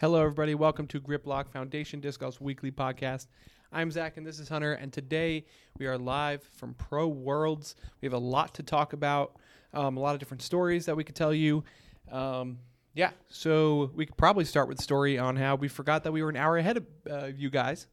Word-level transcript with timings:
Hello, 0.00 0.22
everybody. 0.22 0.54
Welcome 0.54 0.86
to 0.86 0.98
Grip 0.98 1.26
Locked 1.26 1.52
Foundation 1.52 2.00
Disc 2.00 2.20
Golf's 2.20 2.40
weekly 2.40 2.70
podcast. 2.70 3.26
I'm 3.70 3.90
Zach, 3.90 4.16
and 4.16 4.26
this 4.26 4.38
is 4.38 4.48
Hunter. 4.48 4.72
And 4.72 4.90
today 4.90 5.44
we 5.76 5.86
are 5.88 5.98
live 5.98 6.42
from 6.42 6.72
Pro 6.72 7.06
Worlds. 7.06 7.74
We 8.00 8.06
have 8.06 8.14
a 8.14 8.18
lot 8.18 8.54
to 8.54 8.62
talk 8.62 8.94
about, 8.94 9.36
um, 9.74 9.98
a 9.98 10.00
lot 10.00 10.14
of 10.14 10.18
different 10.18 10.40
stories 10.40 10.86
that 10.86 10.96
we 10.96 11.04
could 11.04 11.16
tell 11.16 11.34
you. 11.34 11.64
Um, 12.10 12.60
yeah, 12.94 13.10
so 13.28 13.90
we 13.94 14.06
could 14.06 14.16
probably 14.16 14.46
start 14.46 14.68
with 14.68 14.80
story 14.80 15.18
on 15.18 15.36
how 15.36 15.56
we 15.56 15.68
forgot 15.68 16.02
that 16.04 16.12
we 16.12 16.22
were 16.22 16.30
an 16.30 16.36
hour 16.38 16.56
ahead 16.56 16.78
of 16.78 16.86
uh, 17.10 17.26
you 17.36 17.50
guys, 17.50 17.86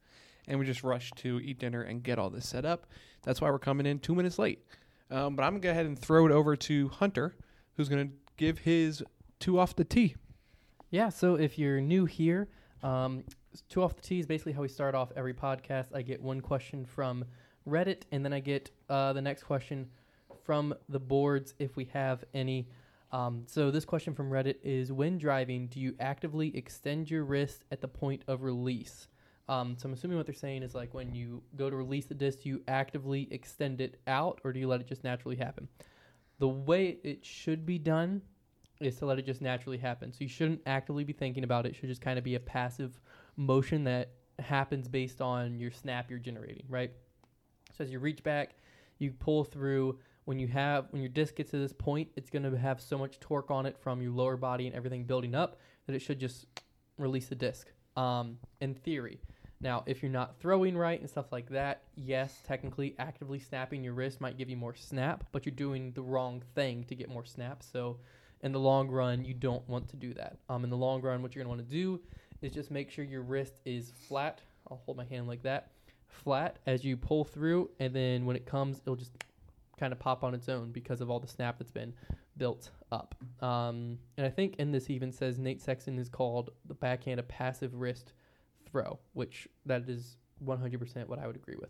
and 0.47 0.57
we 0.57 0.65
just 0.65 0.83
rushed 0.85 1.17
to 1.17 1.41
eat 1.41 1.59
dinner 1.59 1.81
and 1.81 2.03
get 2.03 2.17
all 2.17 2.29
this 2.29 2.47
set 2.47 2.63
up. 2.63 2.87
That's 3.23 3.41
why 3.41 3.51
we're 3.51 3.59
coming 3.59 3.85
in 3.85 3.99
two 3.99 4.15
minutes 4.15 4.39
late. 4.39 4.63
Um, 5.11 5.35
but 5.35 5.43
I'm 5.43 5.55
gonna 5.55 5.59
go 5.59 5.71
ahead 5.71 5.85
and 5.85 5.99
throw 5.99 6.25
it 6.25 6.31
over 6.31 6.55
to 6.55 6.87
Hunter, 6.87 7.35
who's 7.73 7.89
gonna 7.89 8.11
give 8.37 8.59
his 8.59 9.03
two 9.41 9.59
off 9.59 9.75
the 9.75 9.83
tee. 9.83 10.15
Yeah, 10.89 11.09
so 11.09 11.35
if 11.35 11.59
you're 11.59 11.81
new 11.81 12.05
here, 12.05 12.47
um, 12.81 13.25
two 13.67 13.83
off 13.83 13.95
the 13.95 14.01
tee 14.01 14.19
is 14.19 14.25
basically 14.25 14.53
how 14.53 14.61
we 14.61 14.69
start 14.69 14.95
off 14.95 15.11
every 15.17 15.33
podcast. 15.33 15.87
I 15.93 16.01
get 16.01 16.21
one 16.21 16.39
question 16.39 16.85
from 16.85 17.25
Reddit, 17.67 18.03
and 18.13 18.23
then 18.23 18.31
I 18.31 18.39
get 18.39 18.71
uh, 18.87 19.11
the 19.11 19.21
next 19.21 19.43
question 19.43 19.89
from 20.45 20.73
the 20.87 20.99
boards 20.99 21.53
if 21.59 21.75
we 21.75 21.85
have 21.93 22.23
any. 22.33 22.69
Um, 23.11 23.43
so 23.47 23.69
this 23.69 23.83
question 23.83 24.13
from 24.13 24.29
Reddit 24.29 24.55
is: 24.63 24.93
When 24.93 25.17
driving, 25.17 25.67
do 25.67 25.81
you 25.81 25.93
actively 25.99 26.55
extend 26.55 27.11
your 27.11 27.25
wrist 27.25 27.65
at 27.69 27.81
the 27.81 27.89
point 27.89 28.23
of 28.29 28.43
release? 28.43 29.09
Um, 29.49 29.75
so 29.77 29.87
I'm 29.87 29.93
assuming 29.93 30.15
what 30.15 30.25
they're 30.25 30.35
saying 30.35 30.63
is 30.63 30.73
like 30.73 30.93
when 30.93 31.13
you 31.13 31.43
go 31.57 31.69
to 31.69 31.75
release 31.75 32.05
the 32.05 32.15
disc, 32.15 32.43
do 32.43 32.49
you 32.49 32.61
actively 32.69 33.27
extend 33.31 33.81
it 33.81 33.99
out, 34.07 34.39
or 34.45 34.53
do 34.53 34.59
you 34.61 34.69
let 34.69 34.79
it 34.79 34.87
just 34.87 35.03
naturally 35.03 35.35
happen? 35.35 35.67
The 36.39 36.47
way 36.47 36.97
it 37.03 37.25
should 37.25 37.65
be 37.65 37.77
done 37.77 38.21
is 38.79 38.95
to 38.97 39.05
let 39.05 39.19
it 39.19 39.25
just 39.25 39.41
naturally 39.41 39.77
happen. 39.77 40.11
So 40.11 40.19
you 40.21 40.27
shouldn't 40.27 40.61
actively 40.65 41.03
be 41.03 41.13
thinking 41.13 41.43
about 41.43 41.65
it. 41.65 41.69
It 41.69 41.75
should 41.75 41.89
just 41.89 42.01
kind 42.01 42.17
of 42.17 42.23
be 42.23 42.35
a 42.35 42.39
passive 42.39 42.99
motion 43.35 43.83
that 43.85 44.11
happens 44.39 44.87
based 44.87 45.21
on 45.21 45.59
your 45.59 45.71
snap 45.71 46.09
you're 46.09 46.19
generating, 46.19 46.65
right? 46.69 46.91
So 47.75 47.83
as 47.83 47.91
you 47.91 47.99
reach 47.99 48.23
back, 48.23 48.55
you 48.99 49.11
pull 49.11 49.43
through. 49.43 49.99
When 50.25 50.39
you 50.39 50.47
have 50.47 50.87
when 50.89 51.01
your 51.01 51.09
disc 51.09 51.35
gets 51.35 51.51
to 51.51 51.57
this 51.57 51.71
point, 51.71 52.09
it's 52.17 52.29
going 52.29 52.43
to 52.43 52.57
have 52.57 52.81
so 52.81 52.97
much 52.97 53.17
torque 53.21 53.49
on 53.49 53.65
it 53.65 53.77
from 53.77 54.01
your 54.01 54.11
lower 54.11 54.35
body 54.35 54.67
and 54.67 54.75
everything 54.75 55.05
building 55.05 55.33
up 55.33 55.57
that 55.85 55.95
it 55.95 55.99
should 55.99 56.19
just 56.19 56.45
release 56.97 57.27
the 57.27 57.35
disc. 57.35 57.71
Um, 57.95 58.37
in 58.59 58.75
theory. 58.75 59.21
Now, 59.59 59.83
if 59.87 60.03
you're 60.03 60.11
not 60.11 60.39
throwing 60.39 60.77
right 60.77 60.99
and 60.99 61.09
stuff 61.09 61.31
like 61.31 61.49
that, 61.49 61.83
yes, 61.95 62.41
technically 62.45 62.93
actively 62.99 63.39
snapping 63.39 63.83
your 63.83 63.93
wrist 63.93 64.21
might 64.21 64.37
give 64.37 64.49
you 64.49 64.57
more 64.57 64.75
snap, 64.75 65.23
but 65.31 65.45
you're 65.45 65.55
doing 65.55 65.91
the 65.93 66.01
wrong 66.03 66.43
thing 66.53 66.83
to 66.85 66.95
get 66.95 67.09
more 67.09 67.25
snap. 67.25 67.63
So 67.63 67.97
in 68.41 68.51
the 68.51 68.59
long 68.59 68.89
run, 68.89 69.25
you 69.25 69.33
don't 69.33 69.67
want 69.67 69.89
to 69.89 69.95
do 69.95 70.13
that. 70.13 70.37
Um, 70.49 70.63
in 70.63 70.69
the 70.69 70.77
long 70.77 71.01
run, 71.01 71.21
what 71.21 71.35
you're 71.35 71.43
going 71.43 71.57
to 71.57 71.61
want 71.61 71.69
to 71.69 71.75
do 71.75 71.99
is 72.41 72.51
just 72.51 72.71
make 72.71 72.91
sure 72.91 73.03
your 73.03 73.23
wrist 73.23 73.59
is 73.65 73.91
flat. 74.07 74.41
I'll 74.69 74.81
hold 74.85 74.97
my 74.97 75.05
hand 75.05 75.27
like 75.27 75.43
that, 75.43 75.71
flat 76.07 76.59
as 76.65 76.83
you 76.83 76.97
pull 76.97 77.23
through, 77.23 77.69
and 77.79 77.93
then 77.93 78.25
when 78.25 78.35
it 78.35 78.45
comes, 78.45 78.79
it'll 78.79 78.95
just 78.95 79.11
kind 79.79 79.93
of 79.93 79.99
pop 79.99 80.23
on 80.23 80.33
its 80.33 80.49
own 80.49 80.71
because 80.71 81.01
of 81.01 81.09
all 81.09 81.19
the 81.19 81.27
snap 81.27 81.57
that's 81.57 81.71
been 81.71 81.93
built 82.37 82.69
up. 82.91 83.15
Um, 83.41 83.97
and 84.17 84.25
I 84.25 84.29
think 84.29 84.55
in 84.57 84.71
this 84.71 84.89
even 84.89 85.11
says 85.11 85.37
Nate 85.39 85.61
Sexton 85.61 85.97
is 85.97 86.09
called 86.09 86.51
the 86.65 86.73
backhand 86.73 87.19
a 87.19 87.23
passive 87.23 87.73
wrist 87.75 88.13
throw, 88.69 88.99
which 89.13 89.47
that 89.65 89.87
is 89.87 90.17
100% 90.45 91.07
what 91.07 91.19
I 91.19 91.27
would 91.27 91.35
agree 91.35 91.55
with. 91.59 91.69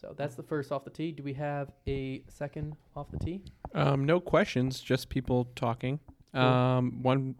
So 0.00 0.14
that's 0.16 0.34
the 0.34 0.42
first 0.42 0.72
off 0.72 0.84
the 0.84 0.90
tee. 0.90 1.12
Do 1.12 1.22
we 1.22 1.34
have 1.34 1.70
a 1.86 2.22
second 2.28 2.74
off 2.96 3.10
the 3.10 3.18
tee? 3.18 3.42
Um, 3.74 4.04
no 4.04 4.18
questions, 4.18 4.80
just 4.80 5.08
people 5.10 5.48
talking. 5.56 6.00
Cool. 6.32 6.42
Um, 6.42 7.02
one, 7.02 7.34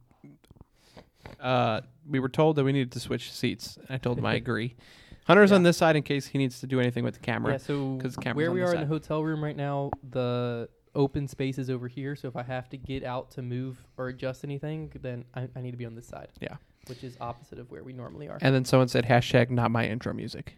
uh, 1.40 1.80
we 2.08 2.18
were 2.20 2.28
told 2.28 2.56
that 2.56 2.64
we 2.64 2.72
needed 2.72 2.92
to 2.92 3.00
switch 3.00 3.32
seats. 3.32 3.78
I 3.88 3.96
told 3.96 4.18
him 4.18 4.26
I 4.26 4.34
agree. 4.44 4.76
Hunter's 5.24 5.52
on 5.52 5.62
this 5.62 5.76
side 5.76 5.96
in 5.96 6.02
case 6.02 6.26
he 6.26 6.38
needs 6.38 6.60
to 6.60 6.66
do 6.66 6.80
anything 6.80 7.04
with 7.04 7.14
the 7.14 7.20
camera. 7.20 7.52
Yeah, 7.52 7.58
so 7.58 7.98
'cause 7.98 8.14
the 8.16 8.20
camera's 8.20 8.36
where 8.36 8.52
we 8.52 8.62
are 8.62 8.74
in 8.74 8.80
the 8.80 8.86
hotel 8.86 9.22
room 9.22 9.42
right 9.42 9.56
now, 9.56 9.90
the 10.10 10.68
open 10.94 11.28
space 11.28 11.56
is 11.56 11.70
over 11.70 11.88
here. 11.88 12.16
So 12.16 12.26
if 12.28 12.36
I 12.36 12.42
have 12.42 12.68
to 12.70 12.76
get 12.76 13.04
out 13.04 13.30
to 13.32 13.42
move 13.42 13.86
or 13.96 14.08
adjust 14.08 14.44
anything, 14.44 14.90
then 15.00 15.24
I, 15.34 15.48
I 15.54 15.60
need 15.60 15.70
to 15.70 15.76
be 15.76 15.86
on 15.86 15.94
this 15.94 16.06
side. 16.08 16.28
Yeah. 16.40 16.56
Which 16.88 17.04
is 17.04 17.16
opposite 17.20 17.58
of 17.58 17.70
where 17.70 17.84
we 17.84 17.92
normally 17.92 18.28
are. 18.28 18.38
And 18.40 18.54
then 18.54 18.64
someone 18.64 18.88
said 18.88 19.04
hashtag 19.06 19.50
not 19.50 19.70
my 19.70 19.86
intro 19.86 20.12
music. 20.12 20.56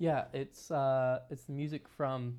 Yeah, 0.00 0.24
it's 0.32 0.70
uh, 0.70 1.20
it's 1.30 1.44
the 1.44 1.52
music 1.52 1.86
from 1.86 2.38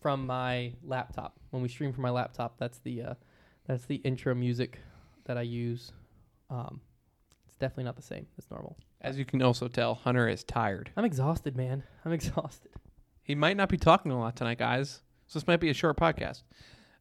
from 0.00 0.26
my 0.26 0.72
laptop. 0.82 1.38
When 1.50 1.62
we 1.62 1.68
stream 1.68 1.92
from 1.92 2.02
my 2.02 2.10
laptop, 2.10 2.58
that's 2.58 2.78
the 2.78 3.02
uh, 3.02 3.14
that's 3.66 3.84
the 3.84 3.96
intro 3.96 4.34
music 4.34 4.80
that 5.26 5.36
I 5.36 5.42
use. 5.42 5.92
Um, 6.48 6.80
it's 7.46 7.56
definitely 7.56 7.84
not 7.84 7.96
the 7.96 8.02
same 8.02 8.26
as 8.38 8.50
normal. 8.50 8.78
As 9.02 9.18
you 9.18 9.26
can 9.26 9.42
also 9.42 9.68
tell, 9.68 9.94
Hunter 9.94 10.26
is 10.28 10.44
tired. 10.44 10.90
I'm 10.96 11.04
exhausted, 11.04 11.56
man. 11.56 11.84
I'm 12.06 12.12
exhausted. 12.12 12.70
He 13.22 13.34
might 13.34 13.58
not 13.58 13.68
be 13.68 13.76
talking 13.76 14.10
a 14.10 14.18
lot 14.18 14.34
tonight, 14.34 14.58
guys. 14.58 15.02
So 15.26 15.38
this 15.38 15.46
might 15.46 15.60
be 15.60 15.68
a 15.68 15.74
short 15.74 15.98
podcast. 15.98 16.42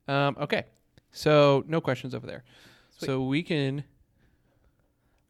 Um, 0.09 0.35
okay. 0.39 0.65
So 1.11 1.63
no 1.65 1.79
questions 1.79 2.13
over 2.13 2.27
there. 2.27 2.43
Sweet. 2.97 3.07
So 3.07 3.23
we 3.23 3.41
can. 3.41 3.85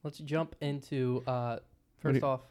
Let's 0.01 0.17
jump 0.17 0.55
into 0.61 1.23
uh, 1.27 1.59
first 1.99 2.23
off? 2.23 2.41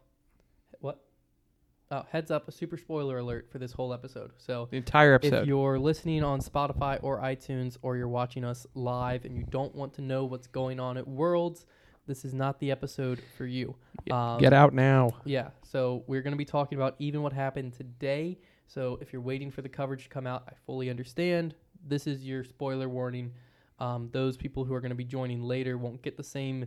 Oh, 1.93 2.07
heads 2.11 2.31
up! 2.31 2.49
A 2.49 2.53
super 2.53 2.79
spoiler 2.79 3.19
alert 3.19 3.51
for 3.53 3.59
this 3.59 3.71
whole 3.71 3.93
episode. 3.93 4.31
So 4.39 4.67
The 4.71 4.79
entire 4.79 5.13
episode. 5.13 5.27
if 5.29 5.33
episode. 5.35 5.49
you're 5.49 5.79
listening 5.79 6.25
on 6.25 6.41
Spotify 6.41 6.99
or 7.03 7.21
iTunes, 7.21 7.77
or 7.83 7.99
you're 7.99 8.09
watching 8.09 8.47
us 8.47 8.67
live 8.75 9.27
and 9.27 9.37
you 9.37 9.45
don't 9.51 9.75
want 9.75 9.93
to 9.95 10.01
know 10.01 10.25
what's 10.25 10.47
going 10.47 10.81
on 10.81 10.97
at 10.97 11.07
Worlds, 11.07 11.67
this 12.07 12.25
is 12.25 12.33
not 12.33 12.59
the 12.61 12.71
episode 12.71 13.21
for 13.37 13.45
you. 13.45 13.77
Um, 14.11 14.41
Get 14.41 14.55
out 14.55 14.73
now. 14.73 15.11
Yeah. 15.27 15.51
So 15.65 16.03
we're 16.07 16.23
going 16.23 16.33
to 16.33 16.39
be 16.39 16.47
talking 16.47 16.79
about 16.79 16.95
even 16.99 17.21
what 17.21 17.35
happened 17.35 17.75
today. 17.75 18.39
So 18.69 18.99
if 19.03 19.13
you're 19.13 19.21
waiting 19.21 19.51
for 19.51 19.61
the 19.61 19.69
coverage 19.69 20.05
to 20.05 20.09
come 20.09 20.27
out, 20.27 20.45
I 20.49 20.53
fully 20.65 20.89
understand. 20.89 21.55
This 21.87 22.07
is 22.07 22.25
your 22.25 22.43
spoiler 22.43 22.89
warning. 22.89 23.33
Um, 23.81 24.09
those 24.15 24.39
people 24.39 24.65
who 24.65 24.73
are 24.73 24.81
going 24.81 24.93
to 24.93 24.97
be 24.97 25.05
joining 25.05 25.43
later 25.43 25.77
won't 25.77 26.01
get 26.01 26.17
the 26.17 26.25
same, 26.25 26.65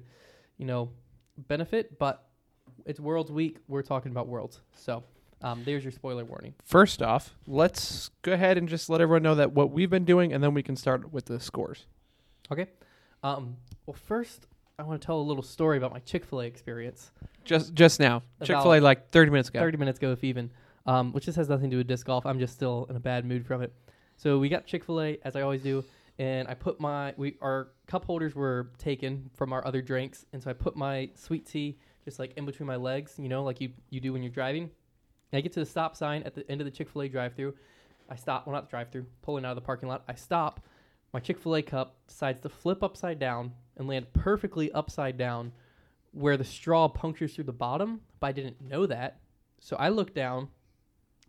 you 0.60 0.66
know, 0.68 0.92
benefit. 1.48 1.98
But 1.98 2.28
it's 2.86 3.00
Worlds 3.00 3.32
Week. 3.32 3.58
We're 3.68 3.82
talking 3.82 4.12
about 4.12 4.28
Worlds. 4.28 4.62
So 4.76 5.04
um, 5.42 5.64
there's 5.66 5.84
your 5.84 5.92
spoiler 5.92 6.26
warning. 6.26 6.54
First 6.64 7.02
off, 7.02 7.36
let's 7.48 8.10
go 8.22 8.34
ahead 8.34 8.58
and 8.58 8.68
just 8.68 8.90
let 8.90 9.02
everyone 9.02 9.24
know 9.24 9.36
that 9.36 9.52
what 9.54 9.72
we've 9.72 9.90
been 9.90 10.06
doing, 10.06 10.34
and 10.34 10.44
then 10.44 10.54
we 10.54 10.64
can 10.64 10.76
start 10.76 11.12
with 11.14 11.26
the 11.26 11.40
scores. 11.40 11.86
Okay. 12.52 12.68
Um, 13.24 13.58
well, 13.86 13.96
first 13.96 14.48
I 14.78 14.84
want 14.84 15.02
to 15.02 15.06
tell 15.06 15.20
a 15.20 15.22
little 15.22 15.44
story 15.44 15.78
about 15.78 15.92
my 15.94 16.00
Chick 16.00 16.26
Fil 16.26 16.42
A 16.42 16.46
experience. 16.46 17.12
Just 17.44 17.74
just 17.74 18.00
now, 18.00 18.24
Chick 18.44 18.58
Fil 18.62 18.76
A, 18.76 18.80
like 18.80 19.10
thirty 19.10 19.32
minutes 19.32 19.50
ago. 19.50 19.60
30 19.60 19.78
minutes 19.78 20.00
ago, 20.00 20.12
if 20.12 20.24
even, 20.24 20.52
um, 20.86 21.14
which 21.14 21.26
just 21.26 21.38
has 21.38 21.48
nothing 21.48 21.70
to 21.70 21.76
do 21.76 21.78
with 21.78 21.88
disc 21.88 22.06
golf. 22.06 22.26
I'm 22.26 22.40
just 22.40 22.54
still 22.54 22.88
in 22.90 22.96
a 22.96 23.00
bad 23.00 23.26
mood 23.26 23.46
from 23.46 23.62
it. 23.62 23.74
So 24.18 24.40
we 24.40 24.50
got 24.50 24.66
Chick 24.66 24.84
Fil 24.84 25.02
A 25.02 25.18
as 25.24 25.36
I 25.36 25.42
always 25.42 25.62
do, 25.62 25.84
and 26.18 26.48
I 26.48 26.54
put 26.54 26.80
my 26.80 27.14
we 27.18 27.38
our 27.42 27.70
cup 27.88 28.06
holders 28.06 28.36
were 28.36 28.72
taken 28.78 29.30
from 29.36 29.54
our 29.54 29.66
other 29.66 29.82
drinks, 29.82 30.26
and 30.34 30.42
so 30.42 30.50
I 30.50 30.54
put 30.54 30.76
my 30.76 31.10
sweet 31.16 31.46
tea 31.46 31.78
just 32.04 32.20
like 32.20 32.34
in 32.38 32.46
between 32.46 32.68
my 32.68 32.76
legs, 32.76 33.16
you 33.18 33.30
know, 33.30 33.44
like 33.44 33.60
you 33.62 33.70
you 33.90 34.00
do 34.00 34.14
when 34.14 34.24
you're 34.24 34.32
driving. 34.32 34.70
I 35.36 35.42
get 35.42 35.54
to 35.54 35.60
the 35.60 35.66
stop 35.66 35.96
sign 35.96 36.24
at 36.24 36.36
the 36.36 36.50
end 36.50 36.62
of 36.62 36.66
the 36.66 36.72
Chick 36.72 36.90
Fil 36.90 37.04
A 37.04 37.10
drive-through. 37.10 37.54
I 38.10 38.16
stop, 38.16 38.46
well 38.46 38.54
not 38.54 38.66
the 38.66 38.70
drive-through, 38.70 39.06
pulling 39.22 39.46
out 39.46 39.52
of 39.52 39.56
the 39.56 39.62
parking 39.62 39.90
lot. 39.90 40.04
I 40.08 40.16
stop. 40.16 40.66
My 41.14 41.20
Chick 41.20 41.40
Fil 41.40 41.56
A 41.56 41.62
cup 41.62 41.96
decides 42.08 42.42
to 42.42 42.50
flip 42.50 42.84
upside 42.84 43.20
down 43.20 43.52
and 43.78 43.88
land 43.88 44.12
perfectly 44.14 44.72
upside 44.72 45.18
down, 45.18 45.52
where 46.12 46.38
the 46.38 46.44
straw 46.44 46.88
punctures 46.88 47.36
through 47.36 47.46
the 47.46 47.54
bottom. 47.54 48.02
But 48.20 48.28
I 48.28 48.32
didn't 48.34 48.62
know 48.62 48.86
that, 48.86 49.20
so 49.60 49.76
I 49.78 49.90
look 49.90 50.14
down, 50.14 50.50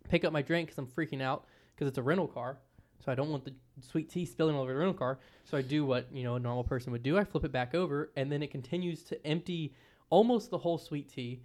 pick 0.09 0.23
up 0.23 0.33
my 0.33 0.41
drink 0.41 0.67
because 0.67 0.77
I'm 0.77 0.87
freaking 0.87 1.21
out 1.21 1.45
because 1.75 1.87
it's 1.87 1.97
a 1.97 2.03
rental 2.03 2.27
car. 2.27 2.57
So 3.03 3.11
I 3.11 3.15
don't 3.15 3.29
want 3.29 3.45
the 3.45 3.53
sweet 3.81 4.09
tea 4.09 4.25
spilling 4.25 4.55
all 4.55 4.63
over 4.63 4.73
the 4.73 4.79
rental 4.79 4.97
car. 4.97 5.19
So 5.45 5.57
I 5.57 5.61
do 5.61 5.85
what 5.85 6.07
you 6.11 6.23
know 6.23 6.35
a 6.35 6.39
normal 6.39 6.63
person 6.63 6.91
would 6.91 7.03
do. 7.03 7.17
I 7.17 7.23
flip 7.23 7.45
it 7.45 7.51
back 7.51 7.75
over, 7.75 8.11
and 8.15 8.31
then 8.31 8.43
it 8.43 8.51
continues 8.51 9.03
to 9.03 9.25
empty 9.25 9.73
almost 10.09 10.49
the 10.49 10.57
whole 10.57 10.77
sweet 10.77 11.09
tea 11.09 11.41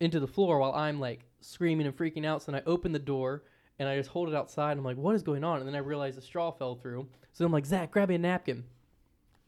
into 0.00 0.18
the 0.18 0.26
floor 0.26 0.58
while 0.58 0.72
I'm 0.72 0.98
like 0.98 1.20
screaming 1.42 1.86
and 1.86 1.96
freaking 1.96 2.24
out. 2.24 2.42
So 2.42 2.52
then 2.52 2.60
I 2.60 2.70
open 2.70 2.92
the 2.92 2.98
door 2.98 3.44
and 3.78 3.88
I 3.88 3.96
just 3.96 4.10
hold 4.10 4.28
it 4.28 4.34
outside. 4.34 4.76
I'm 4.76 4.84
like, 4.84 4.96
what 4.96 5.14
is 5.14 5.22
going 5.22 5.44
on? 5.44 5.58
And 5.58 5.66
then 5.66 5.74
I 5.74 5.78
realize 5.78 6.16
the 6.16 6.22
straw 6.22 6.50
fell 6.50 6.74
through. 6.76 7.08
So 7.32 7.44
I'm 7.44 7.52
like, 7.52 7.66
Zach, 7.66 7.90
grab 7.90 8.08
me 8.08 8.16
a 8.16 8.18
napkin. 8.18 8.64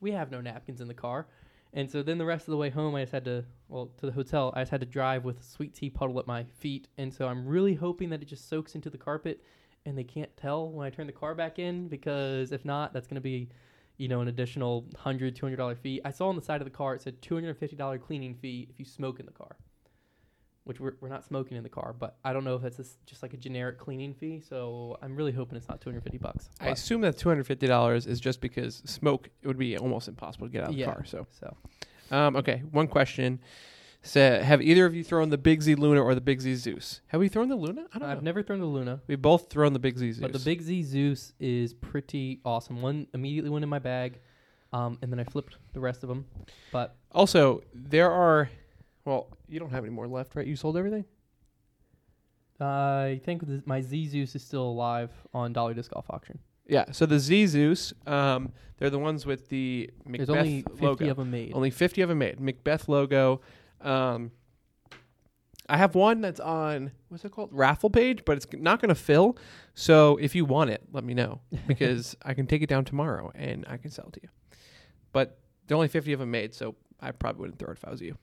We 0.00 0.12
have 0.12 0.30
no 0.30 0.40
napkins 0.40 0.80
in 0.80 0.88
the 0.88 0.94
car. 0.94 1.26
And 1.72 1.90
so 1.90 2.02
then 2.02 2.18
the 2.18 2.24
rest 2.24 2.46
of 2.46 2.52
the 2.52 2.56
way 2.56 2.70
home, 2.70 2.94
I 2.94 3.02
just 3.02 3.12
had 3.12 3.24
to, 3.24 3.44
well, 3.68 3.90
to 3.98 4.06
the 4.06 4.12
hotel, 4.12 4.52
I 4.54 4.62
just 4.62 4.70
had 4.70 4.80
to 4.80 4.86
drive 4.86 5.24
with 5.24 5.40
a 5.40 5.42
sweet 5.42 5.74
tea 5.74 5.90
puddle 5.90 6.18
at 6.20 6.26
my 6.26 6.44
feet. 6.58 6.88
And 6.98 7.12
so 7.12 7.26
I'm 7.26 7.46
really 7.46 7.74
hoping 7.74 8.10
that 8.10 8.22
it 8.22 8.26
just 8.26 8.48
soaks 8.48 8.76
into 8.76 8.90
the 8.90 8.98
carpet 8.98 9.42
and 9.84 9.98
they 9.98 10.04
can't 10.04 10.34
tell 10.36 10.70
when 10.70 10.86
I 10.86 10.90
turn 10.90 11.06
the 11.06 11.12
car 11.12 11.34
back 11.34 11.58
in 11.58 11.88
because 11.88 12.52
if 12.52 12.64
not, 12.64 12.92
that's 12.92 13.06
going 13.06 13.16
to 13.16 13.20
be, 13.20 13.48
you 13.96 14.08
know, 14.08 14.20
an 14.20 14.28
additional 14.28 14.86
$100, 15.04 15.36
$200 15.36 15.76
fee. 15.76 16.00
I 16.04 16.10
saw 16.10 16.28
on 16.28 16.36
the 16.36 16.42
side 16.42 16.60
of 16.60 16.64
the 16.64 16.70
car, 16.70 16.94
it 16.94 17.02
said 17.02 17.20
$250 17.20 18.00
cleaning 18.00 18.34
fee 18.34 18.66
if 18.70 18.78
you 18.78 18.84
smoke 18.84 19.20
in 19.20 19.26
the 19.26 19.32
car, 19.32 19.56
which 20.64 20.80
we're, 20.80 20.94
we're 21.00 21.08
not 21.10 21.24
smoking 21.24 21.56
in 21.56 21.62
the 21.62 21.68
car, 21.68 21.94
but 21.98 22.16
I 22.24 22.32
don't 22.32 22.42
know 22.44 22.54
if 22.56 22.62
that's 22.62 22.76
just- 22.78 23.04
just 23.06 23.22
like 23.22 23.34
a 23.34 23.36
generic 23.36 23.78
cleaning 23.78 24.14
fee. 24.14 24.40
So 24.40 24.96
I'm 25.02 25.14
really 25.14 25.32
hoping 25.32 25.56
it's 25.56 25.68
not 25.68 25.80
250 25.80 26.18
bucks. 26.18 26.48
I 26.60 26.68
assume 26.68 27.02
that 27.02 27.18
two 27.18 27.28
hundred 27.28 27.46
fifty 27.46 27.66
dollars 27.66 28.06
is 28.06 28.18
just 28.20 28.40
because 28.40 28.76
smoke. 28.86 29.28
It 29.42 29.46
would 29.48 29.58
be 29.58 29.76
almost 29.76 30.08
impossible 30.08 30.46
to 30.46 30.52
get 30.52 30.62
out 30.64 30.70
of 30.70 30.74
Yeah. 30.76 30.86
the 30.86 30.92
car. 30.92 31.04
So, 31.04 31.26
so 31.38 31.56
Um, 32.10 32.36
okay, 32.36 32.62
one 32.70 32.86
question. 32.88 33.40
Say, 34.06 34.42
have 34.42 34.60
either 34.60 34.84
of 34.84 34.94
you 34.94 35.02
thrown 35.02 35.30
the 35.30 35.38
Big 35.38 35.62
Z 35.62 35.76
Luna 35.76 36.02
or 36.02 36.14
the 36.14 36.20
Big 36.20 36.38
Z 36.40 36.54
Zeus? 36.56 37.00
Have 37.06 37.20
we 37.20 37.28
thrown 37.28 37.48
the 37.48 37.56
Luna? 37.56 37.86
I 37.94 37.98
don't 37.98 38.08
I've 38.10 38.18
know. 38.18 38.24
never 38.24 38.42
thrown 38.42 38.60
the 38.60 38.66
Luna, 38.66 39.00
We've 39.06 39.20
both 39.20 39.48
thrown 39.48 39.72
the 39.72 39.78
Big 39.78 39.96
Z 39.96 40.12
Zeus. 40.12 40.20
but 40.20 40.32
the 40.34 40.38
Big 40.44 40.60
Z 40.60 40.82
Zeus 40.82 41.32
is 41.40 41.72
pretty 41.72 42.40
awesome. 42.44 42.82
One 42.82 43.06
immediately 43.14 43.48
went 43.50 43.62
in 43.62 43.70
my 43.70 43.78
bag, 43.78 44.20
um, 44.74 44.98
and 45.00 45.10
then 45.10 45.18
I 45.20 45.24
flipped 45.24 45.56
the 45.72 45.80
rest 45.80 46.02
of 46.02 46.10
them. 46.10 46.26
But 46.72 46.96
Also, 47.12 47.62
there 47.74 48.10
are. 48.10 48.50
Well, 49.04 49.28
you 49.48 49.58
don't 49.60 49.70
have 49.70 49.84
any 49.84 49.92
more 49.92 50.06
left, 50.06 50.34
right? 50.34 50.46
You 50.46 50.56
sold 50.56 50.76
everything. 50.76 51.04
I 52.60 53.20
think 53.24 53.46
th- 53.46 53.62
my 53.66 53.80
Z 53.80 54.06
Zeus 54.08 54.34
is 54.34 54.42
still 54.42 54.62
alive 54.62 55.10
on 55.32 55.52
Dollar 55.52 55.74
Disc 55.74 55.90
Golf 55.92 56.06
Auction. 56.08 56.38
Yeah. 56.66 56.92
So 56.92 57.04
the 57.04 57.18
Z 57.18 57.46
Zeus, 57.48 57.92
um, 58.06 58.52
they're 58.78 58.90
the 58.90 58.98
ones 58.98 59.26
with 59.26 59.48
the 59.48 59.90
McBeth 60.08 60.16
There's 60.18 60.30
only 60.30 60.62
50 60.62 60.84
logo. 60.84 61.10
of 61.10 61.16
them 61.18 61.30
made. 61.30 61.52
Only 61.54 61.70
50 61.70 62.00
of 62.02 62.08
them 62.08 62.18
made. 62.18 62.38
McBeth 62.38 62.88
logo. 62.88 63.40
Um, 63.80 64.30
I 65.68 65.76
have 65.78 65.94
one 65.94 66.20
that's 66.20 66.40
on 66.40 66.92
what's 67.08 67.24
it 67.24 67.32
called? 67.32 67.50
Raffle 67.52 67.90
page, 67.90 68.24
but 68.24 68.36
it's 68.36 68.46
not 68.52 68.80
going 68.80 68.90
to 68.90 68.94
fill. 68.94 69.36
So 69.74 70.16
if 70.18 70.34
you 70.34 70.44
want 70.44 70.70
it, 70.70 70.82
let 70.92 71.04
me 71.04 71.14
know 71.14 71.40
because 71.66 72.16
I 72.22 72.34
can 72.34 72.46
take 72.46 72.62
it 72.62 72.68
down 72.68 72.84
tomorrow 72.84 73.32
and 73.34 73.64
I 73.68 73.76
can 73.76 73.90
sell 73.90 74.06
it 74.08 74.14
to 74.14 74.20
you. 74.22 74.28
But 75.12 75.38
there 75.66 75.74
are 75.74 75.78
only 75.78 75.88
50 75.88 76.12
of 76.12 76.20
them 76.20 76.30
made, 76.30 76.54
so 76.54 76.76
I 77.00 77.10
probably 77.10 77.40
wouldn't 77.40 77.58
throw 77.58 77.70
it 77.70 77.78
if 77.78 77.84
I 77.84 77.90
was 77.90 78.00
you. 78.00 78.16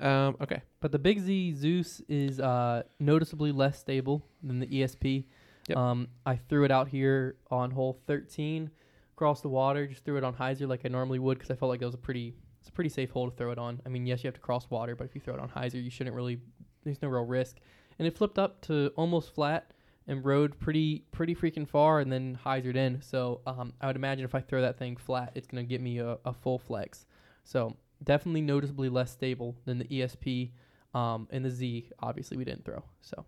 Um, 0.00 0.36
okay. 0.40 0.62
But 0.80 0.92
the 0.92 0.98
Big 0.98 1.20
Z 1.20 1.54
Zeus 1.54 2.02
is 2.08 2.40
uh, 2.40 2.82
noticeably 3.00 3.52
less 3.52 3.78
stable 3.78 4.26
than 4.42 4.60
the 4.60 4.66
ESP. 4.66 5.24
Yep. 5.68 5.78
Um, 5.78 6.08
I 6.24 6.36
threw 6.36 6.64
it 6.64 6.70
out 6.70 6.88
here 6.88 7.36
on 7.50 7.70
hole 7.70 8.00
13 8.06 8.70
across 9.14 9.40
the 9.40 9.48
water. 9.48 9.86
Just 9.86 10.04
threw 10.04 10.16
it 10.16 10.24
on 10.24 10.34
hyzer 10.34 10.68
like 10.68 10.82
I 10.84 10.88
normally 10.88 11.18
would 11.18 11.38
because 11.38 11.50
I 11.50 11.54
felt 11.54 11.70
like 11.70 11.82
it 11.82 11.86
was 11.86 11.94
a 11.94 11.98
pretty 11.98 12.34
it's 12.60 12.68
a 12.68 12.72
pretty 12.72 12.90
safe 12.90 13.10
hole 13.10 13.30
to 13.30 13.36
throw 13.36 13.52
it 13.52 13.58
on. 13.58 13.80
I 13.86 13.88
mean, 13.88 14.06
yes, 14.06 14.22
you 14.22 14.28
have 14.28 14.34
to 14.34 14.40
cross 14.40 14.68
water, 14.70 14.96
but 14.96 15.04
if 15.04 15.14
you 15.14 15.20
throw 15.20 15.34
it 15.34 15.40
on 15.40 15.48
hyzer, 15.48 15.82
you 15.82 15.90
shouldn't 15.90 16.16
really. 16.16 16.40
There's 16.84 17.00
no 17.02 17.08
real 17.08 17.24
risk. 17.24 17.58
And 17.98 18.06
it 18.06 18.16
flipped 18.16 18.38
up 18.38 18.60
to 18.62 18.92
almost 18.96 19.34
flat 19.34 19.72
and 20.08 20.24
rode 20.24 20.58
pretty 20.60 21.04
pretty 21.10 21.34
freaking 21.34 21.68
far, 21.68 22.00
and 22.00 22.12
then 22.12 22.38
hyzered 22.44 22.76
in. 22.76 23.00
So 23.02 23.40
um, 23.46 23.72
I 23.80 23.86
would 23.86 23.96
imagine 23.96 24.24
if 24.24 24.34
I 24.34 24.40
throw 24.40 24.60
that 24.62 24.78
thing 24.78 24.96
flat, 24.96 25.32
it's 25.34 25.46
gonna 25.46 25.64
get 25.64 25.80
me 25.80 25.98
a, 25.98 26.18
a 26.24 26.32
full 26.32 26.58
flex. 26.58 27.06
So 27.44 27.76
definitely 28.02 28.42
noticeably 28.42 28.88
less 28.88 29.10
stable 29.12 29.56
than 29.64 29.78
the 29.78 29.84
ESP 29.86 30.50
um, 30.94 31.28
and 31.30 31.44
the 31.44 31.50
Z. 31.50 31.90
Obviously, 32.00 32.36
we 32.36 32.44
didn't 32.44 32.64
throw. 32.64 32.82
So, 33.00 33.24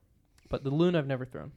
but 0.48 0.64
the 0.64 0.70
Luna 0.70 0.98
I've 0.98 1.06
never 1.06 1.24
thrown. 1.26 1.52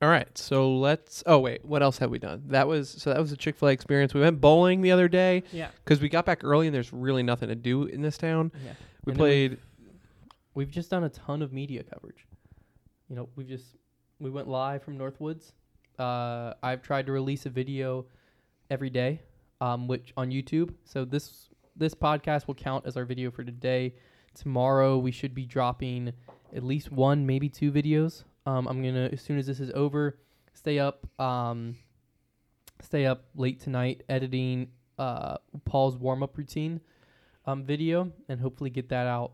All 0.00 0.08
right. 0.08 0.28
So 0.38 0.76
let's. 0.78 1.24
Oh 1.26 1.38
wait, 1.40 1.64
what 1.64 1.82
else 1.82 1.98
have 1.98 2.10
we 2.10 2.18
done? 2.20 2.44
That 2.48 2.68
was 2.68 2.88
so 2.88 3.10
that 3.12 3.20
was 3.20 3.32
a 3.32 3.36
Chick 3.36 3.56
Fil 3.56 3.68
A 3.68 3.72
experience. 3.72 4.14
We 4.14 4.20
went 4.20 4.40
bowling 4.40 4.80
the 4.80 4.92
other 4.92 5.08
day 5.08 5.42
Yeah, 5.52 5.68
because 5.84 6.00
we 6.00 6.08
got 6.08 6.24
back 6.24 6.44
early 6.44 6.66
and 6.68 6.74
there's 6.74 6.92
really 6.92 7.22
nothing 7.24 7.48
to 7.48 7.56
do 7.56 7.84
in 7.84 8.00
this 8.02 8.16
town. 8.16 8.52
yeah. 8.64 8.72
We 9.04 9.12
And 9.12 9.20
then 9.20 9.26
we've- 9.26 9.48
played. 9.56 9.58
We've 10.54 10.70
just 10.70 10.90
done 10.90 11.04
a 11.04 11.08
ton 11.08 11.40
of 11.42 11.52
media 11.52 11.84
coverage. 11.84 12.26
You 13.08 13.16
know, 13.16 13.28
we've 13.36 13.46
just 13.48 13.76
we 14.20 14.28
went 14.30 14.48
live 14.48 14.82
from 14.82 14.98
Northwoods. 14.98 15.52
Uh, 15.98 16.54
I've 16.62 16.82
tried 16.82 17.06
to 17.06 17.12
release 17.12 17.46
a 17.46 17.50
video 17.50 18.06
every 18.70 18.90
day, 18.90 19.20
um, 19.60 19.86
which 19.88 20.12
on 20.16 20.30
YouTube. 20.30 20.74
So 20.84 21.04
this 21.04 21.48
this 21.78 21.94
podcast 21.94 22.46
will 22.46 22.54
count 22.54 22.86
as 22.86 22.96
our 22.96 23.04
video 23.04 23.30
for 23.30 23.44
today. 23.44 23.94
Tomorrow 24.34 24.98
we 24.98 25.10
should 25.10 25.34
be 25.34 25.46
dropping 25.46 26.12
at 26.54 26.62
least 26.62 26.90
one, 26.92 27.24
maybe 27.24 27.48
two 27.48 27.72
videos. 27.72 28.24
Um, 28.46 28.66
I'm 28.66 28.82
gonna 28.82 29.08
as 29.12 29.22
soon 29.22 29.38
as 29.38 29.46
this 29.46 29.60
is 29.60 29.70
over, 29.74 30.18
stay 30.52 30.78
up, 30.78 31.06
um, 31.20 31.76
stay 32.82 33.06
up 33.06 33.24
late 33.34 33.60
tonight 33.60 34.02
editing 34.08 34.68
uh, 34.98 35.36
Paul's 35.64 35.96
warm 35.96 36.22
up 36.22 36.36
routine 36.36 36.80
um, 37.46 37.64
video, 37.64 38.12
and 38.28 38.40
hopefully 38.40 38.70
get 38.70 38.88
that 38.88 39.06
out 39.06 39.32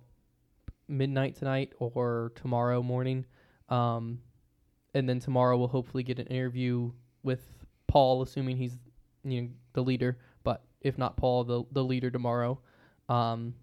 midnight 0.87 1.37
tonight 1.37 1.73
or 1.79 2.33
tomorrow 2.35 2.83
morning. 2.83 3.25
Um, 3.71 4.21
and 4.95 5.09
then 5.09 5.19
tomorrow 5.19 5.57
we'll 5.57 5.69
hopefully 5.69 6.03
get 6.03 6.19
an 6.19 6.27
interview 6.27 6.93
with 7.23 7.41
Paul, 7.89 8.23
assuming 8.23 8.57
he's 8.57 8.79
you 9.25 9.43
know 9.43 9.49
the 9.73 9.83
leader. 9.83 10.19
If 10.85 10.97
not 10.99 11.17
Paul, 11.17 11.43
the 11.45 11.65
the 11.73 11.83
leader 11.83 12.11
tomorrow. 12.11 12.61
Um, 13.09 13.55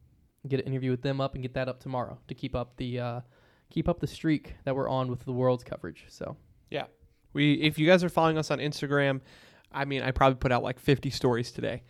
get 0.47 0.59
an 0.59 0.65
interview 0.67 0.91
with 0.91 1.01
them 1.01 1.21
up 1.21 1.35
and 1.35 1.41
get 1.41 1.53
that 1.53 1.69
up 1.69 1.79
tomorrow 1.79 2.17
to 2.27 2.33
keep 2.33 2.55
up 2.55 2.75
the 2.77 2.99
uh, 2.99 3.21
keep 3.69 3.87
up 3.87 3.99
the 3.99 4.07
streak 4.07 4.55
that 4.65 4.75
we're 4.75 4.89
on 4.89 5.09
with 5.09 5.23
the 5.23 5.31
world's 5.31 5.63
coverage. 5.63 6.05
So 6.09 6.35
yeah, 6.69 6.85
We, 7.33 7.53
if 7.53 7.77
you 7.79 7.87
guys 7.87 8.03
are 8.03 8.09
following 8.09 8.37
us 8.37 8.51
on 8.51 8.59
Instagram, 8.59 9.21
I 9.71 9.85
mean, 9.85 10.01
I 10.01 10.11
probably 10.11 10.35
put 10.37 10.51
out 10.51 10.63
like 10.63 10.79
50 10.79 11.09
stories 11.09 11.51
today. 11.51 11.83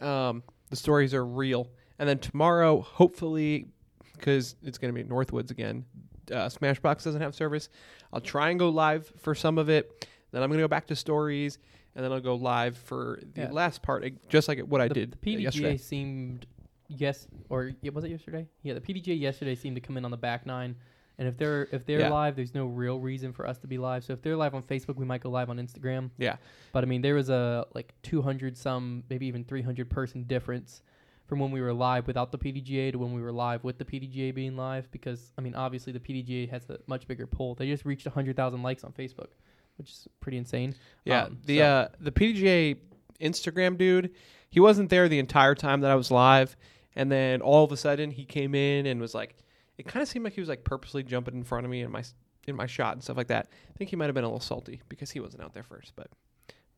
Um, 0.00 0.42
the 0.70 0.76
stories 0.76 1.14
are 1.14 1.24
real. 1.24 1.68
And 1.98 2.08
then 2.08 2.18
tomorrow, 2.18 2.80
hopefully, 2.80 3.68
because 4.14 4.56
it's 4.62 4.78
going 4.78 4.94
to 4.94 5.02
be 5.02 5.08
Northwoods 5.08 5.50
again, 5.50 5.84
uh, 6.30 6.48
Smashbox 6.48 7.04
doesn't 7.04 7.20
have 7.20 7.34
service. 7.34 7.68
I'll 8.12 8.20
try 8.20 8.50
and 8.50 8.58
go 8.58 8.68
live 8.68 9.12
for 9.16 9.34
some 9.34 9.58
of 9.58 9.68
it. 9.68 10.06
Then 10.30 10.42
I'm 10.42 10.48
going 10.50 10.58
to 10.58 10.64
go 10.64 10.68
back 10.68 10.86
to 10.88 10.96
stories, 10.96 11.58
and 11.98 12.04
then 12.04 12.12
I'll 12.12 12.20
go 12.20 12.36
live 12.36 12.76
for 12.78 13.18
the 13.34 13.40
Yeah. 13.42 13.50
last 13.50 13.82
part, 13.82 14.04
just 14.28 14.46
like 14.46 14.60
what 14.60 14.80
I 14.80 14.86
the, 14.86 14.94
did 14.94 15.10
the 15.10 15.16
PDGA 15.16 15.40
yesterday. 15.42 15.76
seemed 15.76 16.46
yes 16.86 17.26
or 17.50 17.72
was 17.92 18.04
it 18.04 18.10
yesterday? 18.12 18.46
Yeah, 18.62 18.74
the 18.74 18.80
PDGA 18.80 19.18
yesterday 19.18 19.56
seemed 19.56 19.74
to 19.74 19.80
come 19.80 19.96
in 19.96 20.04
on 20.04 20.12
the 20.12 20.16
back 20.16 20.46
nine. 20.46 20.76
And 21.18 21.26
if 21.26 21.36
they're 21.36 21.66
if 21.72 21.84
they're 21.86 21.98
Yeah. 21.98 22.10
live, 22.10 22.36
there's 22.36 22.54
no 22.54 22.66
real 22.66 23.00
reason 23.00 23.32
for 23.32 23.48
us 23.48 23.58
to 23.58 23.66
be 23.66 23.78
live. 23.78 24.04
So 24.04 24.12
if 24.12 24.22
they're 24.22 24.36
live 24.36 24.54
on 24.54 24.62
Facebook, 24.62 24.94
we 24.94 25.04
might 25.04 25.20
go 25.22 25.28
live 25.30 25.50
on 25.50 25.56
Instagram. 25.58 26.10
Yeah. 26.18 26.36
But 26.72 26.84
I 26.84 26.86
mean, 26.86 27.02
there 27.02 27.16
was 27.16 27.30
a 27.30 27.66
like 27.74 27.94
200 28.04 28.56
some, 28.56 29.02
maybe 29.10 29.26
even 29.26 29.42
300 29.42 29.90
person 29.90 30.22
difference 30.22 30.82
from 31.26 31.40
when 31.40 31.50
we 31.50 31.60
were 31.60 31.74
live 31.74 32.06
without 32.06 32.30
the 32.30 32.38
PDGA 32.38 32.92
to 32.92 32.98
when 33.00 33.12
we 33.12 33.20
were 33.20 33.32
live 33.32 33.64
with 33.64 33.76
the 33.78 33.84
PDGA 33.84 34.32
being 34.32 34.56
live. 34.56 34.88
Because 34.92 35.32
I 35.36 35.40
mean, 35.40 35.56
obviously 35.56 35.92
the 35.92 35.98
PDGA 35.98 36.48
has 36.50 36.70
a 36.70 36.78
much 36.86 37.08
bigger 37.08 37.26
pull. 37.26 37.56
They 37.56 37.66
just 37.66 37.84
reached 37.84 38.06
100,000 38.06 38.62
likes 38.62 38.84
on 38.84 38.92
Facebook, 38.92 39.30
which 39.78 39.90
is 39.90 40.08
pretty 40.20 40.36
insane. 40.38 40.74
Yeah, 41.04 41.24
Um, 41.24 41.38
the 41.46 41.58
so- 41.58 41.64
uh, 41.64 41.88
the 42.00 42.12
PDGA 42.12 42.76
Instagram 43.20 43.78
dude, 43.78 44.12
he 44.50 44.60
wasn't 44.60 44.90
there 44.90 45.08
the 45.08 45.18
entire 45.18 45.54
time 45.54 45.80
that 45.80 45.90
I 45.90 45.94
was 45.94 46.10
live, 46.10 46.56
and 46.94 47.10
then 47.10 47.40
all 47.40 47.64
of 47.64 47.72
a 47.72 47.76
sudden 47.76 48.10
he 48.10 48.24
came 48.24 48.54
in 48.54 48.86
and 48.86 49.00
was 49.00 49.14
like, 49.14 49.36
it 49.76 49.86
kind 49.86 50.02
of 50.02 50.08
seemed 50.08 50.24
like 50.24 50.34
he 50.34 50.40
was 50.40 50.48
like 50.48 50.64
purposely 50.64 51.02
jumping 51.02 51.34
in 51.34 51.44
front 51.44 51.64
of 51.64 51.70
me 51.70 51.82
in 51.82 51.90
my 51.90 52.02
in 52.46 52.56
my 52.56 52.66
shot 52.66 52.94
and 52.94 53.02
stuff 53.02 53.16
like 53.16 53.28
that. 53.28 53.48
I 53.68 53.76
think 53.76 53.90
he 53.90 53.96
might 53.96 54.06
have 54.06 54.14
been 54.14 54.24
a 54.24 54.28
little 54.28 54.40
salty 54.40 54.80
because 54.88 55.10
he 55.10 55.20
wasn't 55.20 55.42
out 55.42 55.52
there 55.54 55.62
first, 55.62 55.92
but 55.96 56.08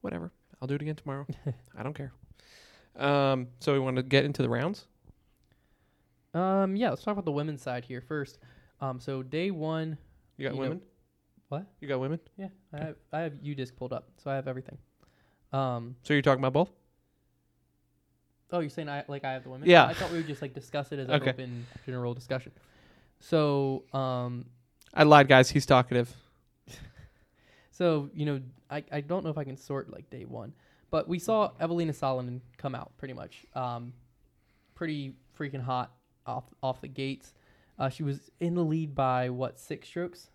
whatever. 0.00 0.32
I'll 0.61 0.67
do 0.69 0.75
it 0.75 0.82
again 0.82 0.96
tomorrow. 0.96 1.26
I 1.76 1.82
don't 1.82 1.94
care. 1.94 2.12
Um, 2.96 3.46
so 3.61 3.73
we 3.73 3.79
want 3.79 3.96
to 3.96 4.03
get 4.03 4.25
into 4.25 4.43
the 4.43 4.49
rounds. 4.49 4.87
Um, 6.35 6.76
yeah, 6.76 6.91
let's 6.91 7.03
talk 7.03 7.12
about 7.12 7.25
the 7.25 7.32
women's 7.32 7.62
side 7.62 7.85
here 7.85 8.00
first. 8.00 8.38
Um, 8.81 9.01
so 9.01 9.22
day 9.22 9.51
one, 9.51 9.96
You 10.36 10.48
got 10.48 10.55
You 10.55 10.60
know- 10.60 10.69
women. 10.70 10.82
What? 11.50 11.66
You 11.80 11.88
got 11.88 12.00
women. 12.00 12.19
Yeah, 12.38 12.48
I 12.72 12.78
have 12.78 12.96
I 13.12 13.20
have 13.20 13.32
UDisc 13.34 13.76
pulled 13.76 13.92
up, 13.92 14.08
so 14.16 14.30
I 14.30 14.34
have 14.36 14.48
everything. 14.48 14.78
Um, 15.52 15.96
So 16.02 16.14
you're 16.14 16.22
talking 16.22 16.40
about 16.42 16.52
both? 16.54 16.70
oh, 18.52 18.60
you're 18.60 18.70
saying 18.70 18.88
I 18.88 19.04
like 19.08 19.24
I 19.24 19.32
have 19.32 19.42
the 19.44 19.50
women? 19.50 19.69
Yeah. 19.69 19.84
I 19.86 19.94
thought 19.94 20.10
we 20.10 20.16
would 20.19 20.26
just 20.26 20.42
like 20.42 20.54
discuss 20.54 20.92
it 20.92 20.98
as 20.98 21.08
Okay. 21.10 21.24
an 21.30 21.34
open 21.34 21.66
general 21.86 22.14
discussion. 22.14 22.52
So, 23.20 23.84
um, 23.92 24.46
I 24.94 25.02
lied, 25.04 25.28
guys. 25.28 25.50
He's 25.50 25.66
talkative. 25.66 26.14
so 27.70 28.10
you 28.14 28.26
know, 28.26 28.40
I 28.70 28.84
I 28.92 29.00
don't 29.00 29.24
know 29.24 29.30
if 29.30 29.38
I 29.38 29.44
can 29.44 29.56
sort 29.56 29.90
like 29.90 30.08
day 30.10 30.24
one, 30.24 30.52
but 30.90 31.08
we 31.08 31.19
saw 31.19 31.50
Evelina 31.60 31.92
Salonen 31.92 32.40
come 32.56 32.74
out 32.74 32.96
pretty 32.96 33.14
much, 33.14 33.44
um, 33.54 33.92
pretty 34.74 35.14
freaking 35.38 35.62
hot 35.62 35.92
off 36.26 36.44
off 36.62 36.80
the 36.80 36.88
gates. 36.88 37.34
Uh, 37.78 37.88
she 37.88 38.02
was 38.02 38.30
in 38.40 38.54
the 38.54 38.64
lead 38.64 38.94
by 38.94 39.30
what 39.30 39.58
six 39.58 39.88
strokes, 39.88 40.30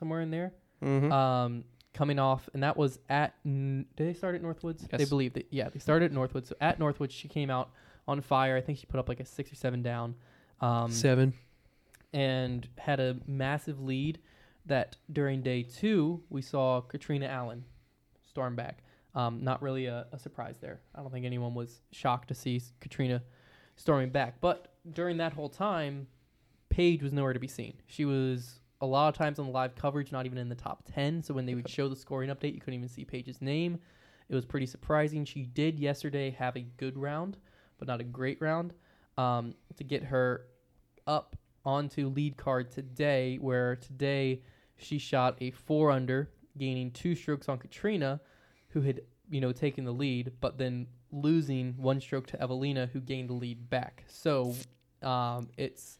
somewhere 0.00 0.20
in 0.22 0.30
there. 0.32 0.52
Mm-hmm. 0.82 1.12
um, 1.12 1.64
coming 1.92 2.18
off, 2.18 2.48
and 2.54 2.62
that 2.62 2.76
was 2.76 2.98
at. 3.10 3.34
N- 3.44 3.84
did 3.96 4.06
they 4.08 4.14
start 4.14 4.34
at 4.34 4.42
Northwoods? 4.42 4.88
They 4.88 4.98
Yes. 4.98 5.08
believe 5.10 5.34
that. 5.34 5.46
Yeah, 5.50 5.68
they 5.68 5.78
started 5.78 6.10
at 6.10 6.16
Northwoods. 6.16 6.46
So 6.46 6.54
at 6.60 6.78
Northwoods, 6.78 7.10
she 7.10 7.28
came 7.28 7.50
out 7.50 7.70
on 8.08 8.20
fire. 8.22 8.56
I 8.56 8.60
think 8.62 8.78
she 8.78 8.86
put 8.86 8.98
up 8.98 9.08
like 9.08 9.20
a 9.20 9.24
six 9.26 9.52
or 9.52 9.56
seven 9.56 9.82
down, 9.82 10.14
um, 10.60 10.90
Seven. 10.90 11.34
and 12.12 12.66
had 12.78 12.98
a 13.00 13.16
massive 13.26 13.80
lead. 13.80 14.18
That 14.66 14.96
during 15.12 15.42
day 15.42 15.62
two, 15.64 16.22
we 16.30 16.42
saw 16.42 16.80
Catrina 16.82 17.26
Allen 17.26 17.64
storm 18.28 18.54
back. 18.56 18.82
Um, 19.14 19.42
not 19.42 19.60
really 19.62 19.86
a, 19.86 20.06
a 20.12 20.18
surprise 20.18 20.56
there. 20.60 20.80
I 20.94 21.00
don't 21.02 21.10
think 21.10 21.26
anyone 21.26 21.54
was 21.54 21.80
shocked 21.92 22.28
to 22.28 22.34
see 22.34 22.62
Catrina 22.80 23.22
storming 23.76 24.10
back. 24.10 24.40
But 24.40 24.72
during 24.92 25.16
that 25.16 25.32
whole 25.32 25.48
time, 25.48 26.06
Paige 26.68 27.02
was 27.02 27.12
nowhere 27.12 27.32
to 27.32 27.40
be 27.40 27.48
seen. 27.48 27.74
She 27.86 28.04
was 28.04 28.60
a 28.80 28.86
lot 28.86 29.08
of 29.08 29.14
times 29.14 29.38
on 29.38 29.46
the 29.46 29.52
live 29.52 29.74
coverage, 29.74 30.12
not 30.12 30.26
even 30.26 30.38
in 30.38 30.48
the 30.48 30.54
top 30.54 30.84
10. 30.94 31.22
So 31.22 31.34
when 31.34 31.46
they 31.46 31.54
would 31.54 31.68
show 31.68 31.88
the 31.88 31.96
scoring 31.96 32.30
update, 32.30 32.54
you 32.54 32.60
couldn't 32.60 32.78
even 32.78 32.88
see 32.88 33.04
Paige's 33.04 33.42
name. 33.42 33.78
It 34.28 34.34
was 34.34 34.44
pretty 34.44 34.66
surprising. 34.66 35.24
She 35.24 35.42
did 35.42 35.78
yesterday 35.78 36.30
have 36.30 36.56
a 36.56 36.62
good 36.76 36.96
round, 36.96 37.36
but 37.78 37.88
not 37.88 38.00
a 38.00 38.04
great 38.04 38.40
round 38.40 38.72
um, 39.18 39.54
to 39.76 39.84
get 39.84 40.04
her 40.04 40.46
up 41.06 41.36
onto 41.64 42.08
lead 42.08 42.36
card 42.36 42.70
today, 42.70 43.36
where 43.40 43.76
today 43.76 44.42
she 44.78 44.98
shot 44.98 45.36
a 45.40 45.50
four 45.50 45.90
under, 45.90 46.30
gaining 46.56 46.90
two 46.92 47.14
strokes 47.14 47.48
on 47.48 47.58
Catrina, 47.58 48.20
who 48.68 48.80
had 48.80 49.02
you 49.28 49.40
know 49.40 49.52
taken 49.52 49.84
the 49.84 49.92
lead, 49.92 50.32
but 50.40 50.56
then 50.56 50.86
losing 51.12 51.74
one 51.76 52.00
stroke 52.00 52.26
to 52.28 52.40
Evelina, 52.40 52.88
who 52.92 53.00
gained 53.00 53.28
the 53.28 53.34
lead 53.34 53.68
back. 53.68 54.04
So 54.06 54.54
um, 55.02 55.48
it's 55.56 55.98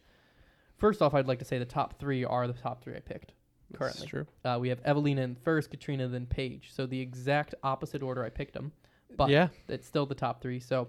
first 0.80 1.00
off, 1.02 1.14
I'd 1.14 1.28
like 1.28 1.38
to 1.38 1.44
say 1.44 1.58
the 1.58 1.64
top 1.64 1.98
three 2.00 2.24
are 2.24 2.46
the 2.48 2.52
top 2.54 2.82
three 2.82 2.96
I 2.96 3.00
picked. 3.00 3.32
Currently. 3.72 4.00
That's 4.00 4.10
true. 4.10 4.26
Uh, 4.44 4.58
we 4.60 4.68
have 4.70 4.80
Evelina 4.84 5.22
in 5.22 5.36
first, 5.36 5.70
Catrina, 5.70 6.08
then 6.08 6.26
Paige. 6.26 6.70
So 6.72 6.86
the 6.86 7.00
exact 7.00 7.54
opposite 7.62 8.02
order 8.02 8.24
I 8.24 8.28
picked 8.28 8.54
them, 8.54 8.72
but 9.16 9.28
yeah, 9.30 9.46
it's 9.68 9.86
still 9.86 10.06
the 10.06 10.14
top 10.16 10.42
three. 10.42 10.58
So 10.58 10.88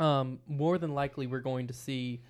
um, 0.00 0.40
more 0.48 0.76
than 0.78 0.92
likely, 0.94 1.28
we're 1.28 1.38
going 1.40 1.68
to 1.68 1.72
see 1.72 2.20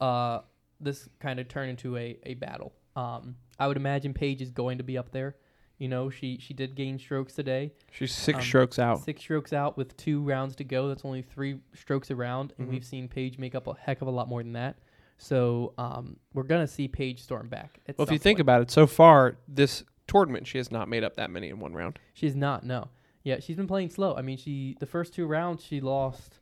uh, 0.00 0.40
this 0.80 1.06
kind 1.18 1.38
of 1.38 1.48
turn 1.48 1.68
into 1.68 1.96
a, 1.98 2.18
a 2.24 2.34
battle. 2.34 2.72
Um, 2.96 3.36
I 3.58 3.68
would 3.68 3.76
imagine 3.76 4.14
Paige 4.14 4.40
is 4.40 4.50
going 4.50 4.78
to 4.78 4.84
be 4.84 4.96
up 4.96 5.12
there. 5.12 5.36
You 5.76 5.88
know, 5.88 6.08
she 6.10 6.38
she 6.40 6.52
did 6.54 6.74
gain 6.74 6.98
strokes 6.98 7.34
today. 7.34 7.72
she's 7.90 8.12
six 8.14 8.36
Um, 8.38 8.42
strokes 8.44 8.78
out. 8.78 9.00
Six 9.02 9.20
strokes 9.20 9.52
out 9.52 9.76
with 9.76 9.96
two 9.98 10.22
rounds 10.22 10.56
to 10.56 10.64
go. 10.64 10.88
That's 10.88 11.04
only 11.04 11.22
three 11.22 11.60
strokes 11.74 12.10
around, 12.10 12.52
and 12.58 12.68
Mhm. 12.68 12.70
we've 12.70 12.84
seen 12.84 13.06
Paige 13.08 13.38
make 13.38 13.54
up 13.54 13.66
a 13.66 13.74
heck 13.74 14.00
of 14.02 14.08
a 14.08 14.10
lot 14.10 14.28
more 14.28 14.42
than 14.42 14.52
that. 14.54 14.78
So 15.20 15.74
um, 15.76 16.16
we're 16.32 16.44
gonna 16.44 16.66
see 16.66 16.88
Paige 16.88 17.22
storm 17.22 17.48
back. 17.48 17.78
Well, 17.96 18.06
if 18.06 18.10
you 18.12 18.18
think 18.18 18.38
point. 18.38 18.40
about 18.40 18.62
it, 18.62 18.70
so 18.70 18.86
far 18.86 19.36
this 19.46 19.84
tournament, 20.06 20.46
she 20.46 20.56
has 20.58 20.70
not 20.72 20.88
made 20.88 21.04
up 21.04 21.16
that 21.16 21.30
many 21.30 21.50
in 21.50 21.60
one 21.60 21.74
round. 21.74 21.98
She's 22.14 22.34
not. 22.34 22.64
No. 22.64 22.88
Yeah, 23.22 23.38
she's 23.38 23.56
been 23.56 23.66
playing 23.66 23.90
slow. 23.90 24.16
I 24.16 24.22
mean, 24.22 24.38
she 24.38 24.76
the 24.80 24.86
first 24.86 25.12
two 25.12 25.26
rounds 25.26 25.62
she 25.62 25.80
lost. 25.82 26.38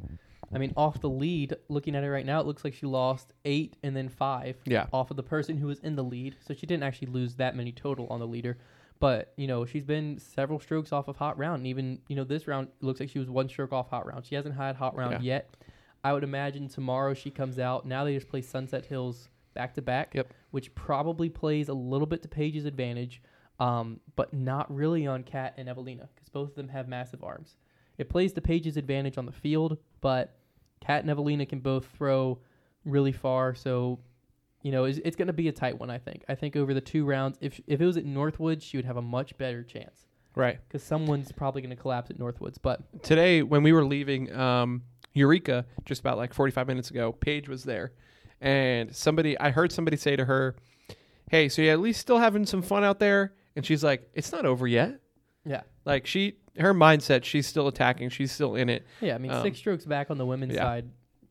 I 0.54 0.58
mean, 0.58 0.72
off 0.76 1.00
the 1.00 1.10
lead. 1.10 1.56
Looking 1.68 1.96
at 1.96 2.04
it 2.04 2.08
right 2.08 2.24
now, 2.24 2.38
it 2.40 2.46
looks 2.46 2.64
like 2.64 2.72
she 2.72 2.86
lost 2.86 3.32
eight 3.44 3.76
and 3.82 3.96
then 3.96 4.08
five 4.08 4.56
Yeah, 4.64 4.86
off 4.92 5.10
of 5.10 5.16
the 5.16 5.22
person 5.24 5.56
who 5.56 5.66
was 5.66 5.80
in 5.80 5.96
the 5.96 6.04
lead. 6.04 6.36
So 6.46 6.54
she 6.54 6.64
didn't 6.66 6.84
actually 6.84 7.08
lose 7.08 7.34
that 7.34 7.56
many 7.56 7.72
total 7.72 8.06
on 8.10 8.20
the 8.20 8.26
leader. 8.28 8.58
But 9.00 9.32
you 9.36 9.48
know, 9.48 9.66
she's 9.66 9.84
been 9.84 10.18
several 10.18 10.60
strokes 10.60 10.92
off 10.92 11.08
of 11.08 11.16
hot 11.16 11.36
round, 11.36 11.58
and 11.58 11.66
even 11.66 11.98
you 12.08 12.14
know 12.14 12.24
this 12.24 12.46
round 12.46 12.68
looks 12.80 13.00
like 13.00 13.10
she 13.10 13.18
was 13.18 13.28
one 13.28 13.48
stroke 13.48 13.72
off 13.72 13.90
hot 13.90 14.06
round. 14.06 14.24
She 14.24 14.36
hasn't 14.36 14.54
had 14.54 14.76
hot 14.76 14.96
round 14.96 15.12
Yeah. 15.24 15.34
yet. 15.34 15.56
I 16.08 16.12
would 16.14 16.24
imagine 16.24 16.68
tomorrow 16.68 17.12
she 17.12 17.30
comes 17.30 17.58
out. 17.58 17.84
Now 17.86 18.04
they 18.04 18.14
just 18.14 18.28
play 18.28 18.40
Sunset 18.40 18.86
Hills 18.86 19.28
back 19.52 19.74
to 19.74 19.82
back, 19.82 20.14
Yep. 20.14 20.32
which 20.52 20.74
probably 20.74 21.28
plays 21.28 21.68
a 21.68 21.74
little 21.74 22.06
bit 22.06 22.22
to 22.22 22.28
Paige's 22.28 22.64
advantage, 22.64 23.20
um, 23.60 24.00
but 24.16 24.32
not 24.32 24.74
really 24.74 25.06
on 25.06 25.22
Kat 25.22 25.52
and 25.58 25.68
Evelina 25.68 26.08
because 26.14 26.30
both 26.30 26.48
of 26.48 26.54
them 26.54 26.68
have 26.68 26.88
massive 26.88 27.22
arms. 27.22 27.56
It 27.98 28.08
plays 28.08 28.32
to 28.34 28.40
Paige's 28.40 28.78
advantage 28.78 29.18
on 29.18 29.26
the 29.26 29.32
field, 29.32 29.76
but 30.00 30.34
Kat 30.80 31.02
and 31.02 31.10
Evelina 31.10 31.44
can 31.44 31.60
both 31.60 31.84
throw 31.94 32.38
really 32.86 33.12
far. 33.12 33.54
So, 33.54 33.98
you 34.62 34.72
know, 34.72 34.84
it's, 34.84 34.98
it's 35.04 35.16
going 35.16 35.26
to 35.26 35.34
be 35.34 35.48
a 35.48 35.52
tight 35.52 35.78
one. 35.78 35.90
I 35.90 35.98
think. 35.98 36.24
I 36.26 36.34
think 36.36 36.56
over 36.56 36.72
the 36.72 36.80
two 36.80 37.04
rounds, 37.04 37.36
if 37.42 37.60
if 37.66 37.82
it 37.82 37.84
was 37.86 37.98
at 37.98 38.06
Northwoods, 38.06 38.62
she 38.62 38.78
would 38.78 38.86
have 38.86 38.96
a 38.96 39.02
much 39.02 39.36
better 39.36 39.62
chance 39.62 40.06
right. 40.34 40.58
because 40.68 40.82
someone's 40.82 41.32
probably 41.32 41.60
going 41.60 41.76
to 41.76 41.82
collapse 41.82 42.08
at 42.10 42.18
Northwoods. 42.18 42.56
But 42.62 43.02
Today, 43.02 43.42
when 43.42 43.62
we 43.62 43.72
were 43.72 43.84
leaving 43.84 44.32
um, 44.32 44.82
Eureka, 45.14 45.66
just 45.84 46.00
about 46.00 46.16
like 46.18 46.32
45 46.34 46.66
minutes 46.66 46.90
ago, 46.90 47.12
Paige 47.12 47.48
was 47.48 47.64
there, 47.64 47.92
and 48.40 48.94
somebody, 48.94 49.38
I 49.38 49.50
heard 49.50 49.72
somebody 49.72 49.96
say 49.96 50.16
to 50.16 50.24
her, 50.24 50.56
"Hey, 51.30 51.48
so 51.48 51.62
you 51.62 51.70
at 51.70 51.80
least 51.80 52.00
still 52.00 52.18
having 52.18 52.46
some 52.46 52.62
fun 52.62 52.84
out 52.84 52.98
there?" 52.98 53.34
And 53.56 53.64
she's 53.66 53.82
like, 53.82 54.08
"It's 54.14 54.32
not 54.32 54.46
over 54.46 54.66
yet." 54.66 55.00
yeah, 55.44 55.62
Like 55.84 56.06
she, 56.06 56.36
her 56.58 56.74
mindset, 56.74 57.24
she's 57.24 57.46
still 57.46 57.68
attacking, 57.68 58.10
she's 58.10 58.30
still 58.32 58.54
in 58.54 58.68
it. 58.68 58.86
yeah. 59.00 59.14
I 59.14 59.18
mean, 59.18 59.30
Um, 59.32 59.42
six 59.42 59.58
strokes 59.58 59.84
back 59.86 60.10
on 60.10 60.18
the 60.18 60.26
women's 60.26 60.54
yeah. 60.54 60.62
side. 60.62 60.90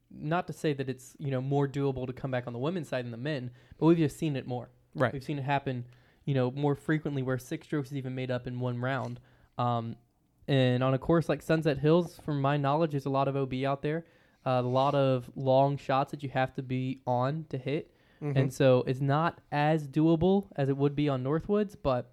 Not 0.09 0.47
to 0.47 0.53
say 0.53 0.73
that 0.73 0.89
it's 0.89 1.15
you 1.19 1.29
know 1.31 1.41
more 1.41 1.67
doable 1.67 2.07
to 2.07 2.13
come 2.13 2.31
back 2.31 2.47
on 2.47 2.53
the 2.53 2.59
women's 2.59 2.89
side 2.89 3.05
than 3.05 3.11
the 3.11 3.17
men, 3.17 3.51
but 3.77 3.85
we've 3.85 3.97
just 3.97 4.17
seen 4.17 4.35
it 4.35 4.47
more. 4.47 4.69
Right. 4.95 5.13
We've 5.13 5.23
seen 5.23 5.37
it 5.37 5.43
happen, 5.43 5.85
you 6.25 6.33
know, 6.33 6.49
more 6.51 6.73
frequently 6.75 7.21
where 7.21 7.37
six 7.37 7.67
strokes 7.67 7.91
is 7.91 7.97
even 7.97 8.15
made 8.15 8.31
up 8.31 8.47
in 8.47 8.59
one 8.59 8.79
round. 8.79 9.19
Um, 9.59 9.95
and 10.47 10.83
on 10.83 10.93
a 10.93 10.97
course 10.97 11.27
like 11.29 11.41
Sunset 11.41 11.77
Hills, 11.79 12.19
from 12.23 12.41
my 12.41 12.57
knowledge, 12.57 12.91
there's 12.91 13.05
a 13.05 13.09
lot 13.09 13.27
of 13.27 13.35
OB 13.35 13.63
out 13.65 13.81
there, 13.81 14.05
uh, 14.45 14.51
a 14.51 14.61
lot 14.61 14.95
of 14.95 15.29
long 15.35 15.77
shots 15.77 16.11
that 16.11 16.23
you 16.23 16.29
have 16.29 16.53
to 16.55 16.61
be 16.63 17.01
on 17.05 17.45
to 17.49 17.57
hit, 17.57 17.91
Mhm. 18.21 18.35
and 18.35 18.53
so 18.53 18.83
it's 18.87 19.01
not 19.01 19.39
as 19.51 19.87
doable 19.87 20.47
as 20.55 20.69
it 20.69 20.77
would 20.77 20.95
be 20.95 21.09
on 21.09 21.23
Northwoods, 21.23 21.75
but 21.81 22.11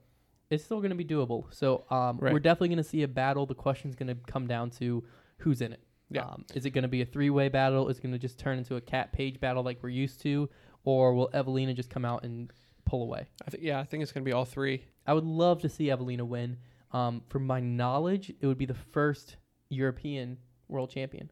it's 0.50 0.62
still 0.64 0.78
going 0.80 0.90
to 0.90 0.96
be 0.96 1.04
doable. 1.04 1.52
So 1.54 1.84
um, 1.90 2.18
Right. 2.18 2.32
we're 2.32 2.40
definitely 2.40 2.68
going 2.68 2.76
to 2.78 2.82
see 2.84 3.02
a 3.02 3.08
battle. 3.08 3.46
The 3.46 3.54
question's 3.54 3.94
going 3.94 4.08
to 4.08 4.14
come 4.26 4.46
down 4.46 4.70
to 4.72 5.04
who's 5.38 5.60
in 5.60 5.72
it. 5.72 5.80
Yeah. 6.10 6.26
Um, 6.26 6.44
is 6.54 6.66
it 6.66 6.70
going 6.70 6.82
to 6.82 6.88
be 6.88 7.00
a 7.00 7.06
three-way 7.06 7.48
battle? 7.48 7.88
Is 7.88 7.98
it 7.98 8.02
going 8.02 8.12
to 8.12 8.18
just 8.18 8.38
turn 8.38 8.58
into 8.58 8.76
a 8.76 8.80
Kat 8.80 9.12
Paige 9.12 9.40
battle 9.40 9.62
like 9.62 9.82
we're 9.82 9.88
used 9.88 10.20
to, 10.22 10.48
or 10.84 11.14
will 11.14 11.30
Evelina 11.32 11.72
just 11.74 11.88
come 11.90 12.04
out 12.04 12.24
and 12.24 12.52
pull 12.84 13.02
away? 13.02 13.26
I 13.46 13.50
think, 13.50 13.62
yeah, 13.64 13.80
I 13.80 13.84
think 13.84 14.02
it's 14.02 14.12
gonna 14.12 14.22
be 14.24 14.32
all 14.32 14.44
three. 14.44 14.84
I 15.06 15.14
would 15.14 15.24
love 15.24 15.62
to 15.62 15.68
see 15.70 15.90
Evelina 15.90 16.24
win. 16.26 16.58
Um, 16.94 17.22
from 17.28 17.46
my 17.46 17.60
knowledge, 17.60 18.32
it 18.40 18.46
would 18.46 18.56
be 18.56 18.66
the 18.66 18.74
first 18.74 19.36
European 19.68 20.38
world 20.68 20.90
champion. 20.90 21.30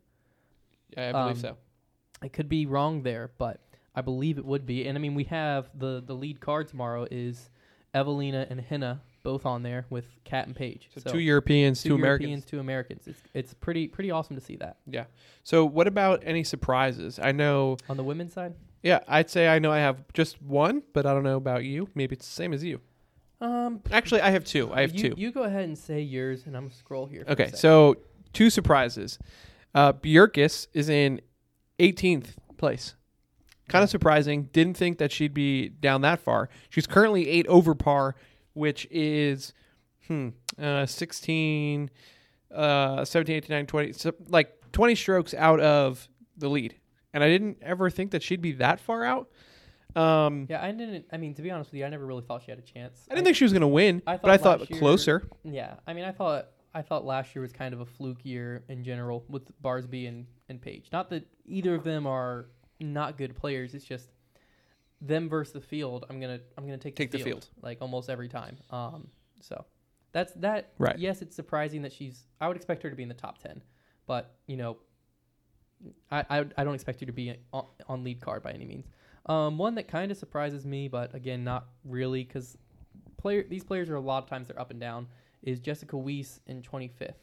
Yeah, 0.91 1.09
I 1.09 1.13
believe 1.13 1.37
Um, 1.37 1.41
so. 1.41 1.57
I 2.21 2.29
could 2.29 2.49
be 2.49 2.67
wrong 2.67 3.03
there, 3.03 3.31
but 3.39 3.61
I 3.95 4.01
believe 4.01 4.39
it 4.39 4.45
would 4.45 4.67
be. 4.67 4.87
And 4.87 4.99
I 4.99 5.01
mean, 5.01 5.15
we 5.15 5.25
have 5.25 5.71
the 5.75 6.03
the 6.05 6.15
lead 6.15 6.41
card 6.41 6.69
tomorrow 6.69 7.07
is 7.11 7.51
Evelina 7.95 8.47
and 8.51 8.61
Henna 8.61 9.03
both 9.23 9.47
on 9.47 9.63
there 9.63 9.87
with 9.89 10.07
Kat 10.25 10.49
and 10.49 10.57
Paige. 10.57 10.91
So, 10.97 11.13
two 11.13 11.21
Europeans, 11.21 11.81
two, 11.81 11.95
Americans. 11.95 12.29
Europeans, 12.29 12.45
two 12.45 12.59
Americans. 12.61 13.07
It's 13.07 13.23
it's 13.35 13.55
pretty 13.55 13.87
pretty 13.89 14.11
awesome 14.11 14.37
to 14.37 14.43
see 14.43 14.57
that 14.57 14.79
Yeah. 14.87 15.05
So 15.45 15.65
what 15.65 15.87
about 15.87 16.23
any 16.25 16.43
surprises? 16.43 17.21
I 17.23 17.33
know. 17.33 17.77
on 17.89 17.97
the 17.97 18.05
women's 18.05 18.33
side. 18.33 18.55
Yeah, 18.83 19.01
I'd 19.07 19.31
say 19.31 19.47
I 19.47 19.61
know 19.61 19.71
I 19.71 19.79
have 19.79 20.13
just 20.13 20.43
one, 20.43 20.83
but 20.93 21.07
I 21.07 21.15
don't 21.15 21.23
know 21.23 21.37
about 21.37 21.63
you. 21.65 21.89
Maybe 21.95 22.17
it's 22.17 22.27
the 22.27 22.35
same 22.35 22.53
as 22.53 22.65
you. 22.65 22.81
Um, 23.43 23.81
Actually, 23.91 24.21
I 24.21 24.31
have 24.31 24.45
two. 24.45 24.73
I 24.73 24.83
have 24.83 24.95
you, 24.95 25.11
two. 25.11 25.15
You 25.21 25.33
go 25.33 25.43
ahead 25.43 25.65
and 25.65 25.77
say 25.77 26.01
yours, 26.01 26.47
and 26.47 26.57
I'm 26.57 26.69
gonna 26.69 26.75
scroll 26.75 27.07
here. 27.07 27.25
Okay, 27.29 27.51
so 27.53 27.97
two 28.33 28.51
surprises. 28.51 29.19
Uh, 29.75 29.93
Bjerkis 29.93 30.69
is 30.73 30.89
in 30.89 31.21
18th 31.81 32.37
place. 32.57 32.95
Kind 33.69 33.83
of 33.83 33.91
surprising. 33.91 34.45
Didn't 34.53 34.77
think 34.77 34.99
that 34.99 35.11
she'd 35.11 35.35
be 35.35 35.69
down 35.69 36.03
that 36.03 36.21
far. 36.21 36.51
She's 36.71 36.87
currently 36.87 37.29
eight 37.29 37.47
over 37.49 37.75
par, 37.75 38.15
which 38.53 38.87
is 38.91 39.53
hmm, 40.07 40.29
uh, 40.61 40.87
16, 40.87 41.91
uh, 42.55 43.05
17, 43.05 43.37
18, 43.37 43.49
19, 43.49 43.67
20, 43.67 43.93
so 43.93 44.13
like 44.29 44.53
20 44.71 44.95
strokes 44.95 45.35
out 45.35 45.59
of 45.59 46.09
the 46.37 46.49
lead. 46.49 46.77
And 47.13 47.25
I 47.25 47.29
didn't 47.29 47.59
ever 47.63 47.91
think 47.91 48.13
that 48.13 48.23
she'd 48.23 48.41
be 48.41 48.53
that 48.53 48.79
far 48.79 49.05
out. 49.05 49.29
Um, 49.97 50.47
yeah, 50.49 50.63
I 50.63 50.73
didn't. 50.73 51.07
I 51.13 51.17
mean, 51.17 51.35
to 51.35 51.43
be 51.43 51.51
honest 51.51 51.71
with 51.71 51.79
you, 51.79 51.85
I 51.85 51.89
never 51.89 52.07
really 52.07 52.23
thought 52.23 52.43
she 52.45 52.51
had 52.51 52.59
a 52.59 52.63
chance. 52.63 53.07
I 53.11 53.15
didn't 53.15 53.25
think 53.25 53.37
she 53.37 53.45
was 53.45 53.53
going 53.53 53.61
to 53.63 53.69
win, 53.69 54.03
I 54.07 54.17
but 54.17 54.31
I 54.31 54.37
thought 54.39 54.71
year- 54.71 54.79
closer. 54.79 55.29
Yeah, 55.45 55.75
I 55.87 55.93
mean, 55.93 56.05
I 56.05 56.13
thought 56.13 56.47
I 56.75 56.83
thought 56.83 57.05
last 57.05 57.35
year 57.35 57.43
was 57.43 57.53
kind 57.53 57.75
of 57.75 57.81
a 57.81 57.87
fluke 57.87 58.25
year 58.25 58.65
in 58.69 58.83
general 58.85 59.25
with 59.29 59.43
Barsby 59.63 60.09
and 60.09 60.27
and 60.49 60.61
Paige. 60.61 60.89
Not 60.93 61.11
that 61.11 61.27
either 61.45 61.75
of 61.75 61.85
them 61.85 62.07
are 62.07 62.47
not 62.81 63.19
good 63.19 63.37
players. 63.37 63.75
It's 63.75 63.85
just 63.85 64.09
them 65.01 65.29
versus 65.29 65.53
the 65.53 65.61
field. 65.61 66.07
I'm 66.09 66.21
gonna 66.21 66.41
I'm 66.57 66.65
gonna 66.65 66.79
take, 66.79 66.97
Take 66.97 67.11
the 67.11 67.19
the, 67.19 67.25
field. 67.25 67.45
field, 67.45 67.63
like 67.63 67.79
almost 67.83 68.09
every 68.09 68.29
time. 68.29 68.57
Um, 68.71 69.09
so 69.41 69.65
that's 70.13 70.33
that. 70.35 70.73
Right. 70.79 70.99
Yes, 70.99 71.23
it's 71.23 71.37
surprising 71.37 71.83
that 71.83 71.93
she's. 71.93 72.25
I 72.41 72.49
would 72.49 72.57
expect 72.57 72.83
her 72.85 72.91
to 72.91 72.97
be 72.97 73.03
in 73.03 73.09
the 73.09 73.15
top 73.15 73.39
ten, 73.43 73.61
but 74.07 74.35
you 74.47 74.57
know, 74.57 74.79
I 76.11 76.25
I, 76.31 76.45
I 76.57 76.65
don't 76.65 76.75
expect 76.75 77.01
her 77.01 77.07
to 77.07 77.13
be 77.13 77.35
on, 77.53 77.67
on 77.89 78.05
lead 78.05 78.21
card 78.21 78.43
by 78.43 78.53
any 78.53 78.65
means. 78.65 78.87
Um, 79.27 79.57
one 79.59 79.75
that 79.77 79.89
kind 79.89 80.11
of 80.11 80.17
surprises 80.19 80.67
me, 80.67 80.89
but 80.89 81.15
again, 81.15 81.45
not 81.45 81.67
really, 81.85 82.25
because 82.25 82.57
player 83.19 83.45
these 83.49 83.63
players 83.65 83.89
are 83.89 83.95
a 83.97 84.01
lot 84.01 84.23
of 84.25 84.29
times 84.29 84.49
they're 84.49 84.61
up 84.61 84.71
and 84.71 84.81
down. 84.81 85.07
Is 85.43 85.61
Jessica 85.61 85.97
Weese 85.97 86.41
in 86.47 86.63
25th? 86.63 87.15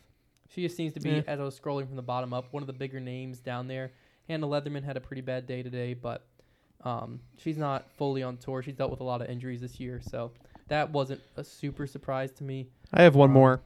She 0.49 0.61
just 0.63 0.75
seems 0.75 0.93
to 0.93 0.99
be, 0.99 1.09
Yeah. 1.11 1.21
as 1.27 1.39
I 1.39 1.43
was 1.43 1.59
scrolling 1.59 1.85
from 1.87 1.95
the 1.95 2.01
bottom 2.01 2.33
up, 2.33 2.51
one 2.51 2.63
of 2.63 2.67
the 2.67 2.73
bigger 2.73 2.99
names 2.99 3.39
down 3.39 3.67
there. 3.67 3.91
Hannah 4.27 4.47
Leatherman 4.47 4.83
had 4.83 4.97
a 4.97 5.01
pretty 5.01 5.21
bad 5.21 5.45
day 5.45 5.61
today, 5.63 5.93
but 5.93 6.25
um, 6.83 7.19
she's 7.37 7.57
not 7.57 7.91
fully 7.91 8.23
on 8.23 8.37
tour. 8.37 8.61
She's 8.61 8.75
dealt 8.75 8.91
with 8.91 8.99
a 9.01 9.03
lot 9.03 9.21
of 9.21 9.29
injuries 9.29 9.61
this 9.61 9.79
year, 9.79 9.99
so 10.01 10.31
that 10.69 10.89
wasn't 10.91 11.21
a 11.35 11.43
super 11.43 11.85
surprise 11.85 12.31
to 12.33 12.43
me. 12.43 12.67
I 12.93 13.03
have 13.03 13.15
one 13.15 13.29
Um, 13.29 13.33
more. 13.33 13.61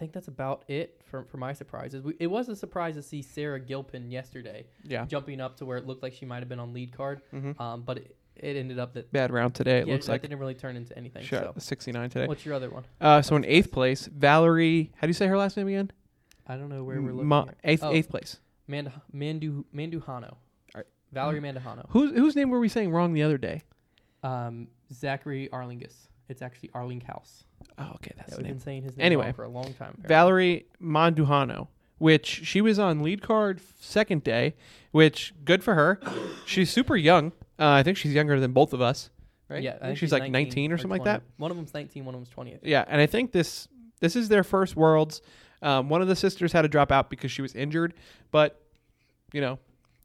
I 0.00 0.02
think 0.02 0.12
that's 0.14 0.28
about 0.28 0.64
it 0.66 0.98
for, 1.04 1.24
for 1.24 1.36
my 1.36 1.52
surprises. 1.52 2.02
We, 2.02 2.14
it 2.18 2.26
was 2.28 2.48
a 2.48 2.56
surprise 2.56 2.94
to 2.94 3.02
see 3.02 3.20
Sarah 3.20 3.60
Gilpin 3.60 4.10
yesterday 4.10 4.64
Yeah. 4.82 5.04
jumping 5.04 5.42
up 5.42 5.58
to 5.58 5.66
where 5.66 5.76
it 5.76 5.86
looked 5.86 6.02
like 6.02 6.14
she 6.14 6.24
might 6.24 6.38
have 6.38 6.48
been 6.48 6.58
on 6.58 6.72
lead 6.72 6.96
card, 6.96 7.20
hmm 7.30 7.52
um, 7.60 7.82
but 7.82 7.98
it, 7.98 8.16
it 8.36 8.56
ended 8.56 8.78
up 8.78 8.94
that 8.94 9.12
Bad 9.12 9.30
round 9.30 9.54
today. 9.54 9.80
It 9.80 9.88
looks 9.88 10.06
that 10.06 10.12
like. 10.12 10.22
didn't 10.22 10.38
really 10.38 10.54
turn 10.54 10.74
into 10.74 10.96
anything. 10.96 11.22
Shot 11.22 11.42
So, 11.44 11.52
69 11.58 12.08
today. 12.08 12.26
what's 12.26 12.46
your 12.46 12.54
other 12.54 12.70
one? 12.70 12.84
Uh, 12.98 13.20
so 13.20 13.36
in 13.36 13.44
eighth 13.44 13.70
place, 13.70 14.06
Valerie. 14.06 14.90
How 14.96 15.02
do 15.02 15.08
you 15.08 15.12
say 15.12 15.26
her 15.26 15.36
last 15.36 15.58
name 15.58 15.68
again? 15.68 15.90
I 16.46 16.56
don't 16.56 16.70
know 16.70 16.82
where 16.82 16.98
we're 17.02 17.12
looking. 17.12 17.28
Ma- 17.28 17.44
eighth, 17.62 17.82
Oh. 17.84 17.92
eighth 17.92 18.08
place. 18.08 18.38
Mand- 18.66 18.90
Mandu 19.14 19.64
Manduhano. 19.74 20.36
Valerie 21.12 21.40
Mandujano. 21.40 21.84
Whose 21.90 22.12
whose 22.16 22.36
name 22.36 22.48
were 22.48 22.60
we 22.60 22.68
saying 22.70 22.90
wrong 22.90 23.12
the 23.12 23.22
other 23.24 23.36
day? 23.36 23.64
Um, 24.22 24.68
Zachary 24.92 25.48
Arlingus. 25.52 26.06
It's 26.30 26.42
actually 26.42 26.70
Arlene 26.74 27.00
Arlinghaus. 27.02 27.44
Oh, 27.78 27.92
okay, 27.96 28.12
that's 28.16 28.30
Yeah, 28.30 28.36
the 28.36 28.42
we've 28.42 28.44
name. 28.46 28.54
been 28.54 28.60
saying 28.60 28.82
his 28.84 28.96
name 28.96 29.04
Anyway, 29.06 29.24
wrong 29.26 29.32
for 29.34 29.44
a 29.44 29.48
long 29.48 29.64
time. 29.64 29.74
apparently. 29.98 30.08
Valerie 30.08 30.66
Mandujano, 30.82 31.68
which 31.98 32.26
she 32.26 32.60
was 32.60 32.78
on 32.78 33.02
lead 33.02 33.20
card 33.22 33.60
second 33.80 34.22
day, 34.24 34.54
which 34.92 35.34
good 35.44 35.62
for 35.64 35.74
her. 35.74 36.00
She's 36.46 36.70
super 36.70 36.96
young. 36.96 37.32
Uh, 37.58 37.68
I 37.68 37.82
think 37.82 37.96
she's 37.96 38.12
younger 38.14 38.40
than 38.40 38.52
both 38.52 38.72
of 38.72 38.80
us, 38.80 39.10
right? 39.48 39.62
Yeah, 39.62 39.76
I 39.82 39.86
think 39.86 39.98
she's 39.98 40.12
like 40.12 40.30
19 40.30 40.72
or 40.72 40.78
something 40.78 40.90
like 40.90 41.04
that. 41.04 41.22
One 41.36 41.50
of 41.50 41.56
them's 41.56 41.74
19, 41.74 42.04
one 42.04 42.14
of 42.14 42.20
them's 42.20 42.30
20. 42.30 42.58
Yeah, 42.62 42.84
and 42.88 43.00
I 43.00 43.06
think 43.06 43.32
this 43.32 43.68
this 44.00 44.16
is 44.16 44.28
their 44.28 44.44
first 44.44 44.76
Worlds. 44.76 45.20
Um, 45.62 45.90
one 45.90 46.00
of 46.00 46.08
the 46.08 46.16
sisters 46.16 46.52
had 46.52 46.62
to 46.62 46.68
drop 46.68 46.90
out 46.90 47.10
because 47.10 47.30
she 47.30 47.42
was 47.42 47.54
injured, 47.54 47.92
but 48.30 48.62
you 49.34 49.40
know, 49.42 49.58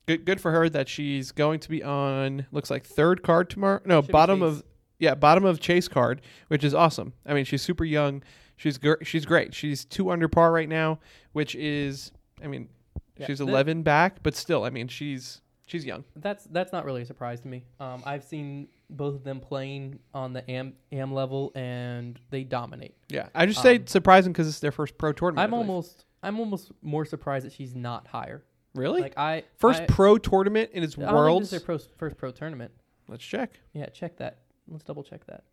good 0.05 0.25
good 0.25 0.41
for 0.41 0.51
her 0.51 0.67
that 0.69 0.89
she's 0.89 1.31
going 1.31 1.59
to 1.61 1.69
be 1.69 1.81
on. 1.81 2.45
Looks 2.51 2.69
like 2.69 2.85
third 2.85 3.23
card 3.23 3.49
tomorrow. 3.49 3.79
No, 3.85 4.01
Should 4.01 4.07
be 4.07 4.11
bottom 4.11 4.41
of 4.41 4.63
yeah, 4.99 5.15
bottom 5.15 5.45
of 5.45 5.59
chase 5.59 5.87
card, 5.87 6.21
which 6.47 6.63
is 6.63 6.73
awesome. 6.73 7.13
I 7.25 7.33
mean, 7.33 7.45
she's 7.45 7.61
super 7.61 7.83
young. 7.85 8.23
She's 8.57 8.77
gr- 8.77 9.03
she's 9.03 9.25
great. 9.25 9.53
She's 9.53 9.83
two 9.85 10.09
under 10.11 10.27
par 10.27 10.51
right 10.51 10.69
now, 10.69 10.99
which 11.33 11.55
is 11.55 12.11
I 12.43 12.47
mean, 12.47 12.69
Yeah, 13.17 13.27
she's 13.27 13.39
that- 13.39 13.47
eleven 13.47 13.83
back, 13.83 14.23
but 14.23 14.35
still, 14.35 14.63
I 14.63 14.69
mean, 14.69 14.87
she's 14.87 15.41
she's 15.67 15.85
young. 15.85 16.03
That's 16.15 16.45
that's 16.45 16.71
not 16.71 16.85
really 16.85 17.01
a 17.01 17.05
surprise 17.05 17.41
to 17.41 17.47
me. 17.47 17.63
Um, 17.79 18.01
I've 18.05 18.23
seen 18.23 18.67
both 18.89 19.15
of 19.15 19.23
them 19.23 19.39
playing 19.39 19.99
on 20.13 20.31
the 20.33 20.49
am 20.49 20.73
am 20.91 21.13
level, 21.13 21.51
and 21.55 22.19
they 22.29 22.43
dominate. 22.43 22.95
Yeah, 23.09 23.27
I 23.35 23.45
just 23.45 23.61
say 23.61 23.77
Um, 23.77 23.87
surprising 23.87 24.31
because 24.31 24.47
it's 24.47 24.59
their 24.59 24.71
first 24.71 24.97
pro 24.97 25.11
tournament. 25.11 25.43
I'm 25.43 25.53
almost 25.53 26.05
I'm 26.23 26.39
almost 26.39 26.71
more 26.81 27.03
surprised 27.05 27.45
that 27.45 27.51
she's 27.53 27.75
not 27.75 28.07
higher. 28.07 28.43
really 28.73 29.01
Like 29.01 29.17
I 29.17 29.43
first 29.57 29.81
I, 29.81 29.85
pro 29.87 30.17
tournament 30.17 30.69
in 30.73 30.83
its 30.83 30.93
I 30.97 31.01
don't 31.01 31.07
think 31.09 31.15
world. 31.17 31.41
this 31.41 31.47
is 31.47 31.59
their 31.59 31.65
pro, 31.65 31.77
first 31.97 32.17
pro 32.17 32.31
tournament. 32.31 32.71
Let's 33.07 33.23
check. 33.23 33.59
Yeah, 33.73 33.87
check 33.87 34.17
that. 34.17 34.39
Let's 34.67 34.83
double 34.83 35.03
check 35.03 35.25
that. 35.27 35.43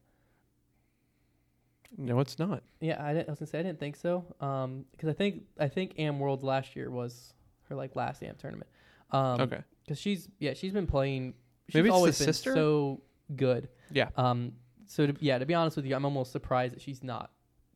No, 1.99 2.21
it's 2.21 2.39
not. 2.39 2.63
Yeah, 2.81 3.05
I, 3.05 3.13
didn't, 3.13 3.29
I 3.29 3.33
was 3.33 3.39
gonna 3.41 3.49
say 3.49 3.59
I 3.59 3.63
didn't 3.63 3.79
think 3.79 3.97
so. 3.97 4.25
Um, 4.41 4.87
because 4.93 5.09
I 5.11 5.13
think 5.13 5.43
I 5.59 5.69
think 5.69 5.99
Am 5.99 6.19
Worlds 6.19 6.43
last 6.43 6.75
year 6.75 6.91
was 6.91 7.35
her 7.69 7.75
like 7.75 7.95
last 7.97 8.23
Am 8.23 8.35
tournament. 8.37 8.71
Um, 9.11 9.41
okay. 9.43 9.61
Because 9.85 9.99
she's 9.99 10.29
yeah 10.39 10.55
she's 10.55 10.73
been 10.73 10.87
playing. 10.87 11.35
She's 11.69 11.75
Maybe 11.75 11.89
it's 11.89 11.93
the 11.93 11.97
always 11.97 12.19
been 12.19 12.27
sister? 12.27 12.55
so 12.55 13.03
good. 13.37 13.69
Yeah. 13.93 14.09
Um. 14.17 14.53
So 14.87 15.07
to, 15.07 15.15
yeah, 15.21 15.39
to 15.39 15.45
be 15.47 15.55
honest 15.55 15.77
with 15.77 15.85
you, 15.87 15.95
I'm 15.95 16.05
almost 16.05 16.33
surprised 16.33 16.75
that 16.75 16.81
she's 16.81 17.03
not 17.03 17.31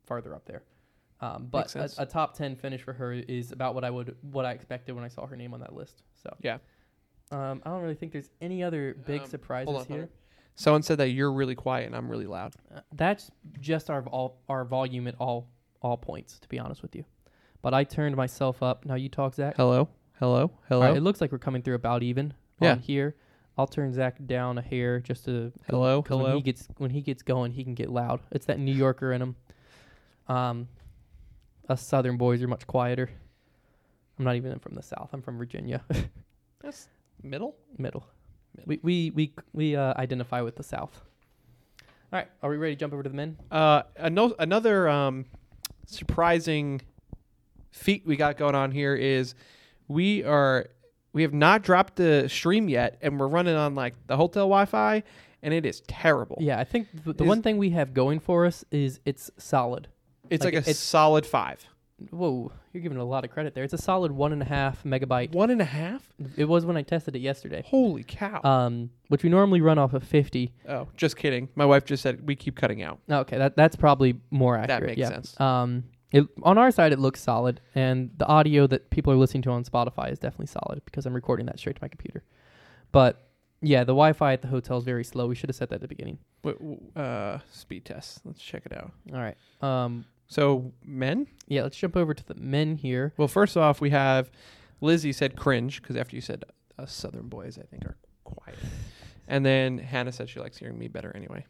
farther 0.06 0.34
up 0.34 0.46
there. 0.46 0.62
Um. 1.20 1.48
But 1.50 1.74
a, 1.76 1.90
a 1.98 2.06
top 2.06 2.34
ten 2.38 2.56
finish 2.56 2.80
for 2.82 2.94
her 2.94 3.12
is 3.12 3.52
about 3.52 3.74
what 3.74 3.84
I 3.84 3.90
would 3.90 4.16
what 4.22 4.46
I 4.46 4.52
expected 4.52 4.94
when 4.94 5.04
I 5.04 5.08
saw 5.08 5.26
her 5.26 5.36
name 5.36 5.52
on 5.52 5.60
that 5.60 5.74
list. 5.74 6.02
So 6.22 6.34
Yeah. 6.40 6.56
Um. 7.30 7.60
I 7.66 7.70
don't 7.70 7.82
really 7.82 7.94
think 7.96 8.12
there's 8.12 8.30
any 8.40 8.62
other 8.62 8.96
big 9.06 9.22
Um, 9.22 9.28
surprises 9.28 9.74
on, 9.74 9.84
here. 9.84 10.08
Someone 10.56 10.82
said 10.82 10.98
that 10.98 11.10
you're 11.10 11.32
really 11.32 11.54
quiet 11.54 11.86
and 11.86 11.94
I'm 11.94 12.08
really 12.08 12.26
loud. 12.26 12.54
Uh, 12.74 12.80
that's 12.92 13.30
just 13.60 13.90
our 13.90 14.02
vol- 14.02 14.38
our 14.48 14.64
volume 14.64 15.06
at 15.06 15.14
all 15.20 15.48
all 15.82 15.96
points. 15.96 16.38
To 16.40 16.48
be 16.48 16.58
honest 16.58 16.82
with 16.82 16.96
you, 16.96 17.04
but 17.62 17.74
I 17.74 17.84
turned 17.84 18.16
myself 18.16 18.62
up. 18.62 18.84
Now 18.86 18.94
you 18.94 19.08
talk, 19.08 19.34
Zach. 19.34 19.56
Hello, 19.56 19.88
hello, 20.18 20.50
hello, 20.68 20.82
All 20.82 20.88
right, 20.88 20.96
it 20.96 21.02
looks 21.02 21.20
like 21.20 21.30
we're 21.30 21.38
coming 21.38 21.62
through 21.62 21.74
about 21.74 22.02
even 22.02 22.32
Yeah. 22.60 22.72
on 22.72 22.78
here. 22.80 23.14
I'll 23.58 23.66
turn 23.66 23.92
Zach 23.92 24.16
down 24.26 24.58
a 24.58 24.62
hair 24.62 24.98
just 25.00 25.24
to 25.26 25.52
hello, 25.68 26.02
'cause 26.02 26.10
When 26.16 26.20
hello. 26.26 26.36
he 26.36 26.42
gets 26.42 26.68
when 26.78 26.90
he 26.90 27.00
gets 27.02 27.22
going, 27.22 27.52
he 27.52 27.62
can 27.64 27.74
get 27.74 27.90
loud. 27.90 28.20
It's 28.30 28.46
that 28.46 28.58
New 28.58 28.74
Yorker 28.74 29.12
in 29.12 29.20
him. 29.22 29.36
Um, 30.28 30.68
us 31.68 31.82
Southern 31.82 32.16
boys 32.16 32.42
are 32.42 32.48
much 32.48 32.66
quieter. 32.66 33.10
I'm 34.18 34.24
not 34.24 34.36
even 34.36 34.58
from 34.58 34.74
the 34.74 34.82
South. 34.82 35.10
I'm 35.12 35.20
from 35.20 35.36
Virginia, 35.36 35.84
That's 36.60 36.88
middle. 37.22 37.56
middle. 37.76 38.06
Middle. 38.56 38.64
We 38.66 38.80
we 38.82 39.10
we 39.10 39.32
we 39.52 39.76
uh, 39.76 39.94
identify 39.96 40.40
with 40.40 40.56
the 40.56 40.62
South. 40.62 41.00
All 42.12 42.18
right, 42.20 42.28
are 42.42 42.50
we 42.50 42.56
ready 42.56 42.74
to 42.74 42.78
jump 42.80 42.92
over 42.92 43.02
to 43.02 43.08
the 43.08 43.16
men? 43.16 43.36
Uh, 43.50 43.82
ano- 43.98 44.34
another 44.38 44.88
um, 44.88 45.24
surprising 45.86 46.80
feat 47.70 48.04
we 48.06 48.16
got 48.16 48.36
going 48.36 48.54
on 48.54 48.70
here 48.70 48.94
is 48.94 49.34
we 49.88 50.22
are 50.24 50.66
we 51.12 51.22
have 51.22 51.34
not 51.34 51.62
dropped 51.62 51.96
the 51.96 52.28
stream 52.28 52.68
yet, 52.68 52.98
and 53.02 53.18
we're 53.18 53.28
running 53.28 53.54
on 53.56 53.74
like 53.74 53.94
the 54.06 54.16
hotel 54.16 54.44
Wi-Fi, 54.44 55.02
and 55.42 55.54
it 55.54 55.64
is 55.66 55.80
terrible. 55.88 56.36
Yeah, 56.40 56.58
I 56.58 56.64
think 56.64 56.88
the, 57.04 57.12
the 57.12 57.24
Is- 57.24 57.28
one 57.28 57.42
thing 57.42 57.58
we 57.58 57.70
have 57.70 57.92
going 57.94 58.20
for 58.20 58.46
us 58.46 58.64
is 58.70 59.00
it's 59.04 59.30
solid. 59.38 59.88
it's 60.30 60.44
like, 60.44 60.54
like, 60.54 60.66
a 60.66 60.70
it's- 60.70 60.78
solid 60.78 61.24
five. 61.26 61.66
Whoa, 62.10 62.52
you're 62.76 62.82
giving 62.82 62.98
it 62.98 63.00
a 63.00 63.04
lot 63.04 63.24
of 63.24 63.30
credit 63.30 63.54
there. 63.54 63.64
It's 63.64 63.72
a 63.72 63.78
solid 63.78 64.12
one 64.12 64.32
and 64.34 64.42
a 64.42 64.44
half 64.44 64.84
megabyte. 64.84 65.32
One 65.32 65.50
and 65.50 65.62
a 65.62 65.64
half. 65.64 66.12
It 66.36 66.44
was 66.44 66.66
when 66.66 66.76
I 66.76 66.82
tested 66.82 67.16
it 67.16 67.20
yesterday. 67.20 67.64
Holy 67.66 68.02
cow! 68.02 68.42
Um, 68.44 68.90
which 69.08 69.22
we 69.22 69.30
normally 69.30 69.62
run 69.62 69.78
off 69.78 69.94
of 69.94 70.04
50. 70.04 70.52
oh, 70.68 70.88
just 70.94 71.16
kidding. 71.16 71.48
My 71.54 71.64
wife 71.64 71.86
just 71.86 72.02
said 72.02 72.26
we 72.26 72.36
keep 72.36 72.54
cutting 72.54 72.82
out. 72.82 72.98
Okay, 73.10 73.38
that 73.38 73.56
that's 73.56 73.76
probably 73.76 74.20
more 74.30 74.56
accurate. 74.58 74.80
That 74.80 74.86
makes 74.86 74.98
yeah. 74.98 75.08
sense. 75.08 75.40
Um, 75.40 75.84
it, 76.12 76.26
on 76.42 76.58
our 76.58 76.70
side, 76.70 76.92
it 76.92 76.98
looks 76.98 77.20
solid, 77.20 77.62
and 77.74 78.10
the 78.18 78.26
audio 78.26 78.66
that 78.66 78.90
people 78.90 79.12
are 79.12 79.16
listening 79.16 79.42
to 79.44 79.50
on 79.50 79.64
Spotify 79.64 80.12
is 80.12 80.18
definitely 80.18 80.46
solid 80.46 80.82
because 80.84 81.06
I'm 81.06 81.14
recording 81.14 81.46
that 81.46 81.58
straight 81.58 81.76
to 81.76 81.82
my 81.82 81.88
computer. 81.88 82.24
But 82.92 83.26
yeah, 83.62 83.80
the 83.80 83.92
Wi-Fi 83.92 84.34
at 84.34 84.42
the 84.42 84.48
hotel 84.48 84.76
is 84.78 84.84
very 84.84 85.04
slow. 85.04 85.26
We 85.26 85.34
should 85.34 85.48
have 85.48 85.56
said 85.56 85.70
that 85.70 85.76
at 85.76 85.80
the 85.80 85.88
beginning. 85.88 86.18
Wait, 86.44 86.56
uh, 86.94 87.38
speed 87.50 87.86
test. 87.86 88.20
Let's 88.24 88.40
check 88.40 88.66
it 88.66 88.76
out. 88.76 88.92
All 89.12 89.18
right. 89.18 89.36
Um, 89.62 90.04
So 90.28 90.72
men. 90.84 91.26
yeah, 91.46 91.62
let's 91.62 91.76
jump 91.76 91.96
over 91.96 92.12
to 92.14 92.24
the 92.24 92.34
men 92.34 92.76
here. 92.76 93.12
Well, 93.16 93.28
first 93.28 93.56
off, 93.56 93.80
we 93.80 93.90
have 93.90 94.30
Lizzie 94.80 95.12
said 95.12 95.36
cringe 95.36 95.80
because 95.80 95.96
after 95.96 96.16
you 96.16 96.22
said 96.22 96.44
us 96.78 96.92
Southern 96.92 97.28
boys, 97.28 97.58
I 97.58 97.62
think 97.62 97.84
are 97.84 97.96
quiet, 98.24 98.58
and 99.28 99.46
then 99.46 99.78
Hannah 99.78 100.12
said 100.12 100.28
she 100.28 100.40
likes 100.40 100.58
hearing 100.58 100.78
me 100.78 100.88
better 100.88 101.12
anyway. 101.14 101.46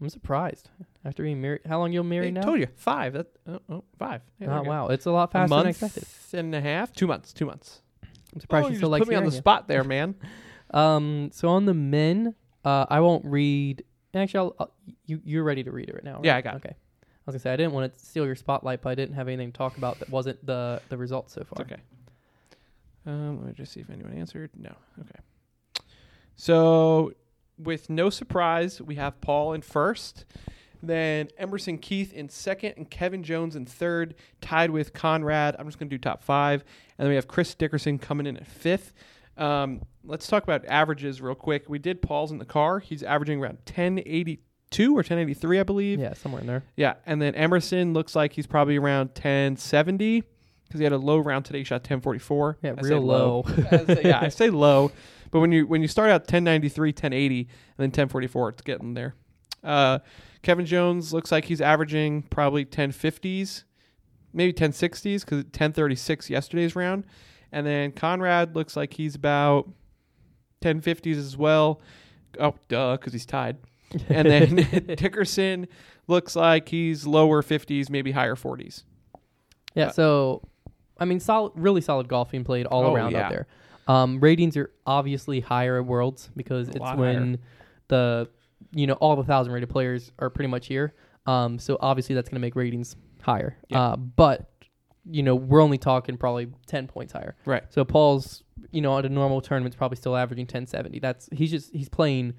I'm 0.00 0.08
surprised 0.08 0.70
after 1.04 1.22
being 1.22 1.42
married. 1.42 1.60
How 1.68 1.78
long 1.78 1.92
you 1.92 2.02
married 2.02 2.28
I 2.28 2.40
now? 2.40 2.46
told 2.46 2.60
you 2.60 2.68
five. 2.76 3.12
That 3.12 3.26
oh, 3.46 3.60
oh, 3.68 3.84
five. 3.98 4.22
Oh 4.46 4.62
wow, 4.62 4.88
it's 4.88 5.04
a 5.04 5.10
lot 5.10 5.28
A 5.28 5.32
faster 5.32 5.48
than 5.48 5.58
I 5.58 5.62
month 5.64 5.82
expected. 5.82 6.38
and 6.38 6.54
a 6.54 6.60
half, 6.60 6.92
two 6.94 7.06
months, 7.06 7.34
two 7.34 7.44
months. 7.44 7.82
I'm 8.34 8.40
surprised 8.40 8.64
oh, 8.64 8.68
you 8.68 8.72
you 8.72 8.78
still 8.78 8.88
likes 8.88 9.04
put 9.04 9.10
me 9.10 9.16
on 9.16 9.24
the 9.24 9.30
you. 9.30 9.36
spot 9.36 9.68
there, 9.68 9.84
man. 9.84 10.14
Um, 10.72 11.30
so 11.32 11.48
on 11.48 11.64
the 11.64 11.74
men, 11.74 12.32
uh, 12.64 12.86
I 12.88 13.00
won't 13.00 13.24
read. 13.24 13.82
Actually, 14.14 14.38
I'll, 14.38 14.56
I'll, 14.60 14.74
you 15.04 15.20
you're 15.24 15.42
ready 15.42 15.64
to 15.64 15.72
read 15.72 15.88
it 15.88 15.96
right 15.96 16.04
now. 16.04 16.14
Right? 16.18 16.26
Yeah, 16.26 16.36
I 16.36 16.40
got. 16.42 16.54
Okay. 16.56 16.76
I 16.76 16.89
was 17.30 17.34
gonna 17.34 17.42
say 17.42 17.52
I 17.52 17.56
didn't 17.56 17.72
want 17.72 17.96
to 17.96 18.04
steal 18.04 18.26
your 18.26 18.36
spotlight, 18.36 18.82
but 18.82 18.90
I 18.90 18.94
didn't 18.94 19.14
have 19.14 19.28
anything 19.28 19.52
to 19.52 19.56
talk 19.56 19.76
about 19.76 19.98
that 20.00 20.10
wasn't 20.10 20.44
the 20.44 20.82
the 20.88 20.96
results 20.96 21.34
so 21.34 21.44
far. 21.44 21.62
It's 21.64 21.72
okay. 21.72 21.82
Um, 23.06 23.38
let 23.38 23.46
me 23.46 23.52
just 23.52 23.72
see 23.72 23.80
if 23.80 23.90
anyone 23.90 24.12
answered. 24.12 24.50
No. 24.56 24.74
Okay. 25.00 25.18
So, 26.36 27.12
with 27.58 27.90
no 27.90 28.10
surprise, 28.10 28.80
we 28.80 28.94
have 28.96 29.20
Paul 29.20 29.52
in 29.52 29.62
first, 29.62 30.24
then 30.82 31.28
Emerson 31.38 31.78
Keith 31.78 32.12
in 32.12 32.28
second, 32.28 32.74
and 32.76 32.90
Kevin 32.90 33.22
Jones 33.22 33.56
in 33.56 33.66
third, 33.66 34.14
tied 34.40 34.70
with 34.70 34.92
Conrad. 34.92 35.56
I'm 35.58 35.66
just 35.66 35.78
going 35.78 35.90
to 35.90 35.94
do 35.94 36.00
top 36.00 36.22
five. 36.22 36.64
And 36.98 37.04
then 37.04 37.08
we 37.10 37.16
have 37.16 37.28
Chris 37.28 37.54
Dickerson 37.54 37.98
coming 37.98 38.26
in 38.26 38.36
at 38.36 38.46
fifth. 38.46 38.92
Um, 39.36 39.82
let's 40.04 40.26
talk 40.26 40.42
about 40.42 40.64
averages 40.66 41.20
real 41.20 41.34
quick. 41.34 41.68
We 41.68 41.78
did 41.78 42.02
Paul's 42.02 42.30
in 42.30 42.38
the 42.38 42.44
car. 42.44 42.78
He's 42.78 43.02
averaging 43.02 43.40
around 43.40 43.58
1082 44.72 44.92
or 44.92 44.96
1083, 44.98 45.60
I 45.60 45.62
believe. 45.64 46.00
Yeah, 46.00 46.14
somewhere 46.14 46.40
in 46.40 46.46
there. 46.46 46.62
Yeah, 46.76 46.94
and 47.06 47.20
then 47.20 47.34
Emerson 47.34 47.92
looks 47.92 48.14
like 48.14 48.32
he's 48.32 48.46
probably 48.46 48.76
around 48.76 49.08
1070 49.08 50.22
because 50.66 50.78
he 50.78 50.84
had 50.84 50.92
a 50.92 50.96
low 50.98 51.18
round 51.18 51.44
today. 51.44 51.58
He 51.58 51.64
shot 51.64 51.80
1044. 51.82 52.58
Yeah, 52.62 52.74
I 52.78 52.80
real 52.80 53.00
low. 53.00 53.44
I 53.72 53.84
say- 53.84 54.02
yeah, 54.04 54.20
I 54.20 54.28
say 54.28 54.48
low, 54.50 54.92
but 55.32 55.40
when 55.40 55.50
you 55.50 55.66
when 55.66 55.82
you 55.82 55.88
start 55.88 56.10
out 56.10 56.20
1093, 56.22 56.90
1080, 56.90 57.40
and 57.40 57.48
then 57.78 57.86
1044, 57.88 58.48
it's 58.50 58.62
getting 58.62 58.94
there. 58.94 59.14
Uh, 59.64 59.98
Kevin 60.42 60.64
Jones 60.66 61.12
looks 61.12 61.32
like 61.32 61.44
he's 61.46 61.60
averaging 61.60 62.22
probably 62.22 62.64
1050s, 62.64 63.64
maybe 64.32 64.52
1060s 64.52 65.20
because 65.24 65.38
1036 65.44 66.30
yesterday's 66.30 66.76
round, 66.76 67.04
and 67.50 67.66
then 67.66 67.90
Conrad 67.92 68.54
looks 68.54 68.76
like 68.76 68.94
he's 68.94 69.16
about 69.16 69.68
1050s 70.62 71.16
as 71.16 71.36
well. 71.36 71.80
Oh, 72.38 72.54
duh, 72.68 72.92
because 72.96 73.12
he's 73.12 73.26
tied. 73.26 73.56
And 74.08 74.28
then 74.28 74.56
Dickerson 74.96 75.66
looks 76.06 76.36
like 76.36 76.68
he's 76.68 77.06
lower 77.06 77.42
50s, 77.42 77.90
maybe 77.90 78.12
higher 78.12 78.36
40s. 78.36 78.84
Yeah, 79.74 79.86
Uh, 79.86 79.92
so 79.92 80.42
I 80.98 81.04
mean, 81.04 81.20
solid, 81.20 81.52
really 81.54 81.80
solid 81.80 82.08
golf 82.08 82.30
being 82.30 82.44
played 82.44 82.66
all 82.66 82.84
Oh, 82.86 82.94
around 82.94 83.12
yeah. 83.12 83.24
out 83.26 83.30
there. 83.30 83.46
Um, 83.88 84.20
ratings 84.20 84.56
are 84.56 84.70
obviously 84.86 85.40
higher 85.40 85.78
at 85.78 85.86
Worlds 85.86 86.30
because 86.36 86.68
A 86.68 86.72
it's 86.72 86.92
when 86.96 87.38
the 87.88 88.28
you 88.72 88.86
know 88.86 88.94
all 88.94 89.16
the 89.16 89.24
thousand 89.24 89.52
rated 89.52 89.68
players 89.70 90.12
are 90.18 90.30
pretty 90.30 90.48
much 90.48 90.66
here. 90.66 90.94
Um, 91.26 91.58
so 91.58 91.76
obviously 91.80 92.14
that's 92.14 92.28
going 92.28 92.36
to 92.36 92.40
make 92.40 92.54
ratings 92.56 92.96
higher. 93.22 93.56
Yeah. 93.68 93.80
Uh, 93.80 93.96
but 93.96 94.48
you 95.10 95.22
know 95.22 95.34
we're 95.34 95.62
only 95.62 95.78
talking 95.78 96.16
probably 96.16 96.48
ten 96.66 96.86
points 96.86 97.12
higher. 97.12 97.34
Right. 97.46 97.64
So 97.70 97.84
Paul's 97.84 98.44
you 98.70 98.80
know 98.82 98.96
at 98.98 99.06
a 99.06 99.08
normal 99.08 99.40
tournament's 99.40 99.76
probably 99.76 99.96
still 99.96 100.14
averaging 100.16 100.46
ten 100.46 100.66
seventy. 100.66 100.98
That's 101.00 101.28
he's 101.32 101.50
just 101.50 101.72
he's 101.72 101.88
playing 101.88 102.34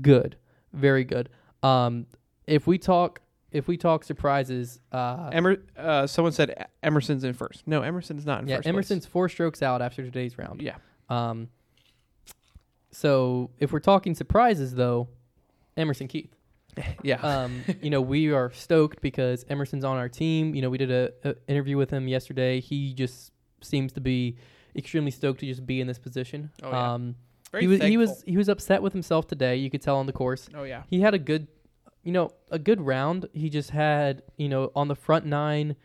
good, 0.00 0.36
very 0.72 1.04
good. 1.04 1.28
Um, 1.62 2.06
if 2.46 2.66
we 2.66 2.78
talk 2.78 3.20
if 3.52 3.66
we 3.66 3.76
talk 3.76 4.04
surprises, 4.04 4.80
uh, 4.92 5.30
Emer- 5.34 5.62
uh, 5.76 6.06
someone 6.06 6.32
said 6.32 6.66
Emerson's 6.82 7.24
in 7.24 7.32
first. 7.34 7.66
No, 7.66 7.82
Emerson's 7.82 8.24
not 8.24 8.42
in 8.42 8.48
yeah, 8.48 8.56
first. 8.56 8.68
Emerson's 8.68 9.06
four 9.06 9.28
strokes 9.28 9.62
out 9.62 9.82
after 9.82 10.04
today's 10.04 10.38
round. 10.38 10.62
Yeah. 10.62 10.76
Um, 11.08 11.48
so 12.92 13.50
if 13.58 13.72
we're 13.72 13.80
talking 13.80 14.14
surprises, 14.14 14.74
though, 14.74 15.08
Emerson 15.76 16.08
Keith. 16.08 16.34
Yeah. 17.02 17.16
Um, 17.16 17.64
you 17.82 17.90
know, 17.90 18.00
we 18.00 18.32
are 18.32 18.52
stoked 18.52 19.00
because 19.00 19.44
Emerson's 19.48 19.84
on 19.84 19.96
our 19.96 20.08
team. 20.08 20.54
You 20.54 20.62
know, 20.62 20.70
we 20.70 20.78
did 20.78 20.90
a, 20.90 21.10
a 21.24 21.34
interview 21.48 21.76
with 21.76 21.90
him 21.90 22.06
yesterday. 22.06 22.60
He 22.60 22.94
just 22.94 23.32
seems 23.60 23.92
to 23.94 24.00
be 24.00 24.36
extremely 24.76 25.10
stoked 25.10 25.40
to 25.40 25.46
just 25.46 25.66
be 25.66 25.80
in 25.80 25.88
this 25.88 25.98
position. 25.98 26.50
Oh, 26.62 26.70
yeah. 26.70 26.92
Um, 26.92 27.16
Very 27.52 27.64
he 27.64 27.68
was 27.68 27.80
he 27.82 27.96
was 27.96 28.22
he 28.26 28.36
was 28.36 28.48
upset 28.48 28.82
with 28.82 28.92
himself 28.92 29.26
today. 29.26 29.56
You 29.56 29.70
could 29.70 29.82
tell 29.82 29.96
on 29.96 30.06
the 30.06 30.12
course. 30.12 30.48
Oh 30.54 30.62
yeah. 30.64 30.82
He 30.88 31.00
had 31.00 31.14
a 31.14 31.18
good, 31.18 31.48
you 32.04 32.12
know, 32.12 32.30
a 32.50 32.58
good 32.58 32.80
round. 32.80 33.28
He 33.32 33.50
just 33.50 33.70
had, 33.70 34.22
you 34.36 34.48
know, 34.48 34.70
on 34.74 34.88
the 34.88 34.94
front 34.96 35.26
nine, 35.26 35.76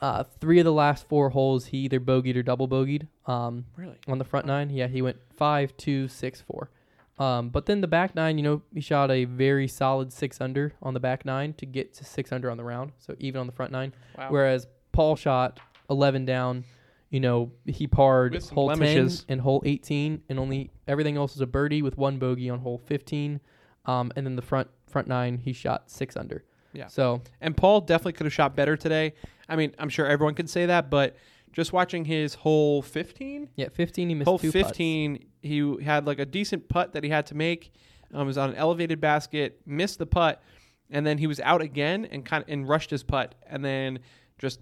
Uh, 0.00 0.24
three 0.40 0.58
of 0.58 0.64
the 0.64 0.72
last 0.72 1.06
four 1.08 1.28
holes, 1.30 1.66
he 1.66 1.78
either 1.78 2.00
bogeyed 2.00 2.34
or 2.36 2.42
double 2.42 2.66
bogeyed. 2.66 3.06
Um, 3.26 3.66
Really? 3.76 3.98
on 4.08 4.16
the 4.18 4.24
front 4.24 4.46
nine, 4.46 4.70
yeah, 4.70 4.86
he 4.86 5.02
went 5.02 5.18
five, 5.36 5.76
two, 5.76 6.08
six, 6.08 6.40
four. 6.40 6.70
Um, 7.18 7.50
but 7.50 7.66
then 7.66 7.82
the 7.82 7.86
back 7.86 8.14
nine, 8.14 8.38
you 8.38 8.42
know, 8.44 8.62
he 8.72 8.80
shot 8.80 9.10
a 9.10 9.26
very 9.26 9.68
solid 9.68 10.10
six 10.10 10.40
under 10.40 10.72
on 10.80 10.94
the 10.94 11.00
back 11.00 11.26
nine 11.26 11.52
to 11.54 11.66
get 11.66 11.92
to 11.94 12.04
six 12.04 12.32
under 12.32 12.50
on 12.50 12.56
the 12.56 12.64
round. 12.64 12.92
So 12.98 13.14
even 13.18 13.40
on 13.42 13.46
the 13.46 13.52
front 13.52 13.72
nine. 13.72 13.92
Wow. 14.16 14.28
Whereas 14.30 14.66
Paul 14.92 15.16
shot 15.16 15.60
11 15.90 16.24
down. 16.24 16.64
You 17.10 17.20
know, 17.20 17.52
he 17.66 17.86
parred 17.86 18.32
With 18.32 18.50
hole 18.50 18.66
blemishes. 18.66 19.24
10 19.24 19.34
and 19.34 19.40
hole 19.40 19.62
18, 19.66 20.22
and 20.28 20.38
only 20.38 20.70
everything 20.86 21.16
else 21.16 21.34
is 21.34 21.40
a 21.40 21.46
birdie 21.46 21.82
with 21.82 21.98
one 21.98 22.18
bogey 22.18 22.48
on 22.48 22.60
hole 22.60 22.78
15. 22.78 23.40
Um, 23.86 24.12
and 24.14 24.24
then 24.24 24.36
the 24.36 24.42
front 24.42 24.68
front 24.86 25.08
nine, 25.08 25.38
he 25.38 25.52
shot 25.52 25.90
six 25.90 26.16
under. 26.16 26.44
Yeah. 26.72 26.86
So 26.86 27.22
And 27.40 27.56
Paul 27.56 27.80
definitely 27.80 28.12
could 28.12 28.26
have 28.26 28.32
shot 28.32 28.54
better 28.54 28.76
today. 28.76 29.14
I 29.48 29.56
mean, 29.56 29.74
I'm 29.78 29.88
sure 29.88 30.06
everyone 30.06 30.34
can 30.34 30.46
say 30.46 30.66
that, 30.66 30.88
but 30.90 31.16
just 31.52 31.72
watching 31.72 32.04
his 32.04 32.34
hole 32.34 32.82
15, 32.82 33.48
yeah, 33.56 33.68
15 33.72 34.08
he 34.08 34.14
missed 34.14 34.28
hole 34.28 34.38
two 34.38 34.52
putts. 34.52 34.68
15, 34.68 35.26
he 35.42 35.76
had 35.82 36.06
like 36.06 36.20
a 36.20 36.26
decent 36.26 36.68
putt 36.68 36.92
that 36.92 37.02
he 37.02 37.10
had 37.10 37.26
to 37.26 37.34
make. 37.34 37.72
Um, 38.12 38.26
was 38.26 38.38
on 38.38 38.50
an 38.50 38.56
elevated 38.56 39.00
basket, 39.00 39.60
missed 39.66 39.98
the 39.98 40.06
putt, 40.06 40.42
and 40.90 41.06
then 41.06 41.18
he 41.18 41.26
was 41.28 41.38
out 41.40 41.60
again 41.62 42.04
and 42.04 42.24
kind 42.24 42.42
of 42.42 42.48
and 42.48 42.68
rushed 42.68 42.90
his 42.90 43.02
putt, 43.04 43.36
and 43.46 43.64
then 43.64 44.00
just 44.38 44.60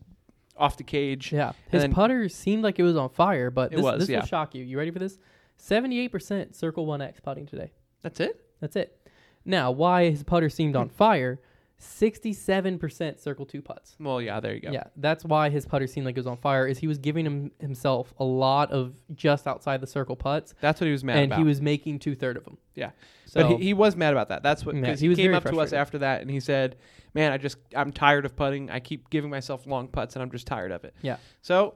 off 0.58 0.76
the 0.76 0.84
cage. 0.84 1.32
Yeah, 1.32 1.52
his 1.70 1.82
then- 1.82 1.92
putter 1.92 2.28
seemed 2.28 2.62
like 2.62 2.78
it 2.78 2.82
was 2.82 2.96
on 2.96 3.10
fire, 3.10 3.50
but 3.50 3.70
this, 3.70 3.80
was, 3.80 4.00
this 4.00 4.08
yeah. 4.08 4.20
will 4.20 4.26
shock 4.26 4.54
you. 4.54 4.64
You 4.64 4.78
ready 4.78 4.90
for 4.90 4.98
this? 4.98 5.18
78% 5.60 6.54
Circle 6.54 6.86
1X 6.86 7.22
putting 7.22 7.46
today. 7.46 7.72
That's 8.02 8.20
it. 8.20 8.44
That's 8.60 8.76
it. 8.76 9.08
Now, 9.44 9.70
why 9.70 10.10
his 10.10 10.22
putter 10.22 10.48
seemed 10.48 10.76
on 10.76 10.88
fire? 10.88 11.40
67% 11.80 13.20
Circle 13.20 13.46
2 13.46 13.62
putts. 13.62 13.96
Well, 14.00 14.20
yeah, 14.20 14.40
there 14.40 14.54
you 14.54 14.60
go. 14.60 14.70
Yeah, 14.70 14.84
that's 14.96 15.24
why 15.24 15.48
his 15.48 15.64
putter 15.66 15.86
seemed 15.86 16.06
like 16.06 16.16
it 16.16 16.18
was 16.20 16.26
on 16.26 16.36
fire. 16.36 16.66
Is 16.66 16.78
he 16.78 16.86
was 16.86 16.98
giving 16.98 17.24
him 17.24 17.50
himself 17.60 18.12
a 18.18 18.24
lot 18.24 18.70
of 18.72 18.94
just 19.14 19.46
outside 19.46 19.80
the 19.80 19.86
circle 19.86 20.16
putts, 20.16 20.54
That's 20.60 20.80
what 20.80 20.86
he 20.86 20.92
was 20.92 21.04
mad 21.04 21.12
about. 21.14 21.22
and 21.22 21.32
about. 21.32 21.38
he 21.38 21.44
was 21.44 21.60
making 21.60 21.98
two 22.00 22.14
third 22.14 22.36
of 22.36 22.44
them. 22.44 22.58
Yeah. 22.74 22.90
so 23.26 23.42
but 23.42 23.58
he, 23.58 23.66
he 23.66 23.74
was 23.74 23.96
mad 23.96 24.12
about 24.12 24.28
that. 24.28 24.42
That's 24.42 24.64
what 24.66 24.74
Yeah, 24.74 24.82
because 24.82 25.00
he 25.00 25.06
he, 25.06 25.08
was 25.10 25.18
came 25.18 25.34
up 25.34 25.44
to 25.44 25.60
us 25.60 25.72
after 25.72 25.98
that 25.98 26.20
and 26.20 26.30
he 26.30 26.40
said, 26.40 26.76
"Man, 27.14 27.32
I 27.32 27.38
just 27.38 27.58
I'm 27.76 27.92
tired 27.92 28.24
of 28.24 28.34
putting. 28.36 28.70
I 28.70 28.80
keep 28.80 29.08
giving 29.10 29.30
myself 29.30 29.66
long 29.66 29.88
putts 29.88 30.16
and 30.16 30.22
I'm 30.22 30.30
just 30.30 30.46
tired 30.46 30.72
of 30.72 30.84
it." 30.84 30.94
Yeah. 31.02 31.16
So 31.42 31.74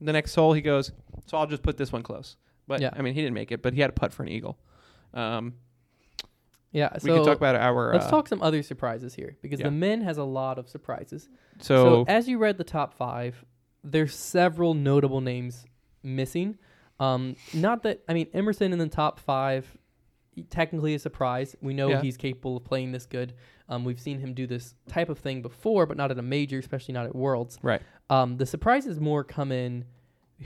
the 0.00 0.12
next 0.12 0.34
hole 0.34 0.52
he 0.52 0.62
goes, 0.62 0.92
"So 1.26 1.36
I'll 1.36 1.46
just 1.46 1.62
put 1.62 1.76
this 1.76 1.92
one 1.92 2.02
close." 2.02 2.36
But 2.66 2.80
Yeah. 2.80 2.90
I 2.94 3.02
mean, 3.02 3.14
he 3.14 3.20
didn't 3.20 3.34
make 3.34 3.52
it, 3.52 3.60
but 3.60 3.74
he 3.74 3.80
had 3.80 3.90
a 3.90 3.92
putt 3.92 4.12
for 4.12 4.22
an 4.22 4.28
eagle. 4.28 4.56
Um, 5.14 5.54
yeah. 6.72 6.90
we 6.94 7.00
So 7.10 7.16
can 7.16 7.24
talk 7.24 7.36
about 7.36 7.54
our. 7.54 7.92
let's 7.92 8.06
uh, 8.06 8.10
talk 8.10 8.28
some 8.28 8.42
other 8.42 8.62
surprises 8.62 9.14
here 9.14 9.36
because 9.42 9.60
yeah. 9.60 9.66
the 9.66 9.70
men 9.72 10.00
has 10.02 10.18
a 10.18 10.24
lot 10.24 10.58
of 10.58 10.68
surprises. 10.68 11.28
So, 11.60 12.04
So, 12.04 12.04
as 12.08 12.28
you 12.28 12.38
read 12.38 12.58
the 12.58 12.64
top 12.64 12.94
five, 12.94 13.44
there's 13.84 14.14
several 14.14 14.74
notable 14.74 15.20
names 15.20 15.64
missing. 16.02 16.58
Um, 16.98 17.36
not 17.54 17.82
that 17.84 18.02
I 18.08 18.14
mean 18.14 18.26
Emerson 18.32 18.72
in 18.72 18.78
the 18.78 18.88
top 18.88 19.18
five, 19.20 19.66
technically 20.50 20.94
a 20.94 20.98
surprise. 20.98 21.54
We 21.60 21.74
know 21.74 21.90
Yeah. 21.90 22.00
he's 22.00 22.16
capable 22.16 22.56
of 22.56 22.64
playing 22.64 22.92
this 22.92 23.06
good. 23.06 23.34
Um, 23.68 23.84
we've 23.84 24.00
seen 24.00 24.18
him 24.18 24.34
do 24.34 24.46
this 24.46 24.74
type 24.88 25.08
of 25.08 25.18
thing 25.18 25.42
before, 25.42 25.86
but 25.86 25.96
not 25.96 26.10
at 26.10 26.18
a 26.18 26.22
major, 26.22 26.58
especially 26.58 26.94
not 26.94 27.06
at 27.06 27.14
Worlds. 27.14 27.58
right. 27.62 27.82
Um, 28.10 28.36
the 28.36 28.44
surprises 28.46 29.00
more 29.00 29.24
come 29.24 29.50
in 29.52 29.84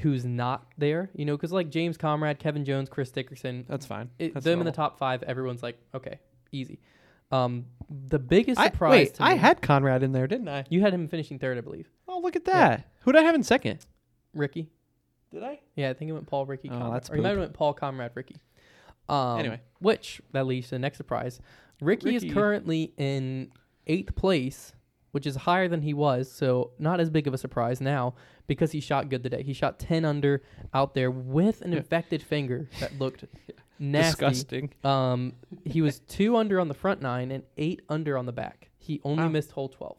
who's 0.01 0.25
not 0.25 0.67
there, 0.79 1.11
you 1.15 1.25
know, 1.25 1.37
because 1.37 1.53
like 1.53 1.71
James 1.71 1.97
Conrad, 1.97 2.39
Kevin 2.39 2.65
Jones, 2.65 2.89
Chris 2.89 3.11
Dickerson, 3.11 3.65
That's 3.69 3.87
fine. 3.87 4.11
it, 4.19 4.35
That's 4.35 4.45
them 4.45 4.61
in 4.61 4.67
the 4.67 4.73
top 4.73 4.99
five, 4.99 5.23
everyone's 5.23 5.63
like, 5.63 5.79
okay, 5.95 6.19
easy. 6.53 6.81
Um, 7.33 7.67
the 7.91 8.19
biggest 8.19 8.61
I, 8.61 8.67
surprise. 8.67 8.91
wait, 8.91 9.15
to 9.15 9.23
I 9.25 9.33
me- 9.35 9.39
had 9.39 9.61
Conrad 9.63 10.03
in 10.03 10.13
there, 10.13 10.27
didn't 10.27 10.49
I? 10.49 10.65
you 10.69 10.81
had 10.81 10.93
him 10.95 11.09
finishing 11.09 11.39
third, 11.39 11.59
I 11.59 11.61
believe. 11.61 11.89
Oh, 12.07 12.21
look 12.21 12.37
at 12.37 12.43
Yeah. 12.47 12.69
that. 12.69 12.89
Who 13.01 13.13
did 13.13 13.21
I 13.21 13.25
have 13.25 13.35
in 13.35 13.43
second? 13.43 13.85
Ricky. 14.35 14.69
Did 15.33 15.43
I? 15.43 15.61
Yeah, 15.75 15.91
I 15.91 15.95
think 15.95 16.09
it 16.09 16.13
went 16.13 16.27
Paul 16.27 16.47
Ricky. 16.47 16.69
Oh, 16.71 16.79
Conrad. 16.79 16.95
that's 16.95 17.11
or 17.11 17.17
you 17.17 17.23
might 17.23 17.31
have 17.31 17.39
went 17.39 17.53
Paul 17.55 17.75
Comrade 17.75 18.13
Ricky. 18.15 18.37
Um, 19.09 19.39
Anyway. 19.41 19.61
which 19.81 20.21
that 20.33 20.47
leads 20.47 20.69
to 20.69 20.77
the 20.77 20.79
next 20.79 20.99
surprise. 20.99 21.41
Ricky, 21.81 22.13
Ricky. 22.13 22.27
is 22.29 22.33
currently 22.33 22.93
in 22.97 23.51
eighth 23.87 24.15
place, 24.15 24.73
which 25.17 25.27
is 25.27 25.35
higher 25.35 25.67
than 25.67 25.81
he 25.81 25.95
was, 25.95 26.31
so 26.31 26.73
not 26.79 27.01
as 27.01 27.09
big 27.09 27.27
of 27.27 27.33
a 27.33 27.39
surprise 27.39 27.81
now 27.81 28.15
because 28.47 28.71
he 28.73 28.81
shot 28.81 29.09
good 29.09 29.23
today. 29.23 29.43
He 29.43 29.55
shot 29.55 29.79
ten 29.79 30.05
under 30.05 30.43
out 30.75 30.93
there 30.93 31.11
with 31.11 31.63
an 31.63 31.73
infected 31.73 32.23
finger 32.23 32.69
that 32.81 32.99
looked 32.99 33.25
nasty. 33.79 34.11
Disgusting. 34.11 34.75
Um, 34.85 35.33
he 35.65 35.81
was 35.81 35.99
two 36.17 36.37
under 36.37 36.61
on 36.61 36.69
the 36.69 36.75
front 36.75 37.01
nine 37.01 37.31
and 37.31 37.45
eight 37.57 37.81
under 37.89 38.19
on 38.19 38.27
the 38.27 38.33
back. 38.33 38.69
He 38.77 39.01
only 39.05 39.25
Wow. 39.25 39.31
missed 39.31 39.53
hole 39.53 39.71
twelve. 39.71 39.97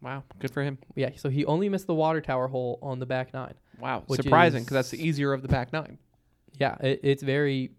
Wow. 0.00 0.24
Good 0.40 0.50
for 0.50 0.64
him. 0.64 0.78
Yeah, 0.96 1.10
so 1.14 1.28
he 1.28 1.44
only 1.44 1.68
missed 1.68 1.86
the 1.86 1.94
water 1.94 2.20
tower 2.20 2.48
hole 2.48 2.80
on 2.82 2.98
the 2.98 3.06
back 3.06 3.32
nine. 3.32 3.54
Wow. 3.78 4.02
Surprising 4.12 4.64
because 4.64 4.74
that's 4.74 4.90
the 4.90 5.00
easier 5.06 5.32
of 5.32 5.42
the 5.42 5.48
back 5.48 5.72
nine. 5.72 5.98
Yeah, 6.58 6.74
it, 6.80 6.98
it's 7.04 7.22
very. 7.22 7.70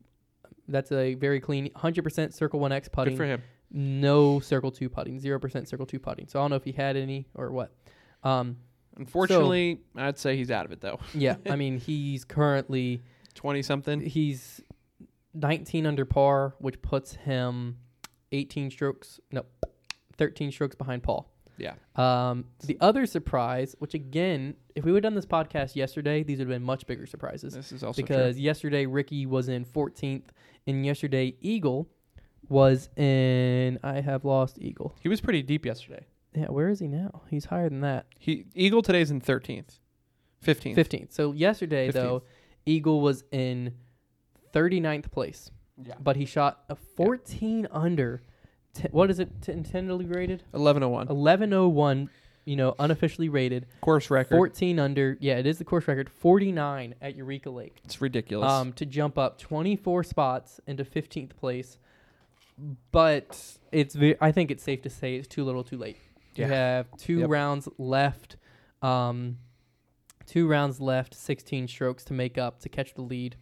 That's 0.69 0.93
a 0.93 1.15
very 1.15 1.41
clean, 1.41 1.69
hundred 1.75 2.03
percent 2.03 2.33
Circle 2.33 2.61
One 2.61 2.71
X 2.71 2.87
Good 2.87 2.93
putting. 2.93 3.17
for 3.17 3.25
him. 3.25 3.41
No 3.73 4.39
Circle 4.39 4.71
Two 4.71 4.87
putting, 4.87 5.19
zero 5.19 5.39
percent 5.39 5.67
Circle 5.67 5.87
Two 5.87 5.99
putting. 5.99 6.27
So 6.27 6.39
I 6.39 6.43
don't 6.43 6.51
know 6.51 6.55
if 6.55 6.63
he 6.63 6.71
had 6.71 6.95
any 6.95 7.27
or 7.33 7.51
what. 7.51 7.73
Um, 8.23 8.57
Unfortunately, 8.95 9.81
I'd 9.95 10.19
say 10.19 10.37
he's 10.37 10.51
out 10.51 10.65
of 10.65 10.71
it 10.71 10.79
though. 10.79 10.99
yeah, 11.13 11.37
I 11.49 11.55
mean 11.55 11.79
he's 11.79 12.23
currently 12.23 13.01
Twenty 13.33 13.63
something. 13.63 13.99
he's 13.99 14.61
nineteen 15.33 15.87
under 15.87 16.05
par, 16.05 16.53
which 16.59 16.81
puts 16.81 17.15
him 17.15 17.77
eighteen 18.31 18.69
strokes. 18.69 19.19
No, 19.31 19.45
thirteen 20.17 20.51
strokes 20.51 20.75
behind 20.75 21.01
Paul. 21.01 21.33
Yeah. 21.57 21.73
Um, 21.95 22.45
the 22.65 22.77
other 22.81 23.05
surprise, 23.05 23.75
which 23.79 23.93
again, 23.93 24.55
if 24.75 24.85
we 24.85 24.91
would 24.91 25.03
have 25.03 25.11
done 25.11 25.15
this 25.15 25.25
podcast 25.25 25.75
yesterday, 25.75 26.23
these 26.23 26.39
would 26.39 26.47
have 26.47 26.55
been 26.55 26.63
much 26.63 26.85
bigger 26.87 27.05
surprises. 27.05 27.53
This 27.53 27.71
is 27.71 27.83
also 27.83 28.01
because 28.01 28.39
yesterday 28.39 28.85
Ricky 28.85 29.25
was 29.25 29.49
in 29.49 29.65
14th, 29.65 30.25
and 30.67 30.85
yesterday 30.85 31.35
Eagle 31.41 31.87
was 32.49 32.89
in. 32.97 33.79
I 33.83 34.01
have 34.01 34.25
lost 34.25 34.57
Eagle. 34.59 34.95
he 35.01 35.09
was 35.09 35.21
pretty 35.21 35.41
deep 35.43 35.65
yesterday. 35.65 36.05
Yeah, 36.35 36.45
where 36.47 36.69
is 36.69 36.79
he 36.79 36.87
now? 36.87 37.21
He's 37.29 37.45
higher 37.45 37.69
than 37.69 37.81
that. 37.81 38.05
He 38.17 38.45
Eagle 38.55 38.81
today's 38.81 39.11
in 39.11 39.21
thirteenth, 39.21 39.79
fifteenth. 40.41 40.77
15th. 40.77 41.11
So 41.13 41.31
yesterday 41.31 41.91
though, 41.91 42.23
Eagle 42.65 43.01
was 43.01 43.23
in 43.31 43.73
39th 44.53 45.11
place, 45.11 45.51
Yeah. 45.83 45.95
but 45.99 46.15
he 46.15 46.25
shot 46.25 46.63
a 46.69 46.75
14 46.75 47.67
under. 47.71 48.21
T- 48.73 48.87
what 48.91 49.09
is 49.11 49.19
it 49.19 49.29
t- 49.41 49.51
intendedly 49.51 50.05
rated? 50.05 50.43
Eleven 50.53 50.81
oh 50.83 50.89
one. 50.89 51.07
1101. 51.07 52.09
You 52.45 52.57
know, 52.57 52.75
unofficially 52.77 53.29
rated. 53.29 53.67
Course 53.79 54.09
record. 54.09 54.35
14 54.35 54.77
under. 54.77 55.17
Yeah, 55.21 55.37
it 55.37 55.45
is 55.45 55.59
the 55.59 55.63
course 55.63 55.87
record. 55.87 56.09
49 56.09 56.93
at 57.01 57.15
Eureka 57.15 57.49
Lake. 57.49 57.79
It's 57.85 58.01
ridiculous. 58.01 58.51
um, 58.51 58.73
to 58.73 58.85
jump 58.85 59.17
up 59.17 59.37
24 59.37 60.03
spots 60.03 60.59
into 60.67 60.83
15th 60.83 61.37
place. 61.37 61.77
But 62.91 63.57
it's 63.71 63.95
ve- 63.95 64.15
I 64.21 64.31
think 64.31 64.51
it's 64.51 64.63
safe 64.63 64.81
to 64.83 64.89
say 64.89 65.15
it's 65.15 65.27
too 65.27 65.43
little, 65.43 65.63
too 65.63 65.77
late. 65.77 65.97
You 66.35 66.45
Yeah. 66.45 66.47
have 66.47 66.97
two 66.97 67.19
Yep. 67.19 67.29
rounds 67.29 67.69
left. 67.77 68.37
Um, 68.81 69.39
two 70.25 70.47
rounds 70.47 70.79
left, 70.79 71.13
16 71.13 71.67
strokes 71.67 72.03
to 72.05 72.13
make 72.13 72.37
up 72.37 72.59
to 72.61 72.69
catch 72.69 72.93
the 72.93 73.01
lead. 73.01 73.35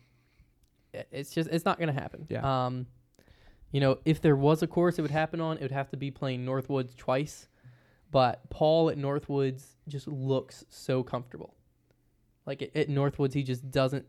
I- 0.93 1.05
It's 1.12 1.34
just 1.34 1.49
it's 1.51 1.65
not 1.65 1.77
going 1.77 1.93
to 1.93 1.99
happen. 2.01 2.25
Yeah. 2.29 2.65
Um, 2.65 2.88
you 3.71 3.79
know, 3.79 3.99
if 4.05 4.19
there 4.21 4.36
was 4.36 4.62
a 4.62 4.67
course 4.67 4.99
it 4.99 5.01
would 5.03 5.12
happen 5.12 5.39
on, 5.39 5.57
it 5.57 5.62
would 5.62 5.71
have 5.71 5.89
to 5.91 5.97
be 5.97 6.12
playing 6.12 6.45
Northwoods 6.45 6.95
twice. 6.95 7.47
But 8.10 8.49
Paul 8.49 8.89
at 8.89 8.97
Northwoods 8.97 9.75
just 9.88 10.07
looks 10.07 10.65
so 10.67 11.01
comfortable. 11.03 11.55
Like 12.45 12.62
at, 12.62 12.75
at 12.75 12.89
Northwoods, 12.89 13.34
he 13.34 13.43
just 13.43 13.69
doesn't. 13.71 14.05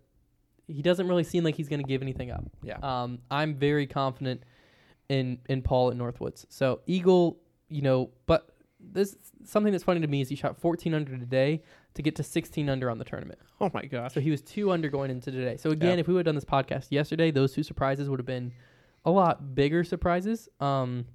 He 0.67 0.81
doesn't 0.83 1.07
really 1.07 1.23
seem 1.25 1.45
like 1.45 1.55
he's 1.57 1.69
going 1.69 1.83
to 1.83 1.87
give 1.87 2.03
anything 2.03 2.31
up. 2.31 2.45
yeah. 2.63 2.79
Um, 2.83 3.19
I'm 3.31 3.55
very 3.55 3.87
confident 3.87 4.43
in 5.13 5.39
in 5.49 5.63
Paul 5.63 5.91
at 5.91 5.97
Northwoods. 5.97 6.45
So 6.49 6.81
Eagle, 6.87 7.39
you 7.69 7.83
know, 7.83 8.11
but 8.27 8.49
this 8.81 9.17
something 9.45 9.73
that's 9.73 9.85
funny 9.85 10.01
to 10.01 10.07
me 10.07 10.21
is 10.21 10.29
he 10.29 10.35
shot 10.37 10.61
14 10.61 10.95
under 10.95 11.17
today 11.17 11.63
to 11.95 12.03
get 12.03 12.17
to 12.17 12.23
16 12.23 12.69
under 12.69 12.91
on 12.91 12.99
the 12.99 13.05
tournament. 13.05 13.39
oh 13.61 13.71
my 13.75 13.85
gosh. 13.85 14.15
So 14.15 14.21
he 14.21 14.31
was 14.31 14.41
two 14.43 14.71
under 14.73 14.89
going 14.89 15.11
into 15.11 15.31
today. 15.31 15.57
So 15.57 15.71
again, 15.71 15.95
Yeah. 15.99 16.01
if 16.01 16.09
we 16.09 16.15
would 16.15 16.21
have 16.27 16.35
done 16.35 16.35
this 16.35 16.45
podcast 16.45 16.87
yesterday, 16.91 17.31
those 17.31 17.53
two 17.53 17.63
surprises 17.63 18.09
would 18.09 18.19
have 18.19 18.27
been 18.27 18.53
a 19.05 19.11
lot 19.11 19.55
bigger 19.55 19.85
surprises. 19.85 20.49
Um, 20.61 21.07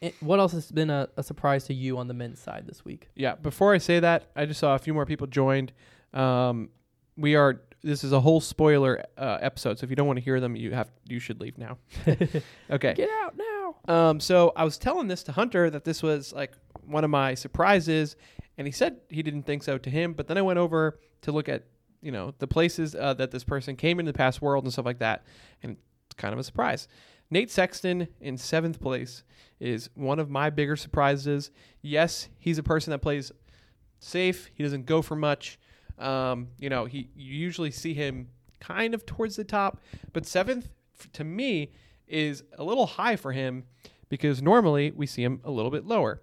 it, 0.00 0.14
what 0.20 0.38
else 0.38 0.52
has 0.52 0.70
been 0.70 0.90
a, 0.90 1.08
a 1.16 1.22
surprise 1.22 1.64
to 1.64 1.74
you 1.74 1.96
on 1.98 2.06
the 2.06 2.14
men's 2.14 2.38
side 2.38 2.66
this 2.66 2.84
week? 2.84 3.08
Yeah. 3.14 3.34
Before 3.36 3.72
I 3.74 3.78
say 3.78 3.98
that, 4.00 4.30
I 4.36 4.44
just 4.46 4.60
saw 4.60 4.74
a 4.74 4.78
few 4.78 4.92
more 4.94 5.06
people 5.06 5.26
joined. 5.26 5.72
Um, 6.12 6.68
we 7.16 7.34
are. 7.34 7.62
This 7.86 8.02
is 8.02 8.10
a 8.10 8.20
whole 8.20 8.40
spoiler 8.40 9.04
uh, 9.16 9.38
episode, 9.40 9.78
so 9.78 9.84
if 9.84 9.90
you 9.90 9.94
don't 9.94 10.08
want 10.08 10.16
to 10.16 10.24
hear 10.24 10.40
them, 10.40 10.56
you 10.56 10.72
have 10.72 10.90
you 11.06 11.20
should 11.20 11.40
leave 11.40 11.56
now. 11.56 11.78
okay. 12.70 12.94
Get 12.94 13.08
out 13.22 13.36
now! 13.36 13.76
Um, 13.86 14.18
so 14.18 14.52
I 14.56 14.64
was 14.64 14.76
telling 14.76 15.06
this 15.06 15.22
to 15.22 15.32
Hunter 15.32 15.70
that 15.70 15.84
this 15.84 16.02
was 16.02 16.32
like 16.32 16.50
one 16.84 17.04
of 17.04 17.10
my 17.10 17.34
surprises, 17.34 18.16
and 18.58 18.66
he 18.66 18.72
said 18.72 18.96
he 19.08 19.22
didn't 19.22 19.44
think 19.44 19.62
so 19.62 19.78
to 19.78 19.88
him. 19.88 20.14
But 20.14 20.26
then 20.26 20.36
I 20.36 20.42
went 20.42 20.58
over 20.58 20.98
to 21.22 21.30
look 21.30 21.48
at 21.48 21.62
you 22.02 22.10
know 22.10 22.34
the 22.40 22.48
places 22.48 22.96
uh, 22.96 23.14
that 23.14 23.30
this 23.30 23.44
person 23.44 23.76
came 23.76 24.00
into 24.00 24.10
the 24.10 24.18
past 24.18 24.42
world 24.42 24.64
and 24.64 24.72
stuff 24.72 24.84
like 24.84 24.98
that, 24.98 25.24
and 25.62 25.76
it's 26.06 26.14
kind 26.16 26.32
of 26.32 26.40
a 26.40 26.44
surprise. 26.44 26.88
Nate 27.30 27.52
Sexton 27.52 28.08
in 28.20 28.36
seventh 28.36 28.80
place 28.80 29.22
is 29.60 29.90
one 29.94 30.18
of 30.18 30.28
my 30.28 30.50
bigger 30.50 30.74
surprises. 30.74 31.52
Yes, 31.82 32.30
he's 32.40 32.58
a 32.58 32.64
person 32.64 32.90
that 32.90 32.98
plays 32.98 33.30
safe. 34.00 34.50
He 34.54 34.64
doesn't 34.64 34.86
go 34.86 35.02
for 35.02 35.14
much. 35.14 35.56
Um, 35.98 36.48
you 36.58 36.68
know, 36.68 36.84
he 36.84 37.08
you 37.14 37.34
usually 37.34 37.70
see 37.70 37.94
him 37.94 38.28
kind 38.60 38.94
of 38.94 39.06
towards 39.06 39.36
the 39.36 39.44
top, 39.44 39.80
but 40.12 40.26
seventh 40.26 40.68
to 41.12 41.24
me 41.24 41.72
is 42.06 42.42
a 42.58 42.64
little 42.64 42.86
high 42.86 43.16
for 43.16 43.32
him 43.32 43.64
because 44.08 44.40
normally 44.42 44.92
we 44.92 45.06
see 45.06 45.22
him 45.22 45.40
a 45.44 45.50
little 45.50 45.70
bit 45.70 45.84
lower. 45.86 46.22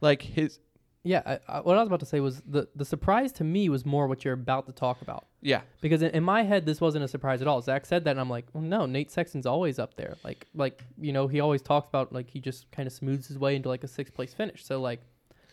Like 0.00 0.22
his 0.22 0.60
Yeah, 1.02 1.22
I, 1.26 1.38
I, 1.48 1.60
what 1.60 1.76
I 1.76 1.80
was 1.80 1.88
about 1.88 2.00
to 2.00 2.06
say 2.06 2.20
was 2.20 2.42
the 2.46 2.68
the 2.74 2.84
surprise 2.84 3.32
to 3.32 3.44
me 3.44 3.68
was 3.68 3.84
more 3.84 4.06
what 4.06 4.24
you're 4.24 4.34
about 4.34 4.66
to 4.66 4.72
talk 4.72 5.02
about. 5.02 5.26
yeah, 5.40 5.62
Because 5.80 6.02
in, 6.02 6.10
in 6.12 6.22
my 6.24 6.42
head, 6.42 6.64
this 6.66 6.80
wasn't 6.80 7.04
a 7.04 7.08
surprise 7.08 7.42
at 7.42 7.48
all. 7.48 7.60
Zach 7.60 7.84
said 7.86 8.04
that, 8.04 8.12
and 8.12 8.20
I'm 8.20 8.30
like, 8.30 8.46
well, 8.52 8.62
no, 8.62 8.86
Nate 8.86 9.10
Sexton's 9.10 9.46
always 9.46 9.78
up 9.78 9.94
there. 9.96 10.16
Like, 10.24 10.46
like 10.54 10.82
you 10.98 11.12
know, 11.12 11.26
he 11.28 11.40
always 11.40 11.62
talks 11.62 11.88
about 11.88 12.12
like 12.12 12.30
he 12.30 12.40
just 12.40 12.70
kind 12.70 12.86
of 12.86 12.92
smooths 12.92 13.28
his 13.28 13.38
way 13.38 13.56
into 13.56 13.68
like 13.68 13.84
a 13.84 13.88
sixth 13.88 14.14
place 14.14 14.32
finish. 14.32 14.64
So 14.64 14.80
like 14.80 15.00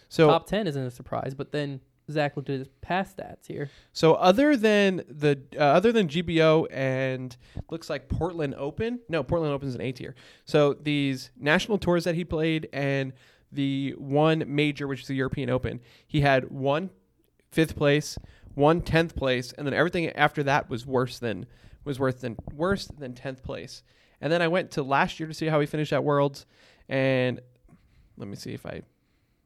so 0.09 0.27
top 0.27 0.45
ten 0.47 0.67
isn't 0.67 0.85
a 0.85 0.91
surprise. 0.91 1.33
But 1.33 1.51
then 1.51 1.81
Zach 2.11 2.35
looked 2.35 2.49
at 2.49 2.59
his 2.59 2.67
past 2.81 3.17
stats 3.17 3.47
here. 3.47 3.69
So 3.93 4.13
other 4.15 4.55
than 4.55 5.03
the 5.07 5.39
uh, 5.57 5.63
other 5.63 5.91
than 5.91 6.07
GBO 6.07 6.67
and 6.71 7.35
looks 7.69 7.89
like 7.89 8.09
Portland 8.09 8.55
Open, 8.57 8.99
no, 9.09 9.23
Portland 9.23 9.53
Open's 9.53 9.75
an 9.75 9.81
A 9.81 9.91
tier. 9.91 10.15
So 10.45 10.73
these 10.73 11.31
national 11.37 11.77
tours 11.77 12.03
that 12.03 12.15
he 12.15 12.25
played 12.25 12.69
and 12.73 13.13
the 13.51 13.95
one 13.97 14.43
major, 14.47 14.87
which 14.87 15.01
is 15.01 15.07
the 15.07 15.15
European 15.15 15.49
Open, 15.49 15.81
he 16.07 16.21
had 16.21 16.49
one 16.49 16.89
fifth 17.51 17.75
place, 17.75 18.17
one 18.55 18.81
tenth 18.81 19.15
place, 19.15 19.53
and 19.53 19.67
then 19.67 19.73
everything 19.73 20.09
after 20.11 20.43
that 20.43 20.69
was 20.69 20.85
worse 20.85 21.19
than 21.19 21.45
was 21.83 21.99
worse 21.99 22.15
than 22.15 22.37
worse 22.53 22.85
than 22.85 23.13
tenth 23.13 23.43
place. 23.43 23.83
And 24.21 24.31
then 24.31 24.41
I 24.41 24.47
went 24.47 24.71
to 24.71 24.83
last 24.83 25.19
year 25.19 25.27
to 25.27 25.33
see 25.33 25.47
how 25.47 25.59
he 25.59 25.65
finished 25.65 25.91
at 25.91 26.03
Worlds, 26.03 26.45
and 26.87 27.39
let 28.17 28.27
me 28.27 28.35
see 28.35 28.53
if 28.53 28.65
I 28.65 28.83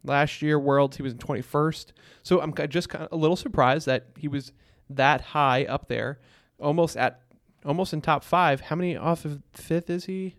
last 0.06 0.42
year 0.42 0.58
Worlds 0.60 0.98
he 0.98 1.04
was 1.04 1.14
in 1.14 1.20
21st. 1.20 1.88
So 2.24 2.42
I'm 2.42 2.54
just 2.70 2.90
kind 2.90 3.04
of 3.06 3.12
a 3.12 3.16
little 3.16 3.36
surprised 3.36 3.86
that 3.88 4.08
he 4.18 4.28
was 4.28 4.52
that 4.90 5.22
high 5.22 5.66
up 5.66 5.88
there, 5.88 6.20
almost 6.60 6.96
at 6.98 7.22
almost 7.66 7.94
in 7.94 8.02
top 8.02 8.24
five. 8.24 8.62
How 8.62 8.76
many 8.76 8.96
off 8.96 9.26
of 9.26 9.42
fifth 9.54 9.90
is 9.90 10.06
he? 10.06 10.36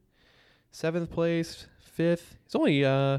Seventh 0.70 1.11
place, 1.11 1.66
fifth. 1.79 2.37
He's 2.44 2.55
only 2.55 2.85
uh 2.85 3.18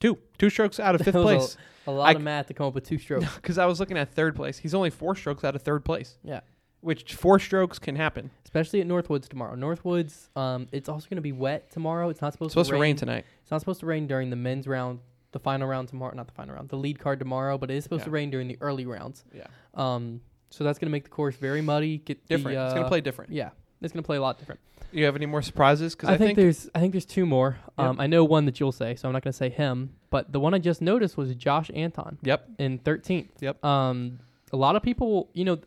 two 0.00 0.18
two 0.38 0.50
strokes 0.50 0.80
out 0.80 0.94
of 0.94 1.00
fifth 1.04 1.14
was 1.14 1.22
a- 1.24 1.26
place. 1.26 1.56
A 1.86 1.90
lot 1.90 2.08
I- 2.08 2.12
of 2.12 2.22
math 2.22 2.46
to 2.48 2.54
come 2.54 2.66
up 2.66 2.74
with 2.74 2.86
two 2.86 2.98
strokes. 3.04 3.26
Because 3.36 3.58
I 3.58 3.66
was 3.66 3.80
looking 3.80 3.96
at 3.98 4.12
third 4.12 4.36
place. 4.36 4.58
He's 4.58 4.74
only 4.74 4.90
four 4.90 5.14
strokes 5.16 5.44
out 5.44 5.54
of 5.56 5.62
third 5.62 5.84
place. 5.84 6.18
Yeah. 6.22 6.40
Which 6.82 7.14
four 7.14 7.38
strokes 7.38 7.78
can 7.78 7.96
happen. 7.96 8.30
Especially 8.44 8.80
at 8.80 8.86
Northwoods 8.86 9.28
tomorrow. 9.28 9.54
Northwoods, 9.54 10.28
um, 10.36 10.66
it's 10.72 10.88
also 10.88 11.06
going 11.08 11.16
to 11.16 11.20
be 11.22 11.32
wet 11.32 11.70
tomorrow. 11.70 12.08
It's 12.08 12.20
not 12.22 12.32
supposed, 12.32 12.48
It's 12.48 12.52
supposed 12.54 12.68
to 12.70 12.74
to 12.76 12.80
rain. 12.80 12.90
rain 12.90 12.96
tonight. 12.96 13.24
It's 13.42 13.50
not 13.50 13.60
supposed 13.60 13.80
to 13.80 13.86
rain 13.86 14.06
during 14.06 14.30
the 14.30 14.36
men's 14.36 14.66
round, 14.66 15.00
the 15.32 15.38
final 15.38 15.68
round 15.68 15.88
tomorrow. 15.88 16.14
Not 16.14 16.26
the 16.26 16.32
final 16.34 16.54
round, 16.54 16.68
the 16.70 16.76
lead 16.76 16.98
card 16.98 17.18
tomorrow. 17.18 17.58
But 17.58 17.70
it 17.70 17.76
is 17.76 17.84
supposed 17.84 18.00
Yeah. 18.02 18.04
to 18.06 18.10
rain 18.12 18.30
during 18.30 18.48
the 18.48 18.56
early 18.60 18.86
rounds. 18.86 19.24
Yeah. 19.34 19.46
Um, 19.74 20.20
so 20.50 20.64
that's 20.64 20.78
going 20.78 20.86
to 20.88 20.92
make 20.92 21.04
the 21.04 21.10
course 21.10 21.36
very 21.36 21.60
muddy. 21.60 21.98
Get 21.98 22.26
Different. 22.26 22.56
The, 22.56 22.60
uh, 22.62 22.64
it's 22.66 22.74
gonna 22.74 22.88
play 22.88 23.00
different. 23.00 23.30
Yeah, 23.32 23.50
it's 23.82 23.92
going 23.92 24.02
to 24.02 24.06
play 24.06 24.16
a 24.16 24.20
lot 24.22 24.38
different. 24.38 24.60
You 24.90 25.04
have 25.04 25.14
any 25.14 25.26
more 25.26 25.42
surprises? 25.42 25.94
Because 25.94 26.08
I, 26.08 26.14
I, 26.14 26.18
think, 26.18 26.34
there's 26.36 26.68
I 26.74 26.80
think 26.80 26.92
there's 26.92 27.04
two 27.04 27.24
more. 27.26 27.58
Yep. 27.78 27.86
Um, 27.86 28.00
I 28.00 28.08
know 28.08 28.24
one 28.24 28.46
that 28.46 28.58
you'll 28.58 28.72
say, 28.72 28.96
so 28.96 29.06
I'm 29.06 29.12
not 29.12 29.22
going 29.22 29.30
to 29.32 29.36
say 29.36 29.48
him. 29.50 29.90
But 30.10 30.32
the 30.32 30.40
one 30.40 30.52
I 30.54 30.58
just 30.58 30.80
noticed 30.82 31.16
was 31.16 31.32
Josh 31.36 31.70
Anthon 31.70 32.16
Yep. 32.22 32.48
in 32.58 32.78
13th. 32.80 33.28
Yep. 33.40 33.64
Um, 33.64 34.18
a 34.52 34.56
lot 34.56 34.74
of 34.74 34.82
people, 34.82 35.28
you 35.32 35.44
know, 35.44 35.58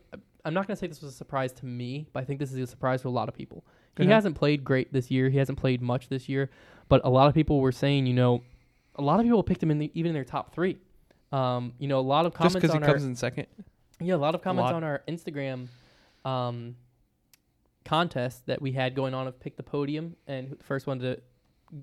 I'm 0.46 0.54
not 0.54 0.68
going 0.68 0.76
to 0.76 0.80
say 0.80 0.88
this 0.88 1.02
was 1.02 1.14
a 1.14 1.18
surprise 1.18 1.52
to 1.54 1.66
me, 1.66 2.08
but 2.12 2.22
I 2.22 2.26
think 2.26 2.40
this 2.40 2.52
is 2.52 2.58
a 2.58 2.68
surprise 2.68 3.02
to 3.04 3.08
a 3.08 3.10
lot 3.10 3.30
of 3.30 3.36
people. 3.36 3.64
He 3.98 4.08
hasn't 4.08 4.36
played 4.36 4.64
great 4.64 4.92
this 4.92 5.12
year. 5.12 5.30
He 5.30 5.38
hasn't 5.38 5.58
played 5.60 5.82
much 5.82 6.10
this 6.10 6.28
year, 6.28 6.50
but 6.90 7.02
a 7.04 7.10
lot 7.10 7.28
of 7.28 7.34
people 7.34 7.60
were 7.62 7.72
saying, 7.72 8.08
you 8.08 8.14
know, 8.14 8.42
a 8.96 9.02
lot 9.02 9.20
of 9.20 9.26
people 9.26 9.44
picked 9.44 9.62
him 9.62 9.72
in 9.72 9.80
the, 9.80 9.92
even 9.94 10.10
in 10.10 10.14
their 10.14 10.24
top 10.24 10.54
three. 10.54 10.78
Um, 11.32 11.74
you 11.80 11.88
know, 11.88 12.00
a 12.00 12.02
lot 12.02 12.26
of 12.26 12.34
Just 12.34 12.38
comments 12.38 12.56
because 12.56 12.72
he 12.72 12.78
on 12.78 12.84
our 12.84 12.90
comes 12.90 13.04
in 13.06 13.16
second. 13.16 13.48
yeah, 14.00 14.16
a 14.16 14.18
lot 14.18 14.36
of 14.36 14.42
comments 14.42 14.72
lot. 14.72 14.76
on 14.76 14.84
our 14.84 15.02
Instagram 15.08 15.68
um, 16.26 16.76
contest 17.86 18.46
that 18.48 18.62
we 18.62 18.72
had 18.72 18.96
going 18.96 19.14
on 19.14 19.28
of 19.28 19.40
pick 19.40 19.58
the 19.58 19.64
podium 19.64 20.16
and 20.28 20.52
the 20.52 20.64
first 20.64 20.88
one 20.88 21.00
to 21.00 21.20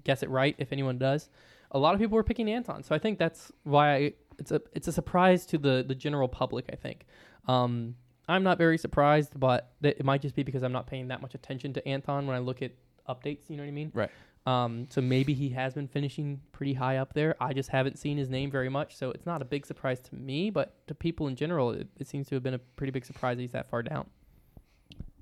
guess 0.05 0.23
it 0.23 0.31
right, 0.31 0.55
if 0.59 0.73
anyone 0.73 0.99
does. 0.99 1.29
A 1.73 1.79
lot 1.79 1.95
of 1.95 2.01
people 2.01 2.17
were 2.17 2.25
picking 2.25 2.47
Anthon, 2.47 2.85
so 2.85 2.95
I 2.95 2.99
think 2.99 3.19
that's 3.19 3.53
why 3.63 3.95
I, 3.95 4.13
it's 4.39 4.51
a 4.51 4.61
it's 4.73 4.89
a 4.89 4.93
surprise 4.93 5.47
to 5.47 5.59
the 5.59 5.85
the 5.87 5.95
general 5.95 6.29
public. 6.29 6.67
I 6.73 6.77
think 6.77 7.07
um, 7.47 7.95
I'm 8.31 8.43
not 8.43 8.59
very 8.59 8.79
surprised, 8.79 9.39
but 9.39 9.73
that 9.81 9.99
it 9.99 10.05
might 10.05 10.23
just 10.23 10.35
be 10.35 10.43
because 10.43 10.63
I'm 10.63 10.73
not 10.73 10.87
paying 10.87 11.09
that 11.09 11.21
much 11.21 11.35
attention 11.35 11.73
to 11.75 11.83
Anthon 11.83 12.27
when 12.27 12.37
I 12.37 12.39
look 12.39 12.63
at 12.63 12.73
updates. 13.09 13.49
You 13.49 13.57
know 13.57 13.65
what 13.65 13.69
I 13.69 13.73
mean? 13.73 13.91
Right. 13.95 14.11
Um, 14.47 14.87
so 14.89 15.01
maybe 15.01 15.35
he 15.35 15.51
has 15.51 15.75
been 15.75 15.89
finishing 15.89 16.41
pretty 16.53 16.75
high 16.75 16.97
up 16.97 17.13
there. 17.13 17.37
I 17.41 17.53
just 17.53 17.69
haven't 17.69 17.99
seen 17.99 18.17
his 18.17 18.31
name 18.31 18.51
very 18.51 18.69
much, 18.69 18.97
so 18.97 19.11
it's 19.11 19.27
not 19.27 19.43
a 19.43 19.45
big 19.45 19.67
surprise 19.67 20.01
to 20.01 20.15
me, 20.15 20.49
but 20.51 20.87
to 20.87 20.95
people 20.95 21.27
in 21.27 21.37
general, 21.37 21.73
it, 21.73 21.89
it 21.99 22.09
seems 22.09 22.29
to 22.29 22.37
have 22.37 22.43
been 22.43 22.55
a 22.55 22.59
pretty 22.59 22.91
big 22.91 23.05
surprise 23.05 23.37
that 23.37 23.43
he's 23.43 23.53
that 23.53 23.69
far 23.69 23.83
down. 23.83 24.07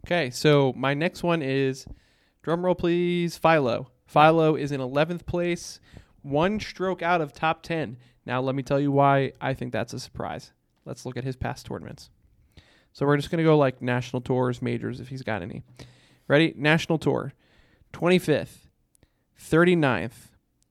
Okay, 0.06 0.30
so 0.30 0.72
my 0.76 0.94
next 0.94 1.22
one 1.22 1.42
is 1.42 1.86
drum 2.42 2.64
roll 2.64 2.74
please, 2.74 3.36
Philo. 3.36 3.90
Philo 4.06 4.54
is 4.54 4.70
in 4.70 4.80
11th 4.80 5.26
place, 5.26 5.80
one 6.22 6.60
stroke 6.60 7.02
out 7.02 7.20
of 7.20 7.32
top 7.32 7.62
10. 7.62 7.96
Now 8.24 8.40
let 8.40 8.54
me 8.54 8.62
tell 8.62 8.78
you 8.78 8.92
why 8.92 9.32
I 9.40 9.54
think 9.54 9.72
that's 9.72 9.92
a 9.92 10.00
surprise. 10.00 10.52
Let's 10.84 11.04
look 11.04 11.16
at 11.16 11.24
his 11.24 11.36
past 11.36 11.66
tournaments. 11.66 12.08
So 12.92 13.06
we're 13.06 13.16
just 13.16 13.30
going 13.30 13.38
to 13.38 13.44
go 13.44 13.56
like 13.56 13.80
national 13.82 14.22
tours, 14.22 14.60
majors 14.60 15.00
if 15.00 15.08
he's 15.08 15.22
got 15.22 15.42
any. 15.42 15.62
Ready? 16.26 16.52
National 16.56 16.98
tour. 16.98 17.32
25th, 17.92 18.66
39th, 19.40 20.12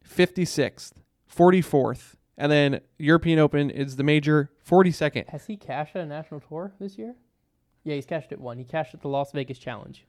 56th, 0.08 0.92
44th, 1.34 2.14
and 2.38 2.52
then 2.52 2.82
European 3.00 3.40
Open 3.40 3.70
is 3.70 3.96
the 3.96 4.04
major 4.04 4.52
42nd. 4.68 5.28
Has 5.30 5.48
he 5.48 5.58
cashed 5.58 5.96
at 5.96 6.04
a 6.04 6.06
national 6.06 6.42
tour 6.42 6.74
this 6.80 6.98
year? 6.98 7.16
Yeah, 7.84 7.96
he's 7.96 8.06
cashed 8.06 8.32
at 8.32 8.40
one. 8.40 8.58
He 8.58 8.64
cashed 8.66 8.94
at 8.94 9.02
the 9.02 9.08
Las 9.08 9.32
Vegas 9.32 9.58
Challenge. 9.58 10.06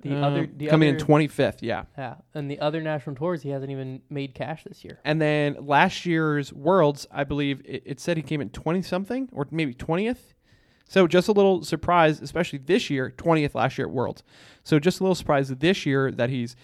The 0.00 0.14
Um, 0.16 0.24
other, 0.24 0.46
the 0.46 0.66
coming 0.68 0.88
other, 0.88 0.98
in 0.98 1.04
25th, 1.28 1.58
yeah. 1.60 1.84
yeah, 1.98 2.14
and 2.34 2.50
the 2.50 2.58
other 2.60 2.80
national 2.80 3.14
tours, 3.14 3.42
he 3.42 3.50
hasn't 3.50 3.70
even 3.70 4.00
made 4.08 4.34
cash 4.34 4.64
this 4.64 4.84
year. 4.84 4.98
And 5.04 5.20
then 5.20 5.56
last 5.66 6.06
year's 6.06 6.52
Worlds, 6.52 7.06
I 7.12 7.24
believe 7.24 7.60
it, 7.64 7.82
it 7.84 8.00
said 8.00 8.16
he 8.16 8.22
came 8.22 8.40
in 8.40 8.48
20 8.50 8.82
something 8.82 9.28
or 9.32 9.46
maybe 9.50 9.74
20th. 9.74 10.32
So 10.88 11.06
just 11.06 11.28
a 11.28 11.32
little 11.32 11.62
surprise, 11.64 12.20
especially 12.20 12.58
this 12.58 12.90
year, 12.90 13.12
20th 13.16 13.54
last 13.54 13.78
year 13.78 13.86
at 13.86 13.92
Worlds. 13.92 14.22
So 14.62 14.78
just 14.78 15.00
a 15.00 15.02
little 15.02 15.14
surprise 15.14 15.48
this 15.48 15.86
year 15.86 16.10
that 16.12 16.28
he's 16.30 16.54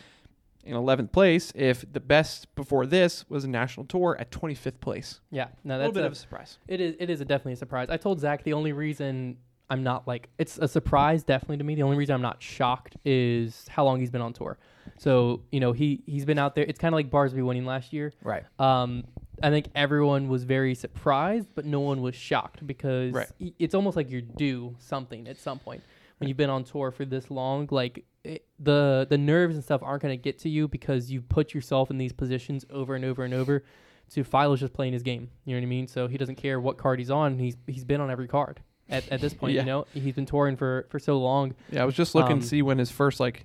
in 0.64 0.74
11th 0.74 1.12
place 1.12 1.50
if 1.54 1.90
the 1.90 2.00
best 2.00 2.54
before 2.54 2.84
this 2.84 3.24
was 3.30 3.44
a 3.44 3.48
national 3.48 3.86
tour 3.86 4.16
at 4.20 4.30
25th 4.30 4.80
place. 4.80 5.20
Yeah, 5.30 5.46
no, 5.64 5.76
A 5.76 5.78
that's 5.78 5.86
little 5.88 5.92
bit 5.94 6.02
a- 6.04 6.06
of 6.06 6.12
a 6.12 6.16
surprise. 6.16 6.58
It 6.68 6.80
is. 6.80 6.94
It 7.00 7.08
is 7.08 7.20
a 7.20 7.24
definitely 7.24 7.54
a 7.54 7.56
surprise. 7.56 7.88
I 7.90 7.96
told 7.96 8.20
Zach 8.20 8.42
the 8.44 8.52
only 8.52 8.72
reason 8.72 9.38
I'm 9.70 9.82
not 9.82 10.06
like 10.06 10.28
it's 10.38 10.58
a 10.58 10.68
surprise 10.68 11.22
definitely 11.24 11.58
to 11.58 11.64
me. 11.64 11.74
The 11.74 11.82
only 11.82 11.96
reason 11.96 12.14
I'm 12.14 12.22
not 12.22 12.42
shocked 12.42 12.96
is 13.04 13.66
how 13.68 13.84
long 13.84 14.00
he's 14.00 14.10
been 14.10 14.20
on 14.22 14.32
tour. 14.34 14.58
So 14.98 15.42
you 15.52 15.60
know 15.60 15.72
he 15.72 16.02
he's 16.06 16.24
been 16.26 16.38
out 16.38 16.54
there. 16.54 16.64
It's 16.64 16.78
kind 16.78 16.94
of 16.94 16.96
like 16.96 17.10
Barsby 17.10 17.42
winning 17.42 17.64
last 17.66 17.92
year. 17.92 18.12
Right. 18.22 18.44
Um, 18.58 19.04
I 19.42 19.50
think 19.50 19.68
everyone 19.74 20.28
was 20.28 20.44
very 20.44 20.74
surprised, 20.74 21.48
but 21.54 21.64
no 21.64 21.80
one 21.80 22.00
was 22.02 22.14
shocked 22.14 22.66
because 22.66 23.12
Right. 23.12 23.28
it's 23.58 23.74
almost 23.74 23.96
like 23.96 24.10
you're 24.10 24.20
due 24.20 24.74
something 24.78 25.28
at 25.28 25.38
some 25.38 25.58
point 25.58 25.82
when 26.18 26.28
you've 26.28 26.36
been 26.36 26.50
on 26.50 26.64
tour 26.64 26.90
for 26.90 27.04
this 27.04 27.30
long. 27.30 27.68
Like 27.70 28.04
it, 28.24 28.44
the 28.58 29.06
the 29.08 29.18
nerves 29.18 29.54
and 29.54 29.64
stuff 29.64 29.82
aren't 29.82 30.02
going 30.02 30.16
to 30.18 30.22
get 30.22 30.38
to 30.40 30.48
you 30.48 30.68
because 30.68 31.10
you 31.10 31.20
put 31.22 31.54
yourself 31.54 31.90
in 31.90 31.98
these 31.98 32.12
positions 32.12 32.64
over 32.70 32.94
and 32.94 33.04
over 33.04 33.24
and 33.24 33.32
over. 33.34 33.64
So 34.08 34.22
Philo's 34.24 34.60
just 34.60 34.72
playing 34.72 34.94
his 34.94 35.02
game. 35.02 35.30
You 35.44 35.54
know 35.54 35.60
what 35.60 35.66
I 35.66 35.68
mean? 35.68 35.86
So 35.86 36.08
he 36.08 36.16
doesn't 36.18 36.36
care 36.36 36.58
what 36.60 36.78
card 36.78 36.98
he's 36.98 37.10
on. 37.10 37.38
He's 37.38 37.56
he's 37.66 37.84
been 37.84 38.00
on 38.00 38.10
every 38.10 38.26
card 38.28 38.60
at, 38.88 39.08
at 39.10 39.20
this 39.20 39.34
point. 39.34 39.52
Yeah. 39.54 39.60
You 39.62 39.66
know, 39.66 39.86
he's 39.94 40.14
been 40.14 40.26
touring 40.26 40.56
for 40.56 40.86
for 40.90 40.98
so 40.98 41.18
long. 41.18 41.54
Yeah, 41.70 41.82
I 41.82 41.84
was 41.84 41.94
just 41.94 42.14
looking 42.14 42.32
Um, 42.34 42.40
to 42.40 42.46
see 42.46 42.62
when 42.62 42.78
his 42.78 42.90
first 42.90 43.20
like 43.20 43.44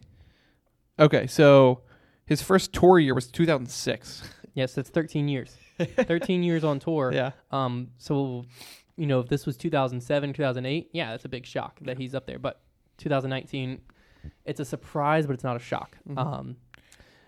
Okay, 0.99 1.27
so 1.27 1.81
his 2.25 2.41
first 2.41 2.71
tour 2.71 2.97
year 2.99 3.13
was 3.13 3.27
2006. 3.27 4.23
Yes, 4.53 4.77
it's 4.77 4.89
13 4.89 5.27
years. 5.27 5.55
13 5.79 6.43
years 6.43 6.63
on 6.63 6.79
tour. 6.79 7.11
yeah. 7.13 7.31
Um, 7.51 7.89
so, 7.97 8.45
you 8.95 9.07
know, 9.07 9.19
if 9.19 9.27
this 9.27 9.45
was 9.45 9.57
2007, 9.57 10.33
2008, 10.33 10.89
yeah, 10.93 11.11
that's 11.11 11.25
a 11.25 11.29
big 11.29 11.45
shock 11.45 11.79
that 11.81 11.97
he's 11.97 12.13
up 12.13 12.25
there. 12.27 12.37
But 12.39 12.61
2019, 12.97 13.81
it's 14.45 14.59
a 14.59 14.65
surprise, 14.65 15.25
but 15.25 15.33
it's 15.33 15.43
not 15.43 15.55
a 15.55 15.59
shock. 15.59 15.97
Mhm. 16.07 16.17
Um, 16.17 16.55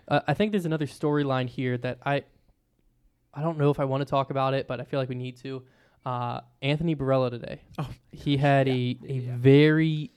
uh, 0.08 0.20
I 0.28 0.34
think 0.34 0.52
there's 0.52 0.66
another 0.66 0.86
storyline 0.86 1.48
here 1.48 1.76
that 1.78 1.98
I, 2.06 2.22
I 3.34 3.42
don't 3.42 3.58
know 3.58 3.70
if 3.70 3.80
I 3.80 3.84
want 3.84 4.02
to 4.02 4.04
talk 4.06 4.30
about 4.30 4.54
it, 4.54 4.68
but 4.68 4.80
I 4.80 4.84
feel 4.84 5.00
like 5.00 5.08
we 5.08 5.16
need 5.16 5.36
to. 5.38 5.62
Uh, 6.04 6.40
Anthony 6.62 6.94
Barela 6.94 7.28
today. 7.30 7.60
Oh, 7.78 7.90
he 8.12 8.36
had 8.36 8.68
a, 8.68 8.70
a 8.70 9.12
Yeah. 9.12 9.36
very, 9.36 10.12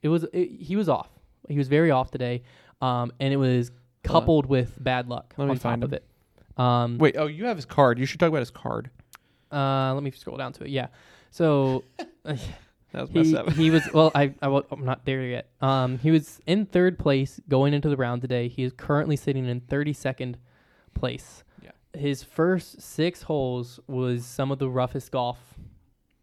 it 0.00 0.08
was 0.08 0.24
it, 0.32 0.46
he 0.58 0.74
was 0.76 0.88
off. 0.88 1.10
He 1.50 1.58
was 1.58 1.68
very 1.68 1.90
off 1.90 2.10
today, 2.10 2.42
um, 2.80 3.12
and 3.20 3.32
it 3.34 3.36
was. 3.36 3.70
Coupled 4.06 4.46
with 4.46 4.72
bad 4.82 5.08
luck 5.08 5.34
Let 5.36 5.44
me 5.46 5.50
on 5.52 5.56
top 5.56 5.62
find 5.62 5.84
of 5.84 5.92
him. 5.92 5.98
it. 6.56 6.60
Um, 6.60 6.98
Wait, 6.98 7.16
oh, 7.18 7.26
you 7.26 7.44
have 7.46 7.56
his 7.56 7.66
card. 7.66 7.98
You 7.98 8.06
should 8.06 8.18
talk 8.20 8.28
about 8.28 8.40
his 8.40 8.50
card. 8.50 8.90
uh, 9.52 9.92
let 9.94 10.02
me 10.02 10.10
scroll 10.10 10.36
down 10.36 10.52
to 10.54 10.64
it. 10.64 10.70
Yeah. 10.70 10.88
So 11.30 11.84
That 12.92 13.02
was 13.02 13.10
messed 13.12 13.30
he, 13.30 13.36
up. 13.36 13.52
he 13.52 13.70
was 13.70 13.82
well. 13.92 14.10
I, 14.14 14.32
I 14.40 14.48
wa- 14.48 14.62
I'm 14.70 14.84
not 14.84 15.04
there 15.04 15.22
yet. 15.22 15.48
Um, 15.60 15.98
he 15.98 16.10
was 16.10 16.40
in 16.46 16.64
third 16.66 16.98
place 16.98 17.38
going 17.48 17.74
into 17.74 17.88
the 17.90 17.96
round 17.96 18.22
today. 18.22 18.48
He 18.48 18.62
is 18.62 18.72
currently 18.72 19.16
sitting 19.16 19.44
in 19.46 19.60
32nd 19.60 20.36
place. 20.94 21.44
Yeah. 21.62 21.72
his 22.00 22.22
first 22.22 22.80
six 22.80 23.22
holes 23.22 23.80
was 23.86 24.24
some 24.24 24.50
of 24.50 24.58
the 24.58 24.68
roughest 24.70 25.10
golf 25.12 25.38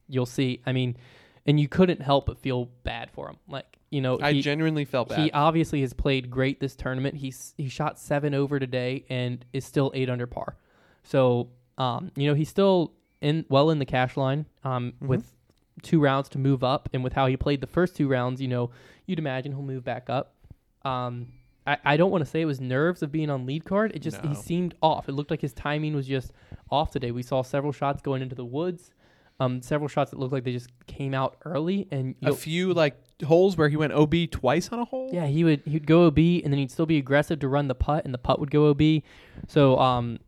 you'll 0.07 0.25
see. 0.25 0.61
I 0.65 0.71
mean, 0.71 0.97
and 1.45 1.59
you 1.59 1.67
couldn't 1.67 2.01
help 2.01 2.25
but 2.25 2.37
feel 2.39 2.65
bad 2.83 3.11
for 3.11 3.29
him. 3.29 3.37
Like 3.47 3.65
you 3.89 4.01
know, 4.01 4.19
I 4.21 4.33
he, 4.33 4.41
genuinely 4.41 4.85
felt 4.85 5.09
bad. 5.09 5.19
he 5.19 5.31
obviously 5.31 5.81
has 5.81 5.93
played 5.93 6.31
great 6.31 6.59
this 6.59 6.75
tournament. 6.75 7.15
He's 7.15 7.53
he 7.57 7.69
shot 7.69 7.99
seven 7.99 8.33
over 8.33 8.59
today 8.59 9.05
and 9.09 9.43
is 9.53 9.65
still 9.65 9.91
eight 9.93 10.09
under 10.09 10.25
par. 10.27 10.57
So 11.03 11.49
um, 11.77 12.11
you 12.15 12.27
know, 12.27 12.33
he's 12.33 12.49
still 12.49 12.93
in 13.21 13.45
well 13.49 13.69
in 13.69 13.79
the 13.79 13.85
cash 13.85 14.17
line 14.17 14.45
um, 14.63 14.93
Mhm. 15.01 15.07
with 15.07 15.33
two 15.81 15.99
rounds 15.99 16.29
to 16.29 16.37
move 16.37 16.63
up, 16.63 16.87
and 16.93 17.03
with 17.03 17.13
how 17.13 17.25
he 17.27 17.35
played 17.37 17.59
the 17.61 17.67
first 17.67 17.95
two 17.95 18.07
rounds, 18.07 18.39
you 18.41 18.47
know, 18.47 18.69
you'd 19.05 19.19
imagine 19.19 19.51
he'll 19.51 19.61
move 19.63 19.83
back 19.83 20.09
up. 20.09 20.35
Um, 20.83 21.29
I, 21.65 21.77
I 21.85 21.97
don't 21.97 22.11
want 22.11 22.23
to 22.23 22.29
say 22.29 22.41
it 22.41 22.45
was 22.45 22.59
nerves 22.61 23.01
of 23.01 23.11
being 23.11 23.29
on 23.29 23.45
lead 23.45 23.65
card. 23.65 23.91
It 23.95 23.99
just 23.99 24.21
he 24.21 24.35
seemed 24.35 24.75
off. 24.81 25.07
It 25.09 25.13
looked 25.13 25.31
like 25.31 25.41
his 25.41 25.53
timing 25.53 25.95
was 25.95 26.05
just 26.07 26.31
off 26.69 26.91
today. 26.91 27.11
We 27.11 27.23
saw 27.23 27.41
several 27.41 27.71
shots 27.71 28.01
going 28.01 28.21
into 28.21 28.35
the 28.35 28.45
woods. 28.45 28.91
Um, 29.39 29.61
several 29.61 29.87
shots 29.87 30.11
that 30.11 30.19
looked 30.19 30.31
like 30.31 30.43
they 30.43 30.51
just 30.51 30.69
came 30.85 31.13
out 31.13 31.37
early, 31.43 31.87
and 31.91 32.15
a 32.23 32.33
few 32.33 32.73
like 32.73 32.95
holes 33.23 33.57
where 33.57 33.67
he 33.67 33.75
went 33.75 33.91
OB 33.93 34.13
twice 34.31 34.69
on 34.69 34.79
a 34.79 34.85
hole. 34.85 35.09
yeah, 35.11 35.25
he 35.25 35.43
would 35.43 35.61
he'd 35.65 35.87
go 35.87 36.07
OB 36.07 36.17
and 36.17 36.45
then 36.45 36.53
he'd 36.53 36.71
still 36.71 36.85
be 36.85 36.97
aggressive 36.97 37.39
to 37.39 37.47
run 37.47 37.67
the 37.67 37.75
putt, 37.75 38.05
and 38.05 38.13
the 38.13 38.19
putt 38.19 38.39
would 38.39 38.51
go 38.51 38.69
OB. 38.69 39.01
So 39.47 39.77
um, 39.79 40.19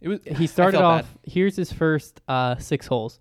it 0.00 0.08
was. 0.08 0.20
he 0.24 0.46
started 0.46 0.80
off. 0.80 1.18
Here's 1.24 1.56
his 1.56 1.72
first 1.72 2.20
uh, 2.28 2.56
six 2.56 2.86
holes: 2.86 3.18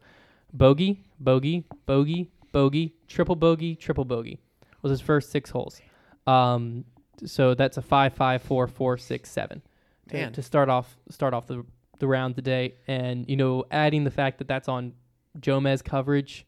bogey, 0.53 1.03
bogey, 1.19 1.65
bogey, 1.85 2.31
bogey, 2.51 2.93
triple 3.07 3.35
bogey, 3.35 3.75
triple 3.75 4.05
bogey. 4.05 4.39
Was 4.81 4.91
his 4.91 5.01
first 5.01 5.31
six 5.31 5.49
holes. 5.49 5.81
Um, 6.27 6.85
so 7.25 7.55
that's 7.55 7.77
a 7.77 7.81
five, 7.81 8.13
five, 8.13 8.43
four, 8.43 8.67
four, 8.67 8.97
six, 8.97 9.31
seven. 9.31 9.63
To, 10.09 10.17
to 10.33 10.41
start 10.43 10.69
off, 10.69 10.95
start 11.09 11.33
off 11.33 11.47
the 11.47 11.65
the 11.99 12.07
round 12.07 12.35
today, 12.35 12.75
and 12.87 13.27
you 13.27 13.37
know, 13.37 13.65
adding 13.71 14.03
the 14.03 14.11
fact 14.11 14.37
that 14.37 14.47
that's 14.47 14.67
on 14.67 14.93
Jomez 15.39 15.83
coverage. 15.83 16.45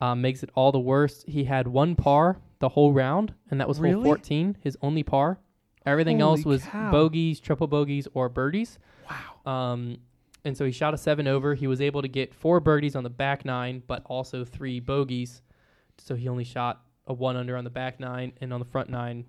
Um, 0.00 0.20
makes 0.20 0.42
it 0.42 0.50
all 0.54 0.72
the 0.72 0.78
worse. 0.78 1.24
He 1.26 1.44
had 1.44 1.68
one 1.68 1.94
par 1.94 2.38
the 2.58 2.68
whole 2.68 2.92
round, 2.92 3.32
and 3.50 3.60
that 3.60 3.68
was 3.68 3.78
hole 3.78 3.84
Really? 3.84 4.04
14, 4.04 4.56
his 4.60 4.76
only 4.82 5.02
par. 5.02 5.38
Everything 5.86 6.20
else 6.20 6.44
was 6.44 6.62
cow. 6.64 6.90
bogeys, 6.90 7.40
triple 7.40 7.66
bogeys, 7.66 8.08
or 8.12 8.28
birdies. 8.28 8.78
Wow. 9.08 9.52
Um, 9.52 9.98
and 10.44 10.56
so 10.56 10.64
he 10.64 10.72
shot 10.72 10.94
a 10.94 10.98
seven 10.98 11.26
over. 11.26 11.54
He 11.54 11.66
was 11.66 11.80
able 11.80 12.02
to 12.02 12.08
get 12.08 12.34
four 12.34 12.60
birdies 12.60 12.96
on 12.96 13.02
the 13.04 13.10
back 13.10 13.44
nine, 13.44 13.82
but 13.86 14.02
also 14.06 14.44
three 14.44 14.80
bogeys. 14.80 15.42
So 15.98 16.14
he 16.14 16.28
only 16.28 16.44
shot 16.44 16.82
a 17.06 17.12
one 17.14 17.36
under 17.36 17.56
on 17.56 17.64
the 17.64 17.70
back 17.70 18.00
nine, 18.00 18.32
and 18.40 18.52
on 18.52 18.60
the 18.60 18.66
front 18.66 18.90
nine, 18.90 19.24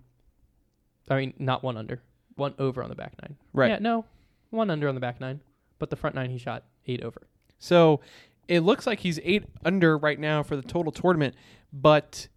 I 1.09 1.17
mean, 1.17 1.33
not 1.37 1.63
one 1.63 1.77
under, 1.77 2.01
one 2.35 2.53
over 2.57 2.81
on 2.81 2.89
the 2.89 2.95
back 2.95 3.13
nine. 3.21 3.37
Right. 3.53 3.71
Yeah, 3.71 3.79
no, 3.79 4.05
one 4.49 4.69
under 4.69 4.87
on 4.89 4.95
the 4.95 5.01
back 5.01 5.19
nine, 5.21 5.41
but 5.77 5.89
the 5.89 5.95
front 5.95 6.15
nine 6.15 6.29
he 6.29 6.37
shot 6.37 6.63
eight 6.87 7.03
over. 7.03 7.27
So 7.59 8.01
it 8.47 8.61
looks 8.61 8.85
like 8.87 8.99
he's 8.99 9.19
eight 9.23 9.43
under 9.63 9.97
right 9.97 10.19
now 10.19 10.43
for 10.43 10.55
the 10.55 10.61
total 10.61 10.91
tournament, 10.91 11.35
but 11.73 12.27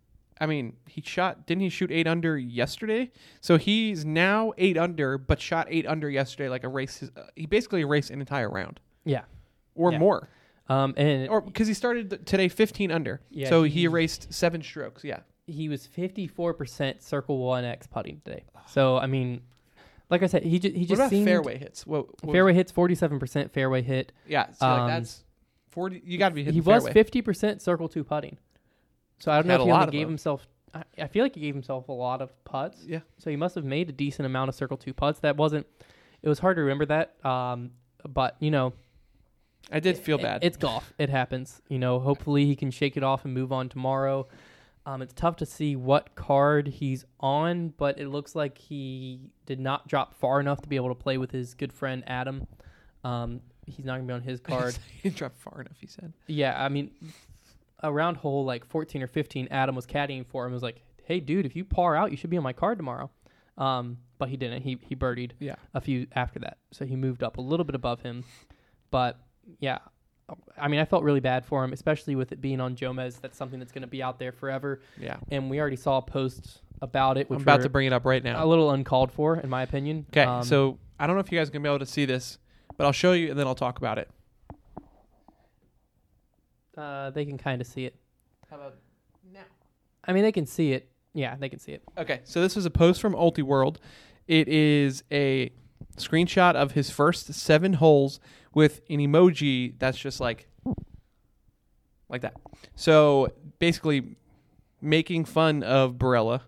I 0.40 0.46
mean, 0.46 0.76
he 0.86 1.00
shot. 1.00 1.46
Didn't 1.46 1.62
he 1.62 1.68
shoot 1.68 1.90
eight 1.90 2.06
under 2.06 2.38
yesterday? 2.38 3.10
So 3.40 3.58
he's 3.58 4.04
now 4.04 4.52
eight 4.56 4.78
under, 4.78 5.18
but 5.18 5.40
shot 5.40 5.66
eight 5.68 5.86
under 5.86 6.08
yesterday, 6.08 6.48
like 6.48 6.62
a 6.64 6.68
race. 6.68 7.02
Uh, 7.02 7.22
he 7.34 7.46
basically 7.46 7.80
erased 7.80 8.10
an 8.10 8.20
entire 8.20 8.48
round 8.48 8.78
Yeah. 9.04 9.22
or 9.74 9.90
Yeah. 9.92 9.98
more, 9.98 10.28
Um, 10.68 10.94
and 10.96 11.28
or 11.28 11.40
because 11.40 11.66
he 11.66 11.74
started 11.74 12.24
today 12.26 12.48
fifteen 12.48 12.90
under. 12.92 13.20
Yeah, 13.30 13.48
so 13.48 13.64
he- 13.64 13.70
he 13.70 13.84
erased 13.84 14.32
seven 14.32 14.62
strokes. 14.62 15.02
Yeah. 15.04 15.20
he 15.50 15.66
was 15.70 15.86
54% 15.86 17.02
circle 17.02 17.38
one 17.38 17.64
X 17.64 17.86
putting 17.86 18.20
today. 18.22 18.44
So 18.66 18.98
I 18.98 19.06
mean, 19.06 19.40
like 20.10 20.22
I 20.22 20.26
said, 20.26 20.42
he 20.44 20.58
just 20.58 20.74
he 20.74 20.82
What 20.82 20.88
just 20.88 20.98
about 21.00 21.10
seemed 21.10 21.26
fairway 21.26 21.56
hits? 21.58 21.86
What, 21.86 22.06
what 22.22 22.32
fairway 22.34 22.52
hits 22.52 22.70
47% 22.70 23.50
fairway 23.50 23.80
hit. 23.82 24.12
yeah. 24.26 24.50
So 24.52 24.66
Um, 24.66 24.80
like 24.80 24.88
that's 25.00 25.24
forty. 25.70 26.02
You 26.04 26.18
got 26.18 26.30
to 26.30 26.34
be 26.34 26.42
hitting 26.42 26.54
he 26.54 26.60
was 26.60 26.82
fairway. 26.84 26.92
fifty 26.92 27.22
percent 27.22 27.62
circle 27.62 27.88
two 27.88 28.04
putting. 28.04 28.38
So 29.20 29.32
I 29.32 29.36
don't 29.36 29.46
know 29.46 29.52
Had 29.54 29.60
if 29.60 29.62
a 29.62 29.64
he 29.66 29.70
lot 29.72 29.76
only 29.80 29.86
of 29.88 29.92
gave 29.92 30.00
them. 30.06 30.10
himself. 30.12 30.46
I, 30.74 30.82
I 31.02 31.06
feel 31.08 31.24
like 31.24 31.34
he 31.34 31.40
gave 31.40 31.54
himself 31.54 31.88
a 31.88 31.92
lot 31.92 32.20
of 32.22 32.32
putts. 32.44 32.84
Yeah. 32.86 33.00
So 33.18 33.30
he 33.30 33.36
must 33.36 33.54
have 33.54 33.64
made 33.64 33.88
a 33.88 33.92
decent 33.92 34.26
amount 34.26 34.48
of 34.50 34.54
circle 34.54 34.76
two 34.76 34.92
putts. 34.94 35.20
That 35.20 35.36
wasn't. 35.36 35.66
It 36.22 36.28
was 36.28 36.38
hard 36.38 36.56
to 36.56 36.62
remember 36.62 36.86
that. 36.86 37.14
Um, 37.24 37.70
but 38.08 38.36
you 38.40 38.50
know, 38.50 38.72
I 39.72 39.80
did 39.80 39.96
feel 39.98 40.18
it- 40.18 40.22
bad. 40.22 40.44
It's 40.44 40.56
golf. 40.56 40.92
It 40.98 41.08
happens. 41.10 41.60
You 41.68 41.78
know. 41.78 41.98
Hopefully 42.00 42.44
he 42.46 42.54
can 42.56 42.70
shake 42.70 42.96
it 42.96 43.02
off 43.02 43.24
and 43.24 43.34
move 43.34 43.52
on 43.52 43.68
tomorrow. 43.68 44.28
Um, 44.86 45.02
it's 45.02 45.12
tough 45.12 45.36
to 45.36 45.46
see 45.46 45.76
what 45.76 46.14
card 46.14 46.66
he's 46.68 47.04
on, 47.20 47.74
but 47.76 47.98
it 47.98 48.08
looks 48.08 48.34
like 48.34 48.56
he 48.56 49.20
did 49.44 49.60
not 49.60 49.86
drop 49.86 50.14
far 50.14 50.40
enough 50.40 50.62
to 50.62 50.68
be 50.68 50.76
able 50.76 50.88
to 50.88 50.94
play 50.94 51.18
with 51.18 51.30
his 51.30 51.52
good 51.52 51.74
friend 51.74 52.02
Adam. 52.06 52.46
Um, 53.04 53.40
he's 53.70 53.84
not 53.84 53.94
gonna 53.96 54.04
be 54.06 54.12
on 54.14 54.22
his 54.22 54.40
card. 54.52 54.76
he 55.02 55.10
dropped 55.10 55.38
far 55.38 55.60
enough. 55.60 55.76
He 55.80 55.86
said. 55.86 56.12
Yeah, 56.26 56.62
I 56.62 56.68
mean, 56.68 56.90
around 57.82 58.16
hole 58.16 58.44
like 58.44 58.64
14 58.64 59.02
or 59.02 59.06
15, 59.06 59.48
Adam 59.50 59.74
was 59.74 59.86
caddying 59.86 60.26
for 60.26 60.46
him. 60.46 60.52
Was 60.52 60.62
like, 60.62 60.82
"Hey, 61.04 61.20
dude, 61.20 61.46
if 61.46 61.54
you 61.56 61.64
par 61.64 61.96
out, 61.96 62.10
you 62.10 62.16
should 62.16 62.30
be 62.30 62.36
on 62.36 62.42
my 62.42 62.52
card 62.52 62.78
tomorrow." 62.78 63.10
Um, 63.56 63.98
but 64.18 64.28
he 64.28 64.36
didn't. 64.36 64.62
He 64.62 64.78
he 64.82 64.94
birdied 64.96 65.32
Yeah. 65.38 65.56
a 65.74 65.80
few 65.80 66.06
after 66.14 66.38
that, 66.40 66.58
so 66.70 66.84
he 66.84 66.96
moved 66.96 67.22
up 67.22 67.38
a 67.38 67.40
little 67.40 67.64
bit 67.64 67.74
above 67.74 68.02
him. 68.02 68.24
But 68.90 69.18
yeah, 69.60 69.78
I 70.56 70.68
mean, 70.68 70.80
I 70.80 70.84
felt 70.84 71.02
really 71.04 71.20
bad 71.20 71.44
for 71.46 71.64
him, 71.64 71.72
especially 71.72 72.14
with 72.16 72.32
it 72.32 72.40
being 72.40 72.60
on 72.60 72.76
Jomez. 72.76 73.20
That's 73.20 73.36
something 73.36 73.58
that's 73.58 73.72
going 73.72 73.82
to 73.82 73.88
be 73.88 74.02
out 74.02 74.18
there 74.18 74.30
forever, 74.32 74.80
Yeah. 74.98 75.16
and 75.30 75.48
we 75.50 75.58
already 75.60 75.76
saw 75.76 76.00
posts 76.00 76.60
about 76.82 77.16
it, 77.18 77.28
which 77.30 77.38
I'm 77.38 77.42
about 77.42 77.62
to 77.62 77.68
bring 77.68 77.86
it 77.86 77.92
up 77.92 78.04
right 78.04 78.22
now. 78.22 78.44
a 78.44 78.46
little 78.46 78.70
uncalled 78.70 79.10
for, 79.10 79.36
in 79.38 79.48
my 79.48 79.62
opinion. 79.62 80.06
Okay, 80.10 80.22
Um, 80.22 80.44
so 80.44 80.78
I 81.00 81.06
don't 81.06 81.16
know 81.16 81.20
if 81.20 81.32
you 81.32 81.38
guys 81.38 81.48
are 81.48 81.52
gonna 81.52 81.62
be 81.62 81.68
able 81.68 81.78
to 81.80 81.86
see 81.86 82.04
this, 82.04 82.38
but 82.78 82.86
I'll 82.86 82.92
show 82.92 83.12
you 83.12 83.28
and 83.28 83.38
then 83.38 83.46
I'll 83.46 83.54
talk 83.54 83.76
about 83.76 83.98
it. 83.98 84.08
uh, 86.78 87.10
they 87.10 87.24
can 87.24 87.36
kind 87.36 87.60
of 87.60 87.66
see 87.66 87.84
it. 87.84 87.96
How 88.48 88.56
about 88.56 88.76
now? 89.34 89.40
I 90.04 90.12
mean, 90.12 90.22
they 90.22 90.32
can 90.32 90.46
see 90.46 90.72
it. 90.72 90.88
Yeah, 91.12 91.34
they 91.36 91.48
can 91.48 91.58
see 91.58 91.72
it. 91.72 91.82
Okay, 91.98 92.20
so 92.24 92.40
this 92.40 92.56
is 92.56 92.64
a 92.64 92.70
post 92.70 93.00
from 93.00 93.14
Ultiworld. 93.14 93.78
It 94.28 94.46
is 94.46 95.02
a 95.10 95.50
screenshot 95.96 96.54
of 96.54 96.72
his 96.72 96.90
first 96.90 97.34
seven 97.34 97.74
holes 97.74 98.20
with 98.54 98.80
an 98.88 98.98
emoji 98.98 99.74
that's 99.78 99.98
just 99.98 100.20
like 100.20 100.48
like 102.08 102.22
that. 102.22 102.36
So 102.76 103.32
basically 103.58 104.16
making 104.80 105.24
fun 105.24 105.64
of 105.64 105.94
Barela. 105.94 106.42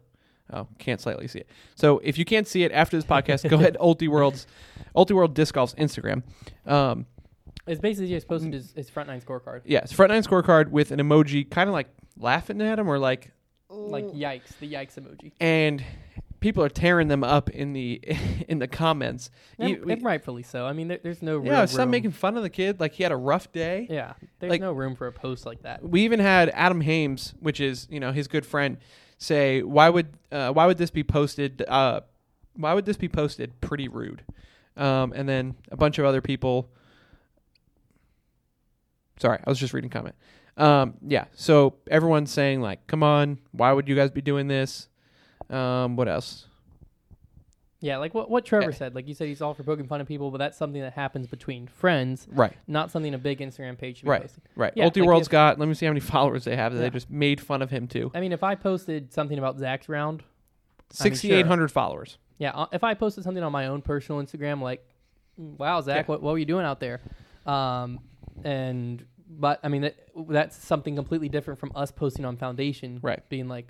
Oh, 0.52 0.66
can't 0.78 1.00
slightly 1.00 1.28
see 1.28 1.40
it. 1.40 1.48
So 1.76 1.98
if 2.02 2.18
you 2.18 2.24
can't 2.24 2.46
see 2.48 2.64
it 2.64 2.72
after 2.72 2.96
this 2.96 3.04
podcast, 3.04 3.48
go 3.48 3.56
ahead 3.56 3.76
Ultiworld's 3.80 4.46
Ultiworld 4.96 5.34
Disc 5.34 5.54
Golf's 5.54 5.74
Instagram. 5.74 6.22
Um, 6.66 7.06
It's 7.66 7.80
basically 7.80 8.08
just 8.08 8.26
posted 8.28 8.52
his, 8.52 8.72
his 8.72 8.90
front 8.90 9.08
nine 9.08 9.20
scorecard. 9.20 9.62
Yeah, 9.64 9.80
it's 9.80 9.92
front 9.92 10.10
nine 10.12 10.22
scorecard 10.22 10.70
with 10.70 10.90
an 10.90 10.98
emoji 10.98 11.48
kind 11.48 11.68
of 11.68 11.72
like 11.74 11.88
laughing 12.18 12.60
at 12.62 12.78
him 12.78 12.88
or 12.88 12.98
like 12.98 13.30
Like 13.68 14.04
yikes, 14.06 14.58
the 14.58 14.72
yikes 14.72 14.98
emoji. 14.98 15.32
and 15.40 15.84
people 16.40 16.64
are 16.64 16.70
tearing 16.70 17.06
them 17.08 17.22
up 17.22 17.50
in 17.50 17.74
the 17.74 18.00
in 18.48 18.58
the 18.58 18.66
comments. 18.66 19.30
And, 19.58 19.70
You- 19.70 19.82
we- 19.84 19.92
and 19.92 20.02
rightfully 20.02 20.42
so. 20.42 20.66
I 20.66 20.72
mean, 20.72 20.88
there, 20.88 20.98
there's 21.02 21.22
no 21.22 21.40
yeah, 21.44 21.58
real 21.58 21.66
stop 21.68 21.78
room. 21.80 21.90
making 21.90 22.10
fun 22.12 22.36
of 22.36 22.42
the 22.42 22.50
kid 22.50 22.80
like 22.80 22.94
he 22.94 23.02
had 23.04 23.12
a 23.12 23.16
rough 23.16 23.52
day. 23.52 23.86
Yeah, 23.88 24.14
there's 24.40 24.50
like- 24.50 24.60
no 24.60 24.72
room 24.72 24.96
for 24.96 25.06
a 25.06 25.12
post 25.12 25.46
like 25.46 25.62
that. 25.62 25.82
We 25.88 26.00
even 26.02 26.18
had 26.18 26.48
Adam 26.54 26.80
Hammes, 26.82 27.34
which 27.40 27.60
is 27.60 27.86
you 27.90 28.00
know 28.00 28.10
his 28.10 28.26
good 28.26 28.44
friend, 28.46 28.78
say 29.20 29.62
why 29.62 29.88
would 29.88 30.08
uh, 30.32 30.50
why 30.50 30.66
would 30.66 30.78
this 30.78 30.90
be 30.90 31.04
posted? 31.04 31.62
Uh, 31.68 32.00
why 32.54 32.74
would 32.74 32.86
this 32.86 32.96
be 32.96 33.08
posted? 33.08 33.60
Pretty 33.60 33.86
rude. 33.86 34.24
Um, 34.76 35.12
and 35.14 35.28
then 35.28 35.54
a 35.70 35.76
bunch 35.76 35.98
of 35.98 36.04
other 36.04 36.20
people. 36.20 36.70
Sorry, 39.20 39.38
I 39.44 39.48
was 39.48 39.58
just 39.58 39.74
reading 39.74 39.90
comment. 39.90 40.16
Um, 40.56 40.94
yeah, 41.06 41.26
so 41.34 41.76
everyone's 41.90 42.32
saying 42.32 42.60
like, 42.60 42.86
"Come 42.86 43.02
on, 43.02 43.38
why 43.52 43.72
would 43.72 43.88
you 43.88 43.94
guys 43.94 44.10
be 44.10 44.22
doing 44.22 44.48
this?" 44.48 44.88
Um, 45.48 45.96
what 45.96 46.08
else? 46.08 46.46
Yeah, 47.82 47.96
like 47.96 48.12
what 48.14 48.28
what 48.30 48.44
Trevor 48.44 48.70
Yeah. 48.70 48.76
said. 48.76 48.94
Like 48.94 49.08
you 49.08 49.14
said, 49.14 49.28
he's 49.28 49.40
all 49.40 49.54
for 49.54 49.62
poking 49.62 49.86
fun 49.86 50.00
at 50.02 50.06
people, 50.06 50.30
but 50.30 50.36
that's 50.38 50.58
something 50.58 50.82
that 50.82 50.92
happens 50.92 51.26
between 51.26 51.66
friends, 51.66 52.28
Right, 52.30 52.52
not 52.66 52.90
something 52.90 53.14
a 53.14 53.18
big 53.18 53.38
Instagram 53.40 53.78
page 53.78 53.98
should 53.98 54.04
be 54.04 54.10
Right. 54.10 54.20
posting. 54.22 54.42
right. 54.54 54.72
Yeah, 54.76 54.84
Ulti 54.88 54.98
like 54.98 55.06
World's 55.06 55.28
if- 55.28 55.32
got. 55.32 55.58
Let 55.58 55.66
me 55.66 55.74
see 55.74 55.86
how 55.86 55.90
many 55.92 56.00
followers 56.14 56.44
they 56.44 56.56
have. 56.56 56.74
That. 56.74 56.80
They 56.80 56.90
just 56.90 57.10
made 57.10 57.40
fun 57.40 57.62
of 57.62 57.70
him 57.70 57.86
too. 57.88 58.10
I 58.14 58.20
mean, 58.20 58.32
if 58.32 58.42
I 58.42 58.54
posted 58.54 59.12
something 59.12 59.38
about 59.38 59.58
Zach's 59.58 59.88
round, 59.88 60.22
Sixty-eight 60.90 61.46
hundred 61.46 61.68
followers. 61.72 62.18
yeah, 62.38 62.50
uh, 62.50 62.66
if 62.72 62.82
I 62.84 62.94
posted 62.94 63.24
something 63.24 63.42
on 63.42 63.52
my 63.52 63.66
own 63.68 63.80
personal 63.80 64.20
Instagram, 64.22 64.60
like, 64.60 64.84
"Wow, 65.36 65.80
Zach, 65.80 66.08
what 66.08 66.20
what 66.22 66.32
were 66.32 66.38
you 66.38 66.44
doing 66.44 66.66
out 66.66 66.80
there?" 66.80 67.00
Um, 67.46 68.00
and 68.44 69.04
but 69.28 69.60
I 69.62 69.68
mean 69.68 69.82
that 69.82 69.96
that's 70.28 70.56
something 70.56 70.96
completely 70.96 71.28
different 71.28 71.60
from 71.60 71.72
us 71.74 71.90
posting 71.92 72.24
on 72.24 72.36
Foundation, 72.36 72.98
Right. 73.02 73.26
Being 73.28 73.48
like, 73.48 73.68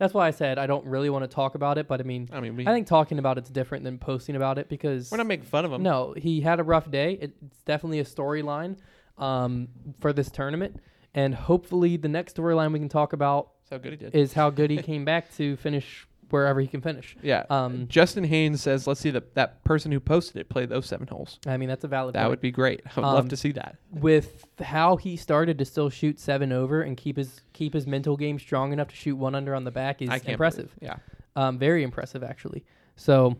that's 0.00 0.14
why 0.14 0.26
I 0.26 0.30
said 0.30 0.58
I 0.58 0.66
don't 0.66 0.86
really 0.86 1.10
want 1.10 1.24
to 1.24 1.28
talk 1.28 1.54
about 1.54 1.76
it, 1.76 1.86
but 1.86 2.00
I 2.00 2.04
mean, 2.04 2.30
I 2.32 2.40
mean, 2.40 2.56
we, 2.56 2.66
I 2.66 2.72
think 2.72 2.86
talking 2.86 3.18
about 3.18 3.36
it's 3.36 3.50
different 3.50 3.84
than 3.84 3.98
posting 3.98 4.34
about 4.34 4.58
it 4.58 4.70
because 4.70 5.10
we're 5.10 5.18
not 5.18 5.26
making 5.26 5.44
fun 5.44 5.66
of 5.66 5.72
him. 5.72 5.82
No, 5.82 6.14
he 6.16 6.40
had 6.40 6.58
a 6.58 6.64
rough 6.64 6.90
day. 6.90 7.18
It, 7.20 7.34
it's 7.44 7.60
definitely 7.66 8.00
a 8.00 8.04
storyline 8.04 8.78
um, 9.18 9.68
for 10.00 10.14
this 10.14 10.30
tournament, 10.30 10.80
and 11.14 11.34
hopefully 11.34 11.98
the 11.98 12.08
next 12.08 12.34
storyline 12.34 12.72
we 12.72 12.78
can 12.78 12.88
talk 12.88 13.12
about 13.12 13.50
how 13.70 13.76
good 13.76 13.92
he 13.92 13.96
did. 13.98 14.14
is 14.14 14.32
how 14.32 14.48
good 14.48 14.70
he 14.70 14.78
came 14.82 15.04
back 15.04 15.32
to 15.36 15.56
finish 15.56 16.06
wherever 16.32 16.60
he 16.60 16.66
can 16.66 16.80
finish. 16.80 17.16
Yeah. 17.22 17.44
Um, 17.50 17.86
Justin 17.88 18.24
Haynes 18.24 18.62
says, 18.62 18.86
"Let's 18.86 19.00
see 19.00 19.10
the 19.10 19.22
that 19.34 19.62
person 19.64 19.92
who 19.92 20.00
posted 20.00 20.36
it 20.36 20.48
play 20.48 20.66
those 20.66 20.86
seven 20.86 21.06
holes. 21.06 21.38
I 21.46 21.56
mean, 21.56 21.68
that's 21.68 21.84
a 21.84 21.88
valid. 21.88 22.14
That 22.14 22.22
point. 22.22 22.30
would 22.30 22.40
be 22.40 22.50
great. 22.50 22.82
I 22.86 22.90
would 23.00 23.06
love 23.06 23.24
Um, 23.24 23.28
to 23.28 23.36
see 23.36 23.52
that. 23.52 23.76
with 23.90 24.44
how 24.60 24.96
he 24.96 25.16
started 25.16 25.58
to 25.58 25.64
still 25.64 25.90
shoot 25.90 26.18
seven 26.20 26.52
over 26.52 26.82
and 26.82 26.96
keep 26.96 27.16
his 27.16 27.40
keep 27.52 27.74
his 27.74 27.86
mental 27.86 28.16
game 28.16 28.38
strong 28.38 28.72
enough 28.72 28.88
to 28.88 28.96
shoot 28.96 29.16
one 29.16 29.34
under 29.34 29.54
on 29.54 29.64
the 29.64 29.70
back 29.70 30.00
is 30.02 30.08
impressive. 30.24 30.74
believe- 30.80 30.92
Yeah. 31.36 31.46
Um, 31.48 31.58
very 31.58 31.82
impressive 31.82 32.22
actually. 32.22 32.64
So, 32.96 33.36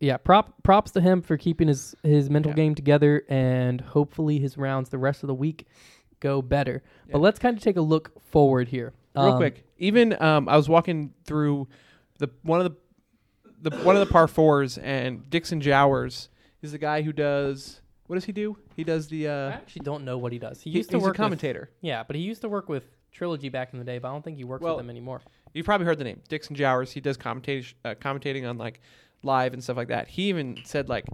yeah, 0.00 0.16
prop 0.16 0.62
props 0.62 0.90
to 0.92 1.00
him 1.00 1.20
for 1.22 1.36
keeping 1.36 1.68
his 1.68 1.94
his 2.02 2.30
mental 2.30 2.50
Yeah. 2.52 2.56
game 2.56 2.74
together, 2.74 3.22
and 3.28 3.80
hopefully 3.80 4.38
his 4.38 4.56
rounds 4.56 4.88
the 4.88 4.98
rest 4.98 5.22
of 5.22 5.26
the 5.26 5.34
week 5.34 5.66
go 6.20 6.42
better. 6.42 6.82
But 7.10 7.20
let's 7.20 7.38
kind 7.38 7.56
of 7.56 7.62
take 7.62 7.76
a 7.76 7.80
look 7.82 8.12
forward 8.20 8.68
here, 8.68 8.92
Real 9.16 9.24
Um, 9.32 9.36
quick, 9.38 9.64
even 9.78 10.20
um, 10.22 10.48
I 10.48 10.56
was 10.56 10.68
walking 10.68 11.12
through 11.24 11.66
the 12.20 12.28
one 12.42 12.60
of 12.60 12.72
the 12.72 13.70
the 13.70 13.76
one 13.78 13.96
of 13.96 14.06
the 14.06 14.10
par 14.10 14.28
fours, 14.28 14.78
and 14.78 15.28
Dixon 15.28 15.60
Jowers 15.60 16.28
is 16.62 16.72
the 16.72 16.78
guy 16.78 17.02
who 17.02 17.12
does 17.12 17.80
what 18.06 18.14
does 18.16 18.24
he 18.24 18.32
do? 18.32 18.56
He 18.76 18.84
does 18.84 19.08
the 19.08 19.28
I 19.28 19.32
uh, 19.32 19.50
actually 19.50 19.84
don't 19.84 20.04
know 20.04 20.18
what 20.18 20.32
he 20.32 20.38
does. 20.38 20.60
He 20.60 20.70
he- 20.70 20.78
used 20.78 20.90
to 20.90 20.96
he's 20.96 21.04
work 21.04 21.14
a 21.14 21.16
commentator. 21.16 21.60
With, 21.60 21.88
yeah, 21.88 22.02
but 22.02 22.16
he 22.16 22.22
used 22.22 22.40
to 22.42 22.48
work 22.48 22.68
with 22.68 22.88
Trilogy 23.12 23.48
back 23.48 23.72
in 23.72 23.78
the 23.78 23.84
day, 23.84 23.98
but 23.98 24.08
I 24.08 24.12
don't 24.12 24.24
think 24.24 24.36
he 24.36 24.44
works 24.44 24.62
Well, 24.62 24.76
with 24.76 24.84
them 24.84 24.90
anymore. 24.90 25.20
You've 25.52 25.66
probably 25.66 25.86
heard 25.86 25.98
the 25.98 26.04
name 26.04 26.20
Dixon 26.28 26.54
Jowers. 26.56 26.92
He 26.92 27.00
does 27.00 27.16
commentation 27.16 27.76
uh, 27.84 27.94
commentating 27.94 28.48
on 28.48 28.58
like 28.58 28.80
live 29.22 29.52
and 29.52 29.62
stuff 29.62 29.76
like 29.76 29.88
that. 29.88 30.08
He 30.08 30.28
even 30.28 30.58
said 30.64 30.88
like, 30.88 31.06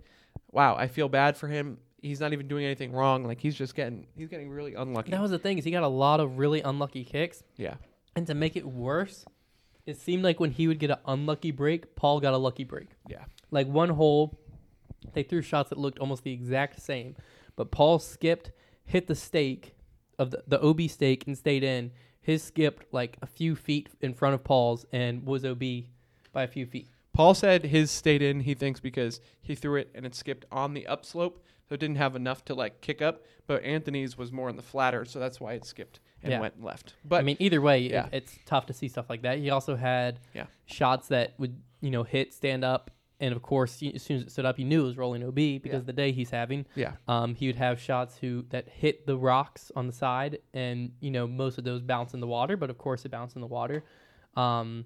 "Wow, 0.52 0.76
I 0.76 0.88
feel 0.88 1.09
bad 1.09 1.36
for 1.36 1.48
him. 1.48 1.78
He's 2.02 2.20
not 2.20 2.32
even 2.32 2.46
doing 2.48 2.64
anything 2.64 2.92
wrong. 2.92 3.24
Like 3.24 3.40
he's 3.40 3.54
just 3.54 3.74
getting 3.74 4.07
he's 4.16 4.28
getting 4.28 4.50
really 4.50 4.74
unlucky." 4.74 5.11
That 5.11 5.22
was 5.22 5.30
the 5.30 5.38
thing 5.38 5.59
is 5.59 5.64
he 5.64 5.70
got 5.70 5.82
a 5.82 5.88
lot 5.88 6.20
of 6.20 6.38
really 6.38 6.61
unlucky 6.61 7.04
kicks, 7.04 7.42
yeah, 7.57 7.74
and 8.14 8.26
to 8.26 8.34
make 8.34 8.57
it 8.57 8.66
worse, 8.66 9.24
it 9.87 9.97
seemed 9.97 10.24
like 10.24 10.41
when 10.41 10.51
he 10.51 10.68
would 10.68 10.78
get 10.78 10.91
an 10.91 10.99
unlucky 11.07 11.53
break, 11.53 11.95
Paul 11.95 12.20
got 12.20 12.34
a 12.34 12.39
lucky 12.39 12.64
break. 12.64 12.89
yeah, 13.09 13.24
Like 13.51 13.68
one 13.68 13.91
hole, 13.91 14.39
they 15.14 15.22
threw 15.22 15.43
shots 15.43 15.70
that 15.70 15.78
looked 15.78 16.01
almost 16.01 16.24
the 16.24 16.32
exact 16.32 16.82
same, 16.82 17.14
but 17.55 17.70
Paul 17.70 17.99
skipped, 18.01 18.51
hit 18.84 19.07
the 19.07 19.14
stake 19.14 19.74
of 20.18 20.30
the, 20.32 20.43
the 20.47 20.61
OB 20.61 20.82
stake 20.91 21.26
and 21.26 21.39
stayed 21.39 21.62
in. 21.62 21.93
His 22.20 22.43
skipped 22.43 22.93
like 22.93 23.16
a 23.22 23.26
few 23.26 23.55
feet 23.55 23.89
in 24.01 24.12
front 24.12 24.34
of 24.34 24.43
Paul's 24.43 24.84
and 24.93 25.24
was 25.24 25.45
OB 25.45 25.62
by 26.32 26.43
a 26.43 26.49
few 26.49 26.66
feet. 26.66 26.89
Paul 27.12 27.34
said 27.34 27.64
his 27.66 27.91
stayed 27.91 28.20
in. 28.20 28.41
He 28.41 28.55
thinks 28.55 28.80
because 28.80 29.20
he 29.41 29.55
threw 29.55 29.76
it 29.76 29.91
and 29.95 30.05
it 30.05 30.14
skipped 30.14 30.45
on 30.51 30.74
the 30.74 30.87
upslope, 30.87 31.43
so 31.68 31.74
it 31.74 31.80
didn't 31.80 31.97
have 31.97 32.16
enough 32.16 32.45
to 32.47 32.55
like 32.55 32.80
kick 32.80 33.01
up. 33.01 33.24
But 33.47 33.62
Anthony's 33.62 34.18
was 34.18 34.32
more 34.32 34.49
on 34.49 34.57
the 34.57 34.62
flatter, 34.62 35.05
so 35.05 35.20
that's 35.20 35.41
why 35.41 35.53
it 35.53 35.64
skipped 35.64 36.01
and 36.27 36.33
Yeah. 36.33 36.41
went 36.41 36.62
left. 36.62 36.95
But 37.05 37.16
I 37.20 37.22
mean, 37.22 37.37
either 37.41 37.61
way, 37.61 37.85
it- 37.87 37.93
yeah. 37.93 38.09
it's 38.12 38.39
tough 38.47 38.66
to 38.66 38.72
see 38.72 38.89
stuff 38.89 39.09
like 39.09 39.22
that. 39.22 39.39
He 39.39 39.51
also 39.51 39.77
had 39.77 40.20
Yeah. 40.35 40.47
shots 40.66 41.09
that 41.09 41.35
would, 41.39 41.61
you 41.81 41.91
know, 41.91 42.03
hit, 42.03 42.35
stand 42.35 42.64
up, 42.64 42.91
and 43.18 43.35
of 43.35 43.41
course, 43.43 43.83
as 43.83 44.03
soon 44.03 44.18
as 44.18 44.22
it 44.24 44.31
stood 44.31 44.45
up, 44.45 44.59
you 44.59 44.64
knew 44.66 44.83
it 44.83 44.87
was 44.87 44.97
rolling 44.99 45.22
OB 45.22 45.59
because 45.59 45.85
the 45.85 45.93
day 45.93 46.12
he's 46.12 46.31
having. 46.31 46.66
yeah, 46.74 46.97
Um, 47.09 47.35
he 47.35 47.47
would 47.47 47.57
have 47.57 47.81
shots 47.81 48.18
who 48.18 48.43
that 48.51 48.68
hit 48.68 49.07
the 49.07 49.16
rocks 49.16 49.72
on 49.74 49.87
the 49.87 49.93
side, 49.93 50.39
and 50.53 50.93
you 51.01 51.11
know 51.11 51.27
most 51.27 51.57
of 51.59 51.64
those 51.64 51.81
bounce 51.83 52.12
in 52.12 52.20
the 52.20 52.27
water. 52.27 52.57
But 52.59 52.68
of 52.68 52.77
course, 52.77 53.05
it 53.07 53.11
bounced 53.11 53.35
in 53.37 53.41
the 53.41 53.47
water. 53.47 53.85
Um, 54.35 54.85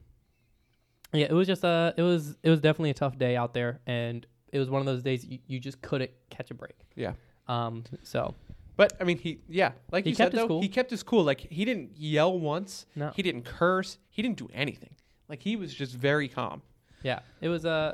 yeah, 1.12 1.26
it 1.26 1.32
was 1.32 1.48
just 1.48 1.64
a, 1.64 1.92
it 1.96 2.02
was 2.02 2.36
it 2.42 2.50
was 2.50 2.60
definitely 2.60 2.90
a 2.90 2.94
tough 2.94 3.18
day 3.18 3.34
out 3.36 3.52
there, 3.52 3.80
and 3.86 4.24
it 4.52 4.58
was 4.60 4.70
one 4.70 4.80
of 4.80 4.86
those 4.86 5.02
days 5.02 5.24
you, 5.24 5.38
you 5.48 5.58
just 5.58 5.80
couldn't 5.82 6.10
catch 6.28 6.50
a 6.50 6.54
break. 6.54 6.76
yeah. 6.94 7.14
Um, 7.48 7.82
so 8.04 8.34
But 8.80 8.94
I 8.98 9.04
mean, 9.04 9.18
he 9.18 9.40
yeah, 9.46 9.72
like 9.92 10.04
He 10.04 10.10
you 10.12 10.16
kept 10.16 10.28
said 10.32 10.32
his 10.32 10.40
though, 10.40 10.48
cool. 10.48 10.62
he 10.62 10.68
kept 10.68 10.90
his 10.90 11.02
cool. 11.02 11.22
Like 11.22 11.40
he 11.40 11.66
didn't 11.66 11.98
yell 11.98 12.38
once. 12.38 12.86
no, 12.96 13.10
He 13.14 13.20
didn't 13.22 13.42
curse. 13.44 13.98
He 14.08 14.22
didn't 14.22 14.38
do 14.38 14.48
anything. 14.54 14.94
Like 15.28 15.42
he 15.42 15.54
was 15.56 15.74
just 15.74 15.94
very 15.94 16.28
calm. 16.28 16.62
yeah, 17.02 17.18
it 17.42 17.50
was 17.50 17.66
a 17.66 17.68
uh, 17.70 17.92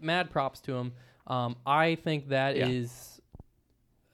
mad 0.00 0.30
props 0.30 0.60
to 0.60 0.76
him. 0.76 0.92
Um, 1.26 1.56
I 1.66 1.96
think 1.96 2.28
that 2.28 2.56
is 2.56 3.20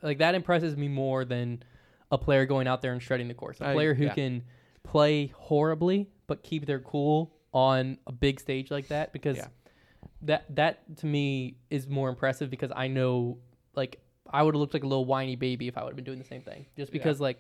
Yeah. 0.01 0.07
like 0.09 0.17
that 0.19 0.35
impresses 0.35 0.75
me 0.75 0.89
more 0.89 1.27
than 1.27 1.63
a 2.11 2.17
player 2.17 2.47
going 2.47 2.67
out 2.67 2.81
there 2.81 2.93
and 2.93 3.03
shredding 3.03 3.29
the 3.29 3.35
course. 3.35 3.61
A 3.61 3.67
I- 3.69 3.73
player 3.75 3.93
who 3.93 4.05
yeah. 4.05 4.15
can 4.15 4.43
play 4.85 5.27
horribly 5.37 6.09
but 6.29 6.43
keep 6.43 6.65
their 6.65 6.81
cool 6.81 7.35
on 7.53 7.99
a 8.07 8.13
big 8.13 8.41
stage 8.41 8.71
like 8.71 8.89
that 8.89 9.13
because 9.13 9.37
Yeah. 9.37 9.49
that 10.23 10.57
that 10.57 10.97
to 10.97 11.07
me 11.07 11.59
is 11.69 11.87
more 11.87 12.09
impressive 12.09 12.49
because 12.49 12.73
I 12.75 12.89
know 12.89 13.37
like 13.75 14.01
I 14.33 14.43
would 14.43 14.55
have 14.55 14.61
looked 14.61 14.75
like 14.75 14.85
a 14.85 14.87
little 14.87 15.05
whiny 15.05 15.37
baby 15.37 15.69
if 15.69 15.77
I 15.79 15.83
would 15.83 15.91
have 15.91 15.97
been 15.97 16.05
doing 16.05 16.19
the 16.19 16.25
same 16.25 16.43
thing. 16.43 16.67
Just 16.77 16.93
Yeah. 16.93 16.99
because 16.99 17.21
like 17.21 17.39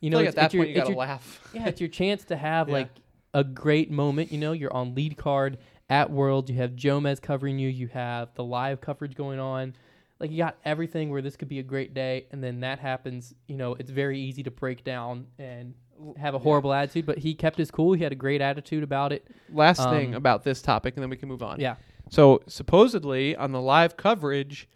you 0.00 0.10
know 0.10 0.18
like 0.18 0.28
it's, 0.28 0.36
at 0.36 0.40
that 0.40 0.44
it's 0.46 0.54
your, 0.54 0.64
point 0.64 0.70
you 0.70 0.80
gotta 0.80 0.90
your- 0.90 0.98
laugh. 0.98 1.48
yeah, 1.54 1.66
it's 1.68 1.80
your 1.80 1.88
chance 1.90 2.24
to 2.26 2.36
have 2.36 2.68
Yeah. 2.68 2.74
like 2.74 2.88
a 3.34 3.44
great 3.44 3.90
moment. 3.90 4.32
You 4.32 4.38
know, 4.38 4.52
you're 4.52 4.72
on 4.72 4.94
lead 4.94 5.16
card 5.16 5.58
at 5.88 6.10
World. 6.10 6.48
You 6.50 6.56
have 6.56 6.72
Jomez 6.72 7.20
covering 7.20 7.58
you. 7.58 7.68
You 7.68 7.88
have 7.88 8.34
the 8.34 8.44
live 8.44 8.80
coverage 8.80 9.14
going 9.14 9.38
on. 9.38 9.74
Like 10.18 10.30
you 10.30 10.36
got 10.38 10.56
everything 10.64 11.10
where 11.10 11.22
this 11.22 11.36
could 11.36 11.48
be 11.48 11.60
a 11.60 11.62
great 11.62 11.94
day, 11.94 12.26
and 12.32 12.42
then 12.44 12.60
that 12.60 12.78
happens. 12.78 13.34
You 13.46 13.56
know, 13.56 13.74
it's 13.74 13.90
very 13.90 14.18
easy 14.20 14.42
to 14.42 14.50
break 14.50 14.84
down 14.84 15.26
and 15.38 15.74
have 16.18 16.34
a 16.34 16.38
Yeah. 16.38 16.42
horrible 16.42 16.72
attitude. 16.72 17.06
But 17.06 17.18
he 17.18 17.34
kept 17.34 17.56
his 17.58 17.70
cool. 17.70 17.92
He 17.94 18.02
had 18.02 18.12
a 18.12 18.16
great 18.16 18.40
attitude 18.40 18.82
about 18.82 19.12
it. 19.12 19.26
Last 19.52 19.80
Um, 19.80 19.94
thing 19.94 20.14
about 20.14 20.44
this 20.44 20.60
topic, 20.62 20.94
and 20.96 21.02
then 21.02 21.08
we 21.10 21.16
can 21.16 21.28
move 21.28 21.42
on. 21.42 21.60
Yeah, 21.60 21.76
So 22.10 22.42
supposedly 22.48 23.36
on 23.36 23.52
the 23.52 23.60
live 23.60 23.96
coverage, 23.96 24.68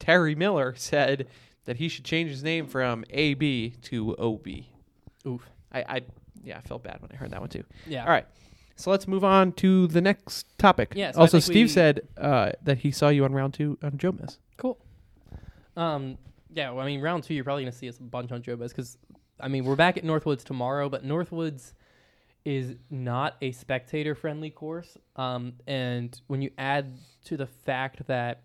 Terry 0.00 0.34
Miller 0.34 0.74
said 0.76 1.28
that 1.66 1.76
he 1.76 1.88
should 1.88 2.04
change 2.04 2.30
his 2.30 2.42
name 2.42 2.66
from 2.66 3.04
AB 3.10 3.74
to 3.82 4.16
OB. 4.18 4.46
oof. 5.26 5.48
I, 5.72 5.80
I 5.82 6.00
yeah, 6.42 6.58
I 6.58 6.60
felt 6.62 6.82
bad 6.82 7.00
when 7.00 7.10
I 7.12 7.16
heard 7.16 7.30
that 7.30 7.40
one 7.40 7.48
too. 7.50 7.62
Yeah. 7.86 8.02
All 8.04 8.10
right. 8.10 8.26
So 8.74 8.90
let's 8.90 9.06
move 9.06 9.22
on 9.24 9.52
to 9.52 9.86
the 9.86 10.00
next 10.00 10.46
topic. 10.58 10.94
Yeah, 10.96 11.12
so 11.12 11.20
also, 11.20 11.38
Steve 11.38 11.66
we- 11.66 11.68
said 11.68 12.08
uh, 12.16 12.52
that 12.62 12.78
he 12.78 12.90
saw 12.90 13.10
you 13.10 13.24
on 13.24 13.32
round 13.32 13.54
two 13.54 13.78
on 13.82 13.92
Jomez. 13.92 14.38
Cool. 14.56 14.78
Um, 15.76 16.16
yeah, 16.52 16.70
well, 16.70 16.82
I 16.82 16.86
mean, 16.86 17.00
round 17.02 17.24
two, 17.24 17.34
you're 17.34 17.44
probably 17.44 17.62
going 17.64 17.72
to 17.72 17.78
see 17.78 17.88
us 17.88 17.98
a 17.98 18.02
bunch 18.02 18.32
on 18.32 18.42
Jomez 18.42 18.70
because, 18.70 18.96
I 19.38 19.48
mean, 19.48 19.64
we're 19.64 19.76
back 19.76 19.98
at 19.98 20.04
Northwoods 20.04 20.42
tomorrow, 20.44 20.88
but 20.88 21.04
Northwoods 21.04 21.74
is 22.44 22.74
not 22.90 23.36
a 23.42 23.52
spectator 23.52 24.14
friendly 24.14 24.50
course. 24.50 24.96
Um, 25.14 25.52
and 25.66 26.18
when 26.26 26.40
you 26.40 26.50
add 26.56 26.90
to 27.26 27.36
the 27.36 27.46
fact 27.46 28.06
that 28.06 28.44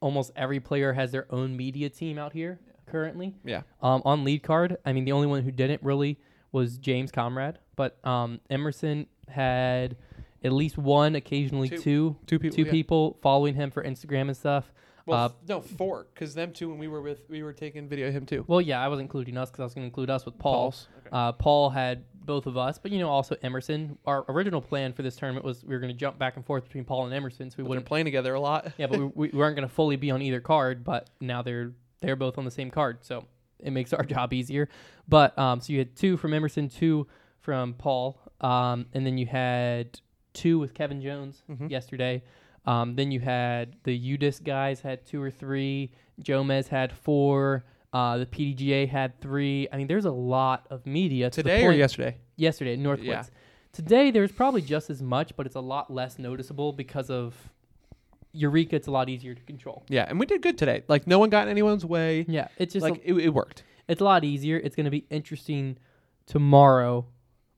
almost 0.00 0.30
every 0.36 0.60
player 0.60 0.92
has 0.92 1.12
their 1.12 1.26
own 1.32 1.56
media 1.56 1.88
team 1.88 2.18
out 2.18 2.32
here 2.32 2.58
currently 2.86 3.34
Yeah. 3.44 3.62
um, 3.82 4.02
on 4.04 4.22
lead 4.24 4.42
card, 4.42 4.76
I 4.84 4.92
mean, 4.92 5.04
the 5.04 5.12
only 5.12 5.26
one 5.26 5.42
who 5.42 5.50
didn't 5.50 5.82
really 5.82 6.18
was 6.52 6.78
James 6.78 7.10
Conrad, 7.10 7.58
but 7.74 7.98
um, 8.06 8.40
Emerson 8.48 9.06
had 9.28 9.96
at 10.44 10.52
least 10.52 10.78
one, 10.78 11.16
occasionally 11.16 11.68
Two. 11.68 11.76
two, 11.78 12.16
Two 12.26 12.38
people. 12.38 12.56
two 12.56 12.62
yeah. 12.64 12.70
people 12.70 13.18
following 13.22 13.54
him 13.54 13.70
for 13.70 13.82
Instagram 13.82 14.28
and 14.28 14.36
stuff. 14.36 14.72
Well, 15.06 15.18
uh, 15.26 15.28
no, 15.48 15.60
four, 15.60 16.08
because 16.12 16.34
them 16.34 16.52
two 16.52 16.68
when 16.68 16.78
we 16.78 16.88
were 16.88 17.00
with 17.00 17.20
we 17.30 17.42
were 17.42 17.52
taking 17.52 17.88
video 17.88 18.08
of 18.08 18.14
him 18.14 18.26
too. 18.26 18.44
Well, 18.48 18.60
yeah, 18.60 18.82
I 18.82 18.88
was 18.88 18.98
including 19.00 19.36
us 19.36 19.50
because 19.50 19.60
I 19.60 19.64
was 19.64 19.74
going 19.74 19.84
to 19.84 19.86
include 19.86 20.10
us 20.10 20.24
with 20.26 20.38
Paul. 20.38 20.52
Paul's. 20.72 20.88
Okay. 20.98 21.08
Uh, 21.12 21.32
Paul 21.32 21.70
had 21.70 22.04
both 22.24 22.46
of 22.46 22.56
us, 22.56 22.76
but 22.78 22.90
you 22.90 22.98
know, 22.98 23.08
also 23.08 23.36
Emerson. 23.42 23.96
Our 24.04 24.24
original 24.28 24.60
plan 24.60 24.92
for 24.92 25.02
this 25.02 25.14
tournament 25.14 25.44
was 25.44 25.64
we 25.64 25.74
were 25.74 25.80
going 25.80 25.92
to 25.92 25.98
jump 25.98 26.18
back 26.18 26.34
and 26.36 26.44
forth 26.44 26.64
between 26.64 26.84
Paul 26.84 27.04
and 27.04 27.14
Emerson, 27.14 27.50
so 27.50 27.54
we 27.58 27.62
But 27.62 27.68
wouldn't. 27.68 27.86
play 27.86 28.02
together 28.02 28.34
a 28.34 28.40
lot. 28.40 28.72
Yeah, 28.78 28.88
but 28.88 28.98
we, 28.98 29.28
we 29.28 29.38
weren't 29.38 29.54
going 29.56 29.68
to 29.68 29.72
fully 29.72 29.94
be 29.96 30.10
on 30.10 30.20
either 30.22 30.40
card. 30.40 30.82
But 30.82 31.08
now 31.20 31.40
they're 31.42 31.72
they're 32.00 32.16
both 32.16 32.36
on 32.36 32.44
the 32.44 32.50
same 32.50 32.70
card, 32.72 32.98
so 33.02 33.24
it 33.60 33.70
makes 33.70 33.92
our 33.92 34.02
job 34.16 34.32
easier. 34.32 34.68
But 35.08 35.38
um, 35.38 35.60
so 35.60 35.72
you 35.72 35.78
had 35.78 35.94
two 35.94 36.16
from 36.16 36.34
Emerson, 36.34 36.68
two 36.68 37.06
from 37.40 37.74
Paul, 37.74 38.18
um, 38.40 38.86
and 38.92 39.06
then 39.06 39.18
you 39.18 39.26
had 39.26 40.00
two 40.32 40.58
with 40.58 40.74
Kevin 40.74 41.00
Jones 41.00 41.42
Mhm. 41.48 41.70
yesterday. 41.70 42.24
Um, 42.66 42.96
then 42.96 43.10
you 43.10 43.20
had 43.20 43.76
the 43.84 44.16
UDisc 44.18 44.42
guys 44.44 44.80
had 44.80 45.06
two 45.06 45.22
or 45.22 45.30
three. 45.30 45.92
Jomez 46.22 46.68
had 46.68 46.92
four. 46.92 47.64
Uh, 47.92 48.18
the 48.18 48.26
PDGA 48.26 48.88
had 48.88 49.20
three. 49.20 49.68
I 49.72 49.76
mean, 49.76 49.86
there's 49.86 50.04
a 50.04 50.10
lot 50.10 50.66
of 50.70 50.84
media 50.86 51.30
to 51.30 51.42
the 51.42 51.48
Today 51.50 51.64
or 51.64 51.72
yesterday? 51.72 52.16
yesterday 52.36 52.76
Northwoods. 52.76 53.04
Yeah. 53.04 53.22
Today 53.72 54.10
there's 54.10 54.32
probably 54.32 54.62
just 54.62 54.90
as 54.90 55.02
much, 55.02 55.36
but 55.36 55.46
it's 55.46 55.54
a 55.54 55.60
lot 55.60 55.92
less 55.92 56.18
noticeable 56.18 56.72
because 56.72 57.10
of 57.10 57.34
Eureka. 58.32 58.76
It's 58.76 58.86
a 58.86 58.90
lot 58.90 59.08
easier 59.08 59.34
to 59.34 59.42
control. 59.42 59.84
Yeah, 59.88 60.06
and 60.08 60.18
we 60.18 60.26
did 60.26 60.42
good 60.42 60.58
today. 60.58 60.82
Like 60.88 61.06
no 61.06 61.18
one 61.18 61.30
got 61.30 61.46
in 61.46 61.50
anyone's 61.50 61.84
way. 61.84 62.24
Yeah, 62.28 62.48
it's 62.58 62.72
just 62.72 62.82
like 62.82 62.96
a, 63.04 63.10
it, 63.10 63.26
it 63.26 63.28
worked. 63.34 63.62
it's 63.88 64.00
a 64.00 64.04
lot 64.04 64.24
easier. 64.24 64.56
It's 64.56 64.76
going 64.76 64.84
to 64.84 64.90
be 64.90 65.06
interesting 65.10 65.78
tomorrow. 66.26 67.06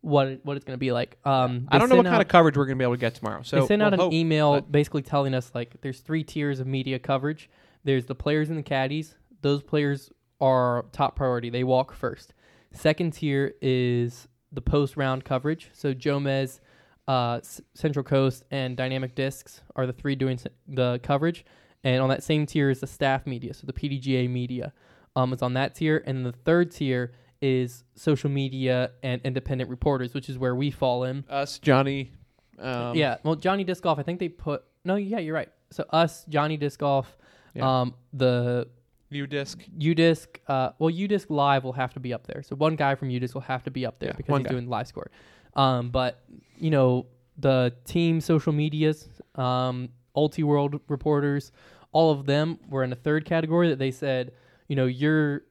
What 0.01 0.29
it, 0.29 0.41
what 0.45 0.57
it's 0.57 0.65
going 0.65 0.77
to 0.77 0.79
be 0.79 0.93
like. 0.93 1.19
Um, 1.25 1.67
I 1.71 1.79
don't 1.79 1.89
know 1.89 1.97
what 1.97 2.05
sent 2.05 2.13
kind 2.13 2.23
of 2.23 2.29
coverage 2.29 2.57
we're 2.57 2.67
gonna 2.67 2.77
be 2.77 2.85
able 2.85 2.95
to 2.95 3.01
get 3.01 3.17
tomorrow. 3.17 3.43
So 3.43 3.61
they 3.61 3.67
sent 3.67 3.83
out 3.83 3.93
we'll 3.93 3.95
an 3.95 4.07
hope, 4.07 4.13
email 4.13 4.61
basically 4.61 5.03
telling 5.03 5.35
us 5.35 5.51
like 5.55 5.81
there's 5.81 6.01
three 6.01 6.23
tiers 6.23 6.61
of 6.61 6.67
media 6.67 6.99
coverage. 6.99 7.51
There's 7.85 8.07
the 8.07 8.15
players 8.15 8.49
and 8.49 8.59
the 8.59 8.63
caddies. 8.63 9.17
Those 9.43 9.63
players 9.63 10.11
are 10.41 10.85
top 10.93 11.17
priority. 11.17 11.51
They 11.51 11.65
walk 11.65 11.93
first. 11.93 12.35
Second 12.73 13.13
tier 13.13 13.55
is 13.61 14.29
the 14.53 14.61
post 14.61 14.97
round 14.97 15.25
coverage. 15.25 15.71
So 15.73 15.95
Jomez, 15.95 16.61
uh, 17.07 17.39
S- 17.43 17.61
Central 17.75 18.05
Coast, 18.05 18.45
and 18.51 18.77
Dynamic 18.77 19.15
Discs 19.15 19.63
are 19.77 19.87
the 19.87 19.93
three 19.93 20.15
doing 20.15 20.39
the 20.67 21.01
coverage. 21.03 21.45
And 21.85 22.03
on 22.03 22.09
that 22.09 22.23
same 22.23 22.47
tier 22.47 22.71
is 22.71 22.81
the 22.81 22.87
staff 22.87 23.27
media. 23.27 23.55
So 23.55 23.67
the 23.67 23.73
PDGA 23.73 24.29
media 24.29 24.73
um, 25.17 25.33
is 25.33 25.43
on 25.43 25.55
that 25.55 25.75
tier. 25.75 26.03
And 26.07 26.27
the 26.27 26.33
third 26.33 26.71
tier 26.71 27.13
is 27.41 27.85
social 27.95 28.31
media 28.31 28.91
and 29.03 29.21
independent 29.25 29.71
reporters, 29.71 30.15
which 30.15 30.29
is 30.29 30.39
where 30.39 30.55
we 30.55 30.71
fall 30.71 31.05
in. 31.05 31.25
us, 31.29 31.59
Johnny, 31.59 32.11
Um, 32.59 32.97
yeah. 32.97 33.19
Well, 33.23 33.37
Johnny 33.37 33.63
Disc 33.65 33.83
Golf, 33.83 33.99
I 33.99 34.03
think 34.03 34.19
they 34.19 34.29
put. 34.29 34.65
No, 34.85 34.97
yeah, 34.97 35.19
you're 35.19 35.35
right. 35.35 35.49
So 35.71 35.85
us, 35.91 36.25
Johnny 36.29 36.57
Disc 36.57 36.81
Golf, 36.81 37.17
Yeah. 37.55 37.81
um, 37.83 37.95
the 38.13 38.69
View 39.11 39.27
disc. 39.27 39.65
UDisc, 39.79 40.27
uh, 40.49 40.71
well, 40.79 40.93
UDisc 40.93 41.31
Live 41.31 41.65
will 41.65 41.73
have 41.73 41.95
to 41.95 42.01
be 42.01 42.13
up 42.13 42.27
there. 42.27 42.43
So 42.43 42.55
one 42.57 42.77
guy 42.77 42.95
from 42.95 43.09
UDisc 43.09 43.33
will 43.33 43.41
have 43.43 43.63
to 43.65 43.71
be 43.71 43.87
up 43.87 43.99
there 44.01 44.11
Yeah, 44.11 44.17
because 44.17 44.37
he's 44.39 44.47
guy. 44.47 44.51
doing 44.53 44.69
live 44.69 44.87
score. 44.87 45.11
Um, 45.57 45.89
but 45.91 46.23
you 46.59 46.71
know, 46.71 47.07
the 47.39 47.73
team 47.85 48.21
social 48.21 48.53
medias, 48.53 49.09
um, 49.37 49.89
Ultiworld 50.17 50.81
reporters, 50.89 51.53
all 51.93 52.11
of 52.11 52.27
them 52.27 52.59
were 52.69 52.83
in 52.85 52.93
a 52.93 52.97
third 52.97 53.25
category 53.25 53.69
that 53.71 53.79
they 53.79 53.91
said, 53.93 54.33
you 54.67 54.77
know, 54.77 54.85
you're 54.87 55.43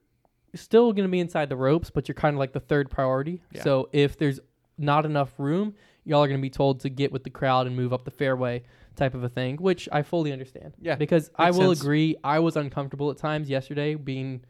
still 0.54 0.92
going 0.92 1.06
to 1.06 1.10
be 1.10 1.20
inside 1.20 1.48
the 1.48 1.56
ropes, 1.56 1.90
but 1.90 2.08
you're 2.08 2.14
kind 2.14 2.34
of 2.34 2.38
like 2.38 2.52
the 2.52 2.60
third 2.60 2.90
priority. 2.90 3.42
Yeah. 3.52 3.62
So 3.62 3.88
if 3.92 4.16
there's 4.18 4.40
not 4.78 5.04
enough 5.04 5.32
room, 5.38 5.74
y'all 6.04 6.22
are 6.22 6.28
going 6.28 6.38
to 6.40 6.42
be 6.42 6.50
told 6.50 6.80
to 6.80 6.88
get 6.88 7.12
with 7.12 7.24
the 7.24 7.30
crowd 7.30 7.66
and 7.66 7.76
move 7.76 7.92
up 7.92 8.04
the 8.04 8.10
fairway 8.10 8.62
type 8.96 9.14
of 9.14 9.22
a 9.24 9.28
thing, 9.28 9.56
which 9.56 9.88
I 9.92 10.02
fully 10.02 10.32
understand. 10.32 10.74
Yeah, 10.80 10.96
Because 10.96 11.30
I 11.36 11.50
will 11.50 11.74
sense. 11.74 11.82
agree, 11.82 12.16
I 12.24 12.38
was 12.40 12.56
uncomfortable 12.56 13.10
at 13.10 13.16
times 13.18 13.48
yesterday 13.48 13.94
being 13.94 14.40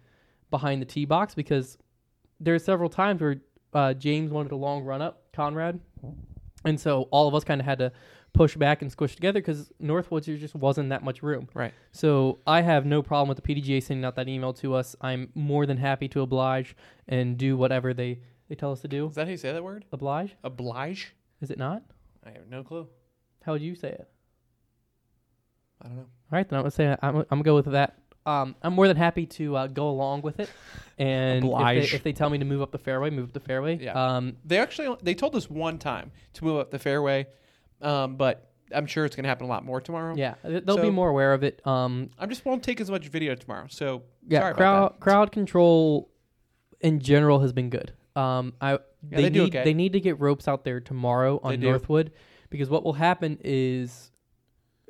behind 0.50 0.80
the 0.80 0.86
tee 0.86 1.04
box 1.04 1.34
because 1.34 1.76
there 2.40 2.54
are 2.54 2.58
several 2.58 2.88
times 2.88 3.20
where 3.20 3.36
uh, 3.74 3.92
James 3.94 4.30
wanted 4.30 4.52
a 4.52 4.56
long 4.56 4.84
run 4.84 5.02
up, 5.02 5.24
Conrad, 5.32 5.80
and 6.64 6.80
so 6.80 7.02
all 7.10 7.28
of 7.28 7.34
us 7.34 7.44
kind 7.44 7.60
of 7.60 7.66
had 7.66 7.78
to 7.78 7.92
push 8.32 8.56
back 8.56 8.82
and 8.82 8.90
squish 8.92 9.14
together 9.14 9.40
because 9.40 9.72
Northwoods 9.82 10.26
there 10.26 10.36
just 10.36 10.54
wasn't 10.54 10.90
that 10.90 11.02
much 11.02 11.22
room. 11.22 11.48
Right. 11.54 11.72
So 11.92 12.38
I 12.46 12.60
have 12.62 12.86
no 12.86 13.02
problem 13.02 13.28
with 13.28 13.42
the 13.42 13.54
PDGA 13.54 13.82
sending 13.82 14.04
out 14.04 14.14
that 14.16 14.28
email 14.28 14.52
to 14.54 14.74
us. 14.74 14.94
I'm 15.00 15.30
more 15.34 15.66
than 15.66 15.76
happy 15.76 16.08
to 16.08 16.20
oblige 16.20 16.76
and 17.08 17.36
do 17.36 17.56
whatever 17.56 17.92
they 17.94 18.20
they 18.48 18.54
tell 18.54 18.72
us 18.72 18.80
to 18.80 18.88
do. 18.88 19.06
Is 19.08 19.14
that 19.16 19.26
how 19.26 19.30
you 19.30 19.36
say 19.36 19.52
that 19.52 19.62
word? 19.62 19.84
Oblige? 19.92 20.36
Oblige? 20.42 21.14
Is 21.40 21.50
it 21.50 21.58
not? 21.58 21.82
I 22.24 22.30
have 22.30 22.48
no 22.48 22.62
clue. 22.62 22.88
How 23.42 23.52
would 23.52 23.62
you 23.62 23.74
say 23.74 23.88
it? 23.90 24.08
I 25.82 25.88
don't 25.88 25.96
know. 25.96 26.02
All 26.02 26.08
right, 26.36 26.48
then 26.48 26.58
I'm 26.58 26.62
gonna 26.62 26.70
say 26.70 26.96
I'm, 27.02 27.16
I'm 27.16 27.24
gonna 27.30 27.42
go 27.42 27.54
with 27.54 27.66
that. 27.66 27.98
Um, 28.26 28.56
I'm 28.62 28.74
more 28.74 28.88
than 28.88 28.96
happy 28.96 29.24
to 29.26 29.56
uh, 29.56 29.66
go 29.68 29.88
along 29.88 30.20
with 30.22 30.38
it, 30.40 30.50
and 30.98 31.44
if 31.44 31.90
they, 31.90 31.96
if 31.96 32.02
they 32.02 32.12
tell 32.12 32.28
me 32.28 32.38
to 32.38 32.44
move 32.44 32.60
up 32.60 32.72
the 32.72 32.78
fairway, 32.78 33.10
move 33.10 33.26
up 33.28 33.32
the 33.32 33.40
fairway. 33.40 33.78
Yeah. 33.78 33.92
Um, 33.92 34.36
They 34.44 34.58
actually 34.58 34.94
they 35.02 35.14
told 35.14 35.34
us 35.34 35.48
one 35.48 35.78
time 35.78 36.10
to 36.34 36.44
move 36.44 36.58
up 36.58 36.70
the 36.70 36.78
fairway, 36.78 37.26
um, 37.80 38.16
but 38.16 38.50
I'm 38.74 38.86
sure 38.86 39.04
it's 39.04 39.16
going 39.16 39.24
to 39.24 39.28
happen 39.28 39.46
a 39.46 39.48
lot 39.48 39.64
more 39.64 39.80
tomorrow. 39.80 40.14
yeah, 40.16 40.34
they'll 40.42 40.78
be 40.80 40.90
more 40.90 41.08
aware 41.08 41.32
of 41.32 41.42
it. 41.42 41.66
Um, 41.66 42.10
I 42.18 42.26
just 42.26 42.44
won't 42.44 42.62
take 42.62 42.80
as 42.80 42.90
much 42.90 43.08
video 43.08 43.34
tomorrow. 43.34 43.66
So 43.68 44.02
yeah, 44.26 44.52
crowd 44.52 45.00
crowd 45.00 45.32
control 45.32 46.10
in 46.80 47.00
general 47.00 47.40
has 47.40 47.52
been 47.52 47.70
good. 47.70 47.92
Um, 48.16 48.54
I 48.60 48.72
Yeah, 48.72 48.78
they, 49.02 49.22
they 49.22 49.30
need 49.30 49.54
okay. 49.54 49.64
they 49.64 49.74
need 49.74 49.92
to 49.92 50.00
get 50.00 50.20
ropes 50.20 50.48
out 50.48 50.64
there 50.64 50.80
tomorrow 50.80 51.40
on. 51.42 51.60
Northwood 51.60 52.12
because 52.50 52.70
what 52.70 52.84
will 52.84 52.94
happen 52.94 53.38
is, 53.44 54.10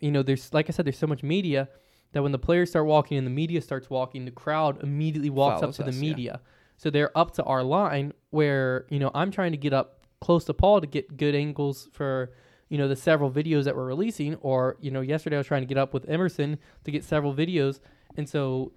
you 0.01 0.11
know, 0.11 0.22
there's 0.22 0.53
like 0.53 0.68
I 0.68 0.72
said, 0.72 0.86
there's 0.86 0.99
so 0.99 1.07
much 1.07 1.22
media 1.22 1.68
that 2.12 2.22
when 2.22 2.32
the 2.32 2.39
players 2.39 2.70
start 2.70 2.86
walking 2.86 3.18
and 3.18 3.26
the 3.26 3.30
media 3.30 3.61
starts 3.61 3.91
walking, 3.91 4.24
the 4.24 4.30
crowd 4.30 4.82
immediately 4.82 5.30
walks 5.30 5.61
Follows 5.61 5.78
up 5.78 5.84
to 5.84 5.89
us, 5.89 5.95
the 5.95 6.05
yeah. 6.05 6.11
media. 6.11 6.41
So 6.76 6.91
they're 6.91 7.16
up 7.16 7.32
to 7.32 7.45
our 7.45 7.62
line 7.62 8.12
where 8.30 8.86
you 8.91 8.99
know 8.99 9.11
I'm 9.14 9.30
trying 9.30 9.53
to 9.53 9.59
get 9.59 9.72
up 9.72 10.07
close 10.20 10.45
to 10.45 10.55
Paul 10.55 10.80
to 10.80 10.86
get 10.86 11.16
good 11.16 11.34
angles 11.34 11.89
for 11.93 12.32
you 12.68 12.78
know 12.78 12.88
the 12.88 12.96
several 12.96 13.30
videos 13.30 13.64
that 13.64 13.74
we're 13.76 13.86
releasing 13.86 14.34
or 14.36 14.76
you 14.80 14.90
know 14.90 15.00
yesterday 15.00 15.36
I 15.36 15.38
was 15.38 15.46
trying 15.46 15.62
to 15.62 15.66
get 15.66 15.78
up 15.78 15.94
with 15.94 16.08
Emerson 16.08 16.58
to 16.84 16.90
get 16.90 17.04
several 17.04 17.34
videos 17.34 17.80
and 18.16 18.28
so 18.28 18.72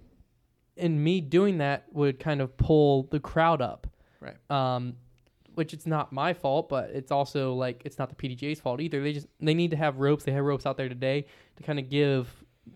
in 0.76 1.02
me 1.02 1.20
doing 1.20 1.58
that 1.58 1.84
would 1.92 2.18
kind 2.18 2.40
of 2.40 2.56
pull 2.56 3.04
the 3.10 3.20
crowd 3.20 3.60
up 3.60 3.86
Right. 4.20 4.36
um 4.50 4.94
which 5.54 5.74
it's 5.74 5.86
not 5.86 6.12
my 6.12 6.32
fault 6.32 6.68
but 6.70 6.90
it's 6.90 7.10
also 7.12 7.52
like 7.54 7.82
it's 7.84 7.98
not 7.98 8.08
the 8.08 8.14
PDGA's 8.14 8.60
fault 8.60 8.80
either 8.80 9.02
they 9.02 9.12
just 9.12 9.26
they 9.40 9.52
need 9.52 9.70
to 9.72 9.76
have 9.76 9.98
ropes 9.98 10.24
they 10.24 10.32
have 10.32 10.44
ropes 10.44 10.64
out 10.64 10.76
there 10.78 10.88
today 10.88 11.26
to 11.56 11.62
kind 11.62 11.78
of 11.78 11.90
give 11.90 12.28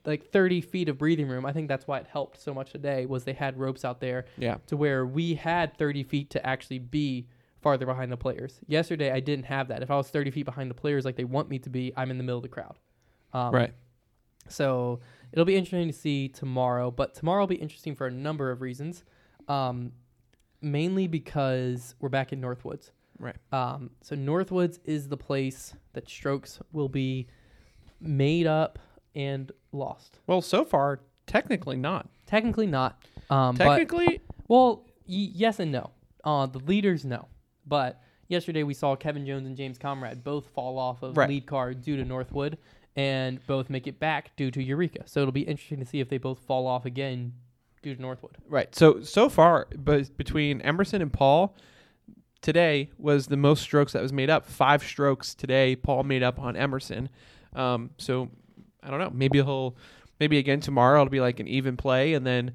like 0.05 0.31
30 0.31 0.61
feet 0.61 0.89
of 0.89 0.99
breathing 0.99 1.29
room 1.29 1.47
I 1.47 1.53
think 1.53 1.69
that's 1.69 1.87
why 1.87 1.99
it 1.99 2.07
helped 2.11 2.39
so 2.43 2.53
much 2.53 2.73
today 2.73 3.07
was 3.07 3.25
they 3.25 3.33
had 3.33 3.57
ropes 3.59 3.85
out 3.85 4.01
there. 4.01 4.25
Yeah. 4.37 4.57
to 4.67 4.77
where 4.77 5.07
we 5.07 5.35
had 5.37 5.79
30 5.79 6.03
feet 6.03 6.31
to 6.31 6.45
actually 6.47 6.81
be 6.81 7.29
farther 7.61 7.87
behind 7.87 8.13
the 8.13 8.17
players. 8.17 8.61
Yesterday, 8.67 9.11
I 9.11 9.21
didn't 9.21 9.47
have 9.47 9.69
that. 9.69 9.83
If 9.83 9.91
I 9.91 9.97
was 9.97 10.09
30 10.09 10.31
feet 10.31 10.45
behind 10.45 10.71
the 10.71 10.75
players 10.75 11.05
like 11.05 11.17
they 11.17 11.25
want 11.25 11.49
me 11.49 11.59
to 11.61 11.71
be, 11.71 11.93
I'm 11.97 12.11
in 12.11 12.19
the 12.19 12.25
middle 12.25 12.39
of 12.39 12.43
the 12.43 12.49
crowd. 12.49 12.79
Um, 13.33 13.53
right. 13.55 13.73
So 14.49 15.01
it'll 15.33 15.45
be 15.45 15.57
interesting 15.57 15.89
to 15.89 15.93
see 15.93 16.29
tomorrow, 16.29 16.91
but 16.91 17.15
tomorrow 17.15 17.41
will 17.43 17.47
be 17.49 17.57
interesting 17.57 17.95
for 17.97 18.07
a 18.07 18.11
number 18.11 18.51
of 18.51 18.61
reasons. 18.61 19.05
Um, 19.49 19.93
mainly 20.61 21.07
because 21.07 21.95
we're 22.01 22.09
back 22.09 22.33
in 22.33 22.41
Northwoods. 22.41 22.91
Right. 23.19 23.37
Um, 23.53 23.91
so 24.03 24.15
Northwoods 24.17 24.79
is 24.85 25.09
the 25.09 25.17
place 25.17 25.75
that 25.95 26.09
strokes 26.09 26.59
will 26.73 26.89
be 26.89 27.27
made 28.01 28.47
up 28.47 28.79
and 29.15 29.51
lost. 29.73 30.21
Well, 30.27 30.43
so 30.43 30.65
far 30.65 31.01
technically 31.27 31.77
not. 31.77 32.09
Technically 32.27 32.67
not. 32.67 33.03
Um, 33.31 33.57
but 33.57 33.65
Technically, 33.65 34.21
Well, 34.49 34.85
y- 35.09 35.31
yes 35.33 35.59
and 35.61 35.73
no. 35.73 35.91
Uh, 36.25 36.47
the 36.47 36.59
leaders, 36.59 37.05
no. 37.05 37.29
But 37.67 38.01
yesterday 38.29 38.63
we 38.63 38.75
saw 38.75 38.97
Kevin 38.97 39.27
Jones 39.27 39.47
and 39.47 39.57
James 39.57 39.79
Conrad 39.79 40.23
both 40.25 40.47
fall 40.49 40.79
off 40.79 41.03
of 41.03 41.17
Right. 41.17 41.29
lead 41.29 41.47
card 41.47 41.83
due 41.83 41.97
to 41.97 42.05
Northwood 42.05 42.59
and 42.95 43.45
both 43.47 43.69
make 43.69 43.87
it 43.87 43.99
back 43.99 44.35
due 44.37 44.51
to 44.51 44.63
Eureka. 44.63 45.03
So 45.07 45.21
it'll 45.21 45.33
be 45.33 45.43
interesting 45.43 45.79
to 45.81 45.85
see 45.85 46.01
if 46.01 46.09
they 46.09 46.19
both 46.19 46.39
fall 46.41 46.67
off 46.67 46.87
again 46.87 47.33
due 47.83 47.95
to 47.95 48.01
Northwood. 48.01 48.37
right. 48.49 48.75
So 48.75 49.03
so 49.03 49.29
far, 49.29 49.69
but 49.77 50.17
between 50.17 50.61
Emerson 50.63 51.03
and 51.03 51.13
Paul, 51.13 51.55
today 52.41 52.91
was 52.99 53.27
the 53.27 53.37
most 53.37 53.63
strokes 53.63 53.93
that 53.93 54.03
was 54.03 54.13
made 54.13 54.31
up. 54.31 54.47
Five 54.47 54.83
strokes 54.83 55.35
today. 55.35 55.77
Paul 55.77 56.05
made 56.05 56.23
up 56.23 56.39
on 56.39 56.57
Emerson. 56.57 57.09
Um, 57.55 57.91
so 57.99 58.31
I 58.83 58.91
don't 58.91 59.01
know. 59.01 59.11
Maybe 59.13 59.39
he'll 59.43 59.77
maybe 60.21 60.39
again 60.39 60.61
tomorrow 60.61 61.01
it'll 61.03 61.11
be 61.11 61.21
like 61.21 61.41
an 61.41 61.49
even 61.49 61.77
play, 61.77 62.15
and 62.15 62.27
then 62.27 62.53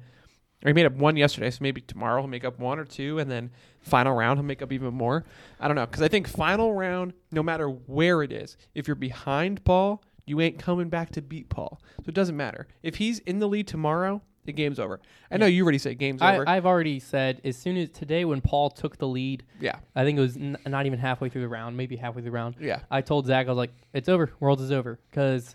or 0.64 0.68
he 0.68 0.72
made 0.72 0.86
up 0.86 0.92
one 0.94 1.16
yesterday, 1.16 1.50
so 1.50 1.58
maybe 1.60 1.80
tomorrow 1.80 2.20
he'll 2.22 2.28
make 2.28 2.44
up 2.44 2.58
one 2.58 2.78
or 2.78 2.84
two, 2.84 3.18
and 3.18 3.30
then 3.30 3.50
final 3.80 4.14
round 4.14 4.38
he'll 4.38 4.46
make 4.46 4.62
up 4.62 4.72
even 4.72 4.94
more. 4.94 5.24
I 5.60 5.66
don't 5.68 5.76
know 5.76 5.86
because 5.86 6.02
I 6.02 6.08
think 6.08 6.28
final 6.28 6.72
round, 6.74 7.12
no 7.30 7.42
matter 7.42 7.68
where 7.68 8.22
it 8.22 8.32
is, 8.32 8.56
if 8.74 8.86
you're 8.86 8.94
behind 8.94 9.64
Paul, 9.64 10.02
you 10.24 10.40
ain't 10.40 10.58
coming 10.58 10.88
back 10.88 11.10
to 11.12 11.22
beat 11.22 11.48
Paul. 11.48 11.80
So 11.98 12.04
it 12.08 12.14
doesn't 12.14 12.36
matter 12.36 12.68
if 12.82 12.96
he's 12.96 13.18
in 13.20 13.38
the 13.40 13.48
lead 13.48 13.66
tomorrow. 13.66 14.22
The 14.44 14.52
game's 14.52 14.80
over. 14.80 15.00
I 15.30 15.36
know 15.36 15.46
you 15.46 15.62
already 15.62 15.78
said 15.78 15.98
game's 15.98 16.20
over. 16.20 16.48
I, 16.48 16.56
I've 16.56 16.66
already 16.66 16.98
said 16.98 17.40
as 17.44 17.56
soon 17.56 17.76
as 17.76 17.90
today 17.90 18.24
when 18.24 18.40
Paul 18.40 18.70
took 18.70 18.98
the 18.98 19.06
lead, 19.06 19.44
yeah, 19.60 19.76
I 19.94 20.02
think 20.04 20.18
it 20.18 20.20
was 20.20 20.36
n- 20.36 20.56
not 20.66 20.84
even 20.86 20.98
halfway 20.98 21.28
through 21.28 21.42
the 21.42 21.48
round, 21.48 21.76
maybe 21.76 21.94
halfway 21.94 22.22
through 22.22 22.32
the 22.32 22.36
round. 22.36 22.56
yeah, 22.60 22.80
I 22.90 23.02
told 23.02 23.26
Zach, 23.26 23.46
I 23.46 23.50
was 23.50 23.56
like, 23.56 23.70
"It's 23.92 24.08
over. 24.08 24.32
World 24.40 24.60
is 24.60 24.72
over." 24.72 24.98
Because 25.10 25.54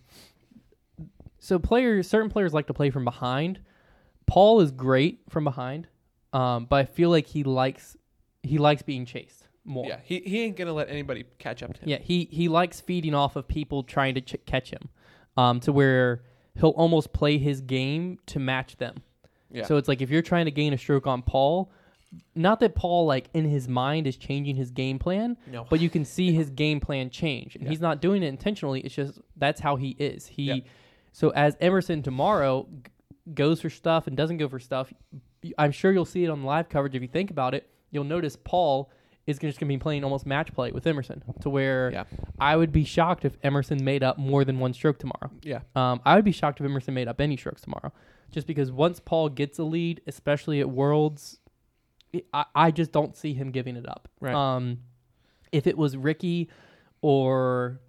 so 1.40 1.60
players, 1.60 2.08
certain 2.10 2.30
players 2.30 2.54
like 2.54 2.68
to 2.68 2.74
play 2.74 2.90
from 2.90 3.04
behind. 3.04 3.60
Paul 4.28 4.60
is 4.62 4.72
great 4.72 5.22
from 5.30 5.44
behind, 5.46 5.88
um, 6.34 6.66
but 6.66 6.76
I 6.78 6.86
feel 6.86 7.10
like 7.10 7.28
he 7.28 7.44
likes 7.44 7.98
he 8.44 8.58
likes 8.60 8.82
being 8.82 9.06
chased 9.06 9.48
more. 9.66 9.86
yeah. 9.88 10.00
He 10.04 10.20
he 10.20 10.42
ain't 10.44 10.56
gonna 10.58 10.74
let 10.74 10.90
anybody 10.90 11.26
catch 11.40 11.64
up 11.64 11.74
to 11.74 11.82
him. 11.82 11.90
Yeah, 11.90 11.98
he 12.00 12.28
he 12.32 12.48
likes 12.50 12.80
feeding 12.82 13.14
off 13.16 13.36
of 13.36 13.48
people 13.48 13.84
trying 13.84 14.16
to 14.16 14.22
ch- 14.22 14.46
catch 14.46 14.70
him, 14.72 14.90
um, 15.38 15.60
to 15.62 15.72
where 15.74 16.24
he'll 16.60 16.70
almost 16.72 17.14
play 17.14 17.38
his 17.38 17.62
game 17.62 18.20
to 18.28 18.40
match 18.40 18.78
them. 18.78 18.96
Yeah. 19.52 19.66
So 19.66 19.78
it's 19.78 19.88
like 19.88 20.02
if 20.02 20.10
you're 20.10 20.22
trying 20.22 20.46
to 20.46 20.52
gain 20.52 20.74
a 20.74 20.78
stroke 20.78 21.08
on 21.08 21.22
Paul, 21.22 21.72
not 22.36 22.60
that 22.60 22.76
Paul 22.76 23.06
like 23.06 23.30
in 23.34 23.46
his 23.46 23.68
mind 23.70 24.08
is 24.08 24.18
changing 24.18 24.56
his 24.58 24.72
game 24.72 25.00
plan, 25.00 25.38
No. 25.52 25.66
but 25.70 25.80
you 25.80 25.90
can 25.90 26.04
see 26.16 26.32
his 26.34 26.50
game 26.50 26.80
plan 26.82 27.10
change, 27.10 27.56
and 27.56 27.64
Yeah. 27.64 27.70
he's 27.70 27.80
not 27.82 28.02
doing 28.02 28.24
it 28.24 28.28
intentionally. 28.28 28.82
It's 28.82 28.96
just 28.96 29.20
that's 29.38 29.62
how 29.62 29.78
he 29.78 29.90
is. 30.00 30.28
He 30.28 30.44
Yeah. 30.44 30.56
so 31.14 31.30
as 31.30 31.56
Emerson 31.62 32.02
tomorrow 32.04 32.68
goes 33.34 33.62
for 33.62 33.70
stuff 33.70 34.08
and 34.08 34.16
doesn't 34.18 34.38
go 34.38 34.48
for 34.48 34.60
stuff, 34.60 34.92
I'm 35.58 35.72
sure 35.72 35.92
you'll 35.92 36.06
see 36.06 36.24
it 36.24 36.30
on 36.30 36.42
the 36.42 36.48
live 36.48 36.70
coverage. 36.70 36.96
If 36.96 37.02
you 37.02 37.08
think 37.08 37.32
about 37.32 37.54
it, 37.54 37.70
you'll 37.92 38.04
notice 38.04 38.36
Paul 38.36 38.92
is 39.26 39.38
just 39.40 39.60
going 39.60 39.68
to 39.70 39.76
be 39.76 39.78
playing 39.78 40.04
almost 40.06 40.26
match 40.26 40.54
play 40.54 40.72
with 40.72 40.88
Emerson, 40.88 41.22
to 41.42 41.50
where 41.50 41.92
Yeah. 41.92 42.04
I 42.40 42.56
would 42.56 42.72
be 42.72 42.86
shocked 42.86 43.26
if 43.26 43.38
Emerson 43.44 43.84
made 43.84 44.02
up 44.02 44.18
more 44.18 44.46
than 44.46 44.60
one 44.60 44.74
stroke 44.74 45.00
tomorrow. 45.00 45.30
Yeah. 45.44 45.60
Um, 45.76 46.00
I 46.06 46.16
would 46.16 46.24
be 46.24 46.32
shocked 46.32 46.62
if 46.62 46.66
Emerson 46.66 46.94
made 46.94 47.10
up 47.10 47.20
any 47.20 47.36
strokes 47.36 47.62
tomorrow, 47.62 47.92
just 48.32 48.48
because 48.48 48.72
once 48.72 49.02
Paul 49.02 49.28
gets 49.30 49.60
a 49.60 49.64
lead, 49.64 50.02
especially 50.08 50.62
at 50.62 50.70
Worlds, 50.70 51.40
I, 52.34 52.46
I 52.56 52.72
just 52.72 52.94
don't 52.94 53.18
see 53.18 53.34
him 53.34 53.52
giving 53.52 53.76
it 53.76 53.88
up. 53.88 54.08
Right. 54.22 54.34
Um, 54.34 54.80
if 55.52 55.68
it 55.68 55.78
was 55.78 55.98
Ricky, 55.98 56.50
or 57.02 57.82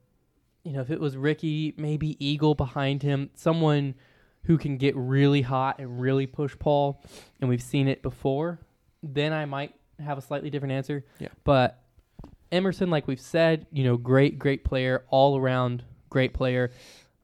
you 0.65 0.73
know, 0.73 0.81
if 0.81 0.91
it 0.91 1.01
was 1.01 1.17
Ricky, 1.17 1.73
maybe 1.77 2.17
Eagle 2.25 2.55
behind 2.57 3.03
him, 3.05 3.31
someone 3.35 3.95
who 4.49 4.57
can 4.57 4.79
get 4.79 4.97
really 4.97 5.43
hot 5.43 5.79
and 5.79 6.01
really 6.01 6.27
push 6.27 6.59
Paul, 6.59 7.05
and 7.39 7.51
we've 7.51 7.63
seen 7.63 7.87
it 7.87 8.01
before, 8.01 8.59
then 9.03 9.35
I 9.35 9.45
might 9.45 9.75
have 10.01 10.17
a 10.17 10.23
slightly 10.23 10.49
different 10.49 10.73
answer. 10.73 11.05
Yeah. 11.19 11.29
But 11.45 11.85
Emerson, 12.51 12.89
like 12.89 13.07
we've 13.07 13.21
said, 13.21 13.67
you 13.71 13.85
know, 13.85 13.99
great, 13.99 14.39
great 14.39 14.65
player, 14.65 15.05
all 15.11 15.37
around 15.37 15.85
great 16.09 16.33
player, 16.33 16.71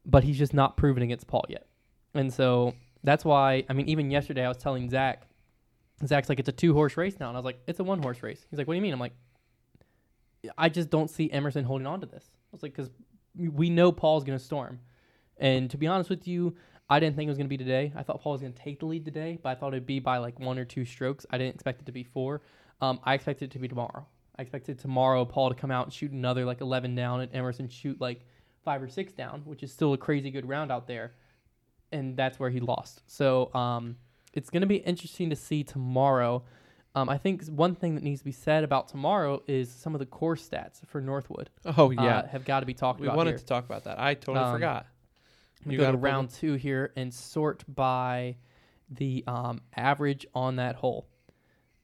but 0.05 0.23
he's 0.23 0.37
just 0.37 0.53
not 0.53 0.77
proven 0.77 1.03
against 1.03 1.27
Paul 1.27 1.47
yet. 1.49 1.67
And 2.13 2.31
so 2.31 2.75
that's 3.03 3.25
why, 3.25 3.65
I 3.71 3.73
mean, 3.73 3.89
even 3.89 4.11
yesterday 4.11 4.45
I 4.45 4.49
was 4.49 4.59
telling 4.59 4.91
Zach, 4.91 5.23
Zach's 6.07 6.29
like, 6.29 6.39
it's 6.39 6.51
a 6.51 6.53
two 6.53 6.75
horse 6.75 6.99
race 6.99 7.19
now. 7.19 7.29
And 7.29 7.39
I 7.39 7.41
was 7.41 7.47
like, 7.47 7.59
it's 7.67 7.81
a 7.81 7.85
one 7.85 8.03
horse 8.03 8.23
race. 8.23 8.45
He's 8.51 8.59
like, 8.59 8.69
what 8.69 8.75
do 8.75 8.77
you 8.77 8.83
mean? 8.83 8.93
I'm 8.93 9.01
like, 9.01 9.15
I 10.59 10.69
just 10.69 10.91
don't 10.91 11.09
see 11.09 11.33
Emerson 11.33 11.65
holding 11.65 11.87
on 11.87 12.03
to 12.03 12.07
this. 12.07 12.29
I 12.33 12.49
was 12.53 12.63
like, 12.63 12.75
because 12.77 12.91
we 13.35 13.71
know 13.71 13.93
Paul's 13.93 14.25
going 14.25 14.39
to 14.39 14.45
storm. 14.45 14.81
And 15.39 15.71
to 15.71 15.79
be 15.79 15.87
honest 15.87 16.11
with 16.11 16.29
you, 16.29 16.55
I 16.89 17.01
didn't 17.01 17.17
think 17.17 17.29
it 17.29 17.31
was 17.31 17.39
going 17.39 17.47
to 17.47 17.57
be 17.57 17.57
today. 17.57 17.93
I 17.97 18.03
thought 18.03 18.21
Paul 18.21 18.33
was 18.33 18.41
going 18.43 18.53
to 18.53 18.59
take 18.63 18.81
the 18.81 18.87
lead 18.87 19.05
today, 19.05 19.39
but 19.43 19.49
I 19.51 19.55
thought 19.55 19.69
it'd 19.69 19.87
be 19.87 20.01
by 20.01 20.19
like 20.19 20.39
one 20.39 20.59
or 20.59 20.65
two 20.65 20.85
strokes. 20.85 21.25
I 21.31 21.39
didn't 21.39 21.55
expect 21.55 21.81
it 21.81 21.87
to 21.87 21.93
be 21.93 22.05
four. 22.05 22.43
Um, 22.81 23.01
I 23.05 23.15
expected 23.15 23.47
it 23.47 23.51
to 23.53 23.59
be 23.59 23.69
tomorrow. 23.69 24.07
I 24.39 24.43
expected 24.43 24.79
tomorrow 24.79 25.25
Paul 25.25 25.49
to 25.49 25.55
come 25.55 25.71
out 25.71 25.87
and 25.87 25.93
shoot 25.93 26.11
another 26.13 26.45
like 26.45 26.61
11 26.61 26.95
down 26.95 27.21
and 27.21 27.35
Emerson 27.35 27.69
shoot 27.69 28.01
like 28.01 28.27
five 28.65 28.83
or 28.83 28.89
six 28.89 29.13
down, 29.13 29.43
which 29.45 29.63
is 29.63 29.73
still 29.73 29.93
a 29.95 29.99
crazy 29.99 30.31
good 30.31 30.47
round 30.47 30.71
out 30.71 30.87
there. 30.87 31.13
And 31.93 32.17
that's 32.17 32.39
where 32.39 32.51
he 32.51 32.61
lost. 32.61 33.03
So 33.07 33.55
um, 33.55 33.97
it's 34.35 34.51
going 34.51 34.63
to 34.63 34.67
be 34.67 34.77
interesting 34.77 35.31
to 35.31 35.37
see 35.37 35.63
tomorrow. 35.63 36.43
Um, 36.97 37.09
I 37.09 37.17
think 37.19 37.45
one 37.47 37.75
thing 37.75 37.95
that 37.95 38.05
needs 38.05 38.21
to 38.21 38.25
be 38.25 38.33
said 38.33 38.63
about 38.65 38.89
tomorrow 38.89 39.43
is 39.47 39.71
some 39.71 39.95
of 39.95 40.01
the 40.01 40.07
core 40.07 40.37
stats 40.37 40.85
for 40.87 41.01
Northwood. 41.01 41.51
Oh 41.77 41.91
yeah, 41.91 42.19
uh, 42.19 42.27
have 42.29 42.45
got 42.45 42.61
to 42.61 42.67
be 42.67 42.75
talked 42.75 43.01
we 43.01 43.07
about 43.07 43.17
wanted 43.17 43.31
here. 43.31 43.39
to 43.39 43.45
talk 43.47 43.65
about 43.65 43.85
that. 43.85 43.99
I 44.01 44.15
totally 44.15 44.45
Um, 44.45 44.53
forgot. 44.55 44.87
I'm 45.65 45.73
You 45.73 45.79
go 45.79 45.91
to 45.91 45.97
round 45.97 46.31
two 46.31 46.55
here 46.55 46.93
and 46.97 47.13
sort 47.13 47.65
by 47.73 48.37
the 48.91 49.25
um, 49.27 49.61
average 49.77 50.27
on 50.35 50.57
that 50.57 50.77
hole. 50.77 51.07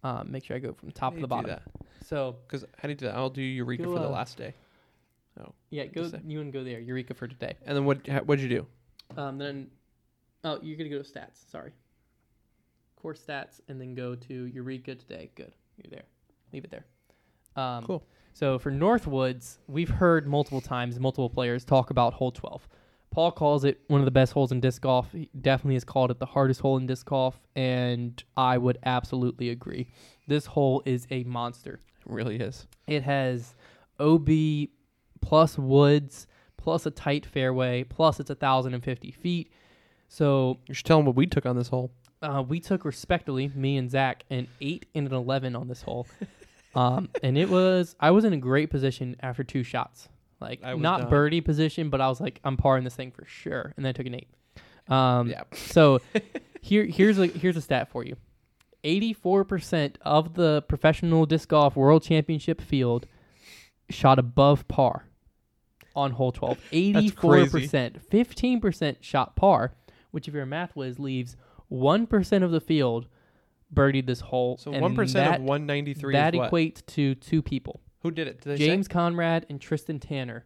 Um, 0.02 0.30
make 0.30 0.44
sure 0.44 0.56
I 0.56 0.60
go 0.60 0.72
from 0.72 0.90
top 0.92 1.14
to 1.14 1.20
the 1.20 1.26
bottom. 1.26 1.58
So 2.06 2.36
Because 2.46 2.64
how 2.78 2.84
do 2.84 2.90
you 2.90 2.94
do 2.94 3.06
that? 3.06 3.14
I'll 3.14 3.30
do 3.30 3.42
Eureka 3.42 3.84
Go, 3.84 3.94
for 3.94 3.98
the 4.00 4.08
uh, 4.08 4.10
last 4.10 4.36
day. 4.36 4.54
Oh, 5.38 5.52
yeah, 5.70 5.86
go. 5.86 6.10
You 6.26 6.42
to 6.42 6.50
go 6.50 6.64
there? 6.64 6.80
Eureka 6.80 7.14
for 7.14 7.28
today. 7.28 7.54
And 7.64 7.76
then 7.76 7.84
what? 7.84 8.06
ha- 8.06 8.20
What'd 8.20 8.42
you 8.42 8.48
do? 8.48 8.66
Um, 9.20 9.38
then, 9.38 9.68
oh, 10.44 10.58
you're 10.62 10.76
gonna 10.76 10.90
go 10.90 11.02
to 11.02 11.08
stats. 11.08 11.50
Sorry. 11.50 11.72
Course 12.96 13.22
stats, 13.26 13.60
and 13.68 13.80
then 13.80 13.94
go 13.94 14.14
to 14.14 14.46
Eureka 14.46 14.94
today. 14.94 15.30
Good, 15.34 15.52
you're 15.76 15.90
there. 15.90 16.02
Leave 16.52 16.64
it 16.64 16.70
there. 16.70 16.84
Um, 17.56 17.84
Cool. 17.84 18.04
So 18.34 18.58
for 18.58 18.70
Northwoods, 18.70 19.58
we've 19.66 19.88
heard 19.88 20.26
multiple 20.26 20.60
times, 20.60 20.98
multiple 21.00 21.30
players 21.30 21.64
talk 21.64 21.90
about 21.90 22.14
hole 22.14 22.30
12. 22.30 22.68
Paul 23.10 23.32
calls 23.32 23.64
it 23.64 23.80
one 23.88 24.00
of 24.00 24.04
the 24.04 24.10
best 24.12 24.32
holes 24.32 24.52
in 24.52 24.60
disc 24.60 24.82
golf. 24.82 25.10
He 25.12 25.28
definitely 25.40 25.74
has 25.74 25.84
called 25.84 26.10
it 26.12 26.18
the 26.20 26.26
hardest 26.26 26.60
hole 26.60 26.76
in 26.76 26.86
disc 26.86 27.06
golf, 27.06 27.40
and 27.56 28.22
I 28.36 28.56
would 28.56 28.78
absolutely 28.84 29.50
agree. 29.50 29.88
This 30.28 30.46
hole 30.46 30.82
is 30.86 31.06
a 31.10 31.24
monster. 31.24 31.74
It 32.06 32.06
really 32.12 32.36
is. 32.36 32.66
It 32.86 33.02
has 33.02 33.54
OB 33.98 34.28
plus 35.20 35.58
woods 35.58 36.26
plus 36.56 36.86
a 36.86 36.90
tight 36.90 37.24
fairway 37.26 37.82
plus 37.84 38.20
it's 38.20 38.30
a 38.30 38.34
thousand 38.34 38.74
and 38.74 38.84
fifty 38.84 39.10
feet. 39.10 39.50
So 40.08 40.58
You 40.68 40.74
should 40.74 40.86
tell 40.86 40.98
them 40.98 41.06
what 41.06 41.16
we 41.16 41.26
took 41.26 41.46
on 41.46 41.56
this 41.56 41.68
hole. 41.68 41.90
uh, 42.22 42.44
we 42.46 42.60
took 42.60 42.84
respectively 42.84 43.50
me 43.54 43.76
and 43.76 43.90
Zach 43.90 44.24
an 44.30 44.46
eight 44.60 44.86
and 44.94 45.06
an 45.06 45.14
eleven 45.14 45.56
on 45.56 45.68
this 45.68 45.82
hole, 45.82 46.06
um, 46.74 47.08
and 47.22 47.36
it 47.36 47.48
was 47.48 47.96
I 47.98 48.10
was 48.12 48.24
in 48.24 48.32
a 48.32 48.36
great 48.38 48.70
position 48.70 49.16
after 49.20 49.42
two 49.42 49.62
shots, 49.64 50.08
like 50.40 50.62
I 50.62 50.74
was 50.74 50.82
not 50.82 51.02
done. 51.02 51.10
birdie 51.10 51.40
position, 51.40 51.90
but 51.90 52.00
I 52.00 52.08
was 52.08 52.20
like 52.20 52.40
I'm 52.44 52.56
parring 52.56 52.84
this 52.84 52.94
thing 52.94 53.10
for 53.10 53.24
sure, 53.26 53.72
and 53.76 53.84
then 53.84 53.90
I 53.90 53.92
took 53.92 54.06
an 54.06 54.14
eight. 54.14 54.28
Um, 54.88 55.28
yeah. 55.28 55.42
so 55.52 56.00
here 56.60 56.84
here's 56.84 57.18
a 57.18 57.26
here's 57.26 57.56
a 57.56 57.62
stat 57.62 57.90
for 57.90 58.04
you. 58.04 58.16
84% 58.82 59.96
of 60.00 60.32
the 60.34 60.62
professional 60.62 61.26
disc 61.26 61.50
golf 61.50 61.76
world 61.76 62.02
championship 62.02 62.62
field 62.62 63.06
shot 63.90 64.18
above 64.18 64.66
par 64.68 65.04
on 65.94 66.12
hole 66.12 66.32
12. 66.32 66.58
84%. 66.72 68.00
15% 68.10 68.96
shot 69.00 69.36
par, 69.36 69.74
which 70.12 70.28
if 70.28 70.32
you're 70.32 70.44
a 70.44 70.46
math 70.46 70.74
whiz 70.74 70.98
leaves 70.98 71.36
1% 71.70 72.42
of 72.42 72.52
the 72.52 72.60
field 72.60 73.06
birdied 73.72 74.06
this 74.06 74.20
hole. 74.20 74.56
So 74.56 74.72
and 74.72 74.82
one 74.82 74.94
percent 74.94 75.30
that, 75.30 75.40
of 75.40 75.46
one 75.46 75.66
ninety 75.66 75.94
three. 75.94 76.14
that 76.14 76.34
is 76.34 76.38
what? 76.38 76.52
equates 76.52 76.84
to 76.86 77.14
two 77.14 77.42
people. 77.42 77.80
Who 78.02 78.10
did 78.10 78.28
it? 78.28 78.40
Did 78.40 78.58
they 78.58 78.66
James 78.66 78.86
Say? 78.86 78.92
Conrad 78.92 79.46
and 79.50 79.60
Tristan 79.60 79.98
Tanner 79.98 80.44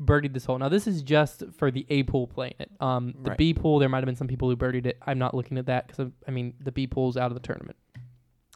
birdied 0.00 0.32
this 0.34 0.44
hole. 0.46 0.58
Now 0.58 0.68
this 0.68 0.86
is 0.86 1.02
just 1.02 1.42
for 1.56 1.70
the 1.70 1.86
A 1.90 2.02
pool 2.04 2.26
playing 2.26 2.54
it. 2.58 2.70
Um, 2.80 3.14
the 3.22 3.30
Right. 3.30 3.38
B 3.38 3.54
pool, 3.54 3.78
there 3.78 3.88
might 3.88 3.98
have 3.98 4.06
been 4.06 4.16
some 4.16 4.26
people 4.28 4.48
who 4.48 4.56
birdied 4.56 4.86
it. 4.86 4.98
I'm 5.06 5.18
not 5.18 5.34
looking 5.34 5.58
at 5.58 5.66
that 5.66 5.86
because 5.88 6.10
I 6.26 6.30
mean 6.30 6.54
the 6.60 6.72
B 6.72 6.86
pool's 6.86 7.16
out 7.16 7.30
of 7.30 7.34
the 7.34 7.40
tournament. 7.46 7.76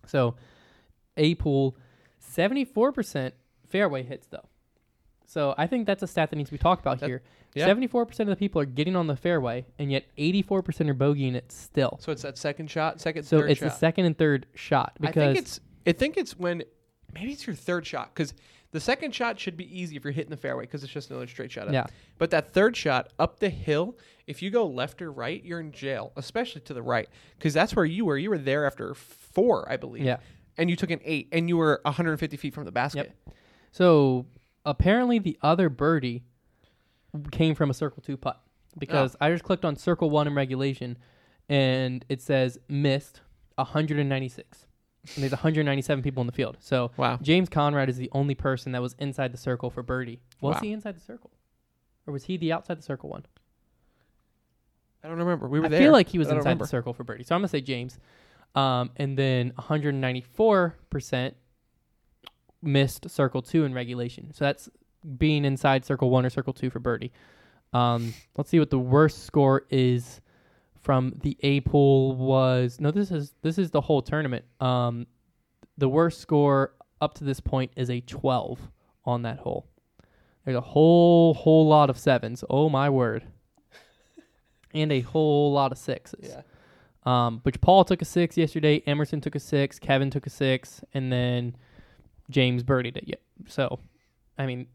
So 0.06 0.34
A 1.16 1.34
pool, 1.36 1.76
74% 2.20 3.32
fairway 3.68 4.02
hits 4.02 4.26
though. 4.28 4.48
So 5.24 5.54
I 5.58 5.66
think 5.66 5.86
that's 5.86 6.02
a 6.02 6.06
stat 6.06 6.30
that 6.30 6.36
needs 6.36 6.50
to 6.50 6.54
be 6.54 6.58
talked 6.58 6.82
about 6.82 7.00
That- 7.00 7.08
here. 7.08 7.22
yeah. 7.54 7.66
74% 7.66 8.20
of 8.20 8.26
the 8.28 8.36
people 8.36 8.60
are 8.60 8.64
getting 8.66 8.94
on 8.94 9.08
the 9.08 9.16
fairway, 9.16 9.66
and 9.78 9.90
yet 9.90 10.04
84% 10.16 10.88
are 10.88 10.94
bogeying 10.94 11.34
it 11.34 11.50
still. 11.50 11.98
So 12.00 12.12
it's 12.12 12.22
that 12.22 12.38
second 12.38 12.70
shot, 12.70 13.00
second, 13.00 13.24
So 13.24 13.38
it's 13.40 13.58
shot. 13.58 13.64
the 13.70 13.74
second 13.74 14.04
and 14.04 14.16
third 14.16 14.46
shot 14.54 14.92
I 15.00 15.06
because 15.06 15.34
think 15.34 15.38
it's. 15.38 15.60
I 15.88 15.92
think 15.92 16.16
it's 16.16 16.38
when 16.38 16.62
maybe 17.18 17.32
it's 17.32 17.46
your 17.46 17.56
third 17.56 17.86
shot 17.86 18.14
because 18.14 18.34
the 18.72 18.80
second 18.80 19.14
shot 19.14 19.38
should 19.40 19.56
be 19.56 19.64
easy 19.80 19.96
if 19.96 20.04
you're 20.04 20.12
hitting 20.12 20.30
the 20.30 20.36
fairway 20.36 20.64
because 20.64 20.84
it's 20.84 20.92
just 20.92 21.10
another 21.10 21.26
straight 21.26 21.50
shot. 21.50 21.68
Up. 21.68 21.72
yeah. 21.72 21.86
But 22.18 22.30
that 22.30 22.52
third 22.52 22.76
shot 22.76 23.12
up 23.18 23.38
the 23.40 23.48
hill, 23.48 23.96
if 24.26 24.42
you 24.42 24.50
go 24.50 24.66
left 24.66 25.00
or 25.00 25.10
right, 25.10 25.42
you're 25.44 25.60
in 25.60 25.72
jail, 25.72 26.12
especially 26.16 26.60
to 26.62 26.74
the 26.74 26.82
right, 26.82 27.08
because 27.38 27.54
that's 27.54 27.74
where 27.74 27.84
you 27.84 28.04
were. 28.04 28.18
You 28.18 28.30
were 28.30 28.38
there 28.38 28.66
after 28.66 28.94
four, 28.94 29.70
I 29.70 29.76
believe. 29.76 30.04
Yeah. 30.04 30.18
And 30.58 30.68
you 30.68 30.76
took 30.76 30.90
an 30.90 31.00
eight, 31.04 31.28
and 31.32 31.48
you 31.48 31.56
were 31.56 31.80
150 31.84 32.36
feet 32.36 32.52
from 32.54 32.64
the 32.64 32.72
basket. 32.72 33.12
So 33.72 34.26
apparently 34.64 35.18
the 35.18 35.38
other 35.42 35.68
birdie 35.68 36.24
came 37.30 37.54
from 37.54 37.70
a 37.70 37.74
circle 37.74 38.02
two 38.02 38.16
putt 38.16 38.40
because 38.78 39.14
Oh. 39.14 39.26
I 39.26 39.30
just 39.30 39.44
clicked 39.44 39.64
on 39.64 39.76
circle 39.76 40.10
one 40.10 40.26
in 40.26 40.34
regulation 40.34 40.98
and 41.48 42.04
it 42.08 42.20
says 42.20 42.58
missed 42.68 43.20
196. 43.54 44.65
And 45.14 45.22
there's 45.22 45.32
197 45.32 46.02
people 46.02 46.20
in 46.20 46.26
the 46.26 46.32
field. 46.32 46.56
So 46.60 46.90
Wow. 46.96 47.18
James 47.22 47.48
Conrad 47.48 47.88
is 47.88 47.96
the 47.96 48.08
only 48.12 48.34
person 48.34 48.72
that 48.72 48.82
was 48.82 48.94
inside 48.98 49.32
the 49.32 49.38
circle 49.38 49.70
for 49.70 49.82
birdie. 49.82 50.20
Was 50.40 50.54
Wow. 50.54 50.60
he 50.60 50.72
inside 50.72 50.96
the 50.96 51.00
circle? 51.00 51.30
Or 52.06 52.12
was 52.12 52.24
he 52.24 52.36
the 52.36 52.52
outside 52.52 52.78
the 52.78 52.82
circle 52.82 53.08
one? 53.10 53.24
I 55.04 55.08
don't 55.08 55.18
remember. 55.18 55.48
We 55.48 55.60
were 55.60 55.66
I 55.66 55.68
there. 55.68 55.80
I 55.80 55.82
feel 55.84 55.92
like 55.92 56.08
he 56.08 56.18
was 56.18 56.26
but 56.28 56.32
I 56.32 56.34
don't 56.34 56.38
inside 56.40 56.48
remember. 56.50 56.64
the 56.64 56.68
circle 56.68 56.92
for 56.92 57.04
birdie. 57.04 57.24
So 57.24 57.34
I'm 57.34 57.40
going 57.40 57.46
to 57.48 57.50
say 57.50 57.60
James. 57.60 57.98
Um, 58.54 58.90
and 58.96 59.16
then 59.18 59.52
194% 59.58 61.34
missed 62.62 63.08
circle 63.10 63.42
two 63.42 63.64
in 63.64 63.74
regulation. 63.74 64.32
So 64.32 64.44
that's 64.44 64.68
being 65.18 65.44
inside 65.44 65.84
circle 65.84 66.10
one 66.10 66.24
or 66.26 66.30
circle 66.30 66.52
two 66.52 66.70
for 66.70 66.78
birdie. 66.80 67.12
Um, 67.72 68.14
let's 68.36 68.50
see 68.50 68.58
what 68.58 68.70
the 68.70 68.78
worst 68.78 69.24
score 69.24 69.64
is 69.70 70.20
from 70.86 71.12
the 71.20 71.36
A 71.40 71.60
pool 71.62 72.14
was. 72.14 72.78
No, 72.78 72.92
this 72.92 73.10
is 73.10 73.34
this 73.42 73.58
is 73.58 73.72
the 73.72 73.80
whole 73.80 74.02
tournament. 74.02 74.44
Um, 74.60 75.08
the 75.76 75.88
worst 75.88 76.20
score 76.20 76.74
up 77.00 77.14
to 77.14 77.24
this 77.24 77.40
point 77.40 77.72
is 77.74 77.90
a 77.90 78.00
12 78.02 78.60
on 79.04 79.22
that 79.22 79.40
hole. 79.40 79.66
There's 80.44 80.56
a 80.56 80.60
whole 80.60 81.34
whole 81.34 81.66
lot 81.66 81.90
of 81.90 81.98
sevens. 81.98 82.44
Oh 82.48 82.68
my 82.70 82.88
word. 82.88 83.24
And 84.74 84.92
a 84.92 85.00
whole 85.00 85.52
lot 85.52 85.72
of 85.72 85.78
sixes. 85.78 86.28
Yeah. 86.28 86.42
Um, 87.04 87.40
which 87.44 87.60
Paul 87.62 87.84
took 87.84 88.02
a 88.02 88.04
six 88.04 88.36
yesterday, 88.36 88.82
Emerson 88.86 89.22
took 89.22 89.34
a 89.34 89.40
six, 89.40 89.78
Kevin 89.78 90.10
took 90.10 90.26
a 90.26 90.30
six, 90.30 90.82
and 90.92 91.10
then 91.10 91.56
James 92.28 92.62
birdied 92.62 92.98
it. 92.98 93.04
Yeah. 93.06 93.16
So, 93.48 93.78
I 94.36 94.44
mean, 94.44 94.66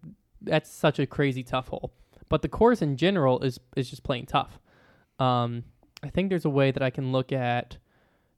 that's 0.41 0.72
such 0.72 0.97
a 0.97 1.05
crazy 1.05 1.43
tough 1.43 1.68
hole. 1.68 1.93
But 2.30 2.41
the 2.41 2.49
course 2.49 2.82
in 2.82 2.97
general 2.97 3.41
is 3.41 3.59
is 3.76 3.89
just 3.89 4.03
plain 4.03 4.26
tough. 4.26 4.59
Um, 5.20 5.66
I 6.04 6.10
think 6.10 6.30
there's 6.30 6.45
a 6.45 6.49
way 6.49 6.72
that 6.72 6.82
I 6.82 6.89
can 6.89 7.12
look 7.12 7.32
at. 7.32 7.78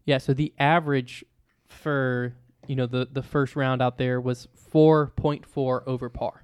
Yeah. 0.05 0.17
So 0.17 0.33
the 0.33 0.53
average 0.59 1.23
for 1.67 2.35
you 2.67 2.75
know 2.75 2.85
the 2.85 3.07
the 3.11 3.23
first 3.23 3.55
round 3.55 3.81
out 3.81 3.97
there 3.97 4.19
was 4.21 4.47
4.4 4.73 5.83
over 5.87 6.09
par 6.09 6.43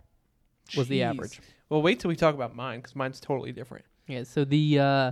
was 0.77 0.87
the 0.87 1.03
average. 1.03 1.41
Well, 1.69 1.81
wait 1.81 1.99
till 1.99 2.09
we 2.09 2.15
talk 2.15 2.35
about 2.35 2.55
mine 2.55 2.79
because 2.79 2.95
mine's 2.95 3.19
totally 3.19 3.51
different. 3.51 3.85
Yeah. 4.07 4.23
So 4.23 4.43
the 4.43 4.79
uh, 4.79 5.11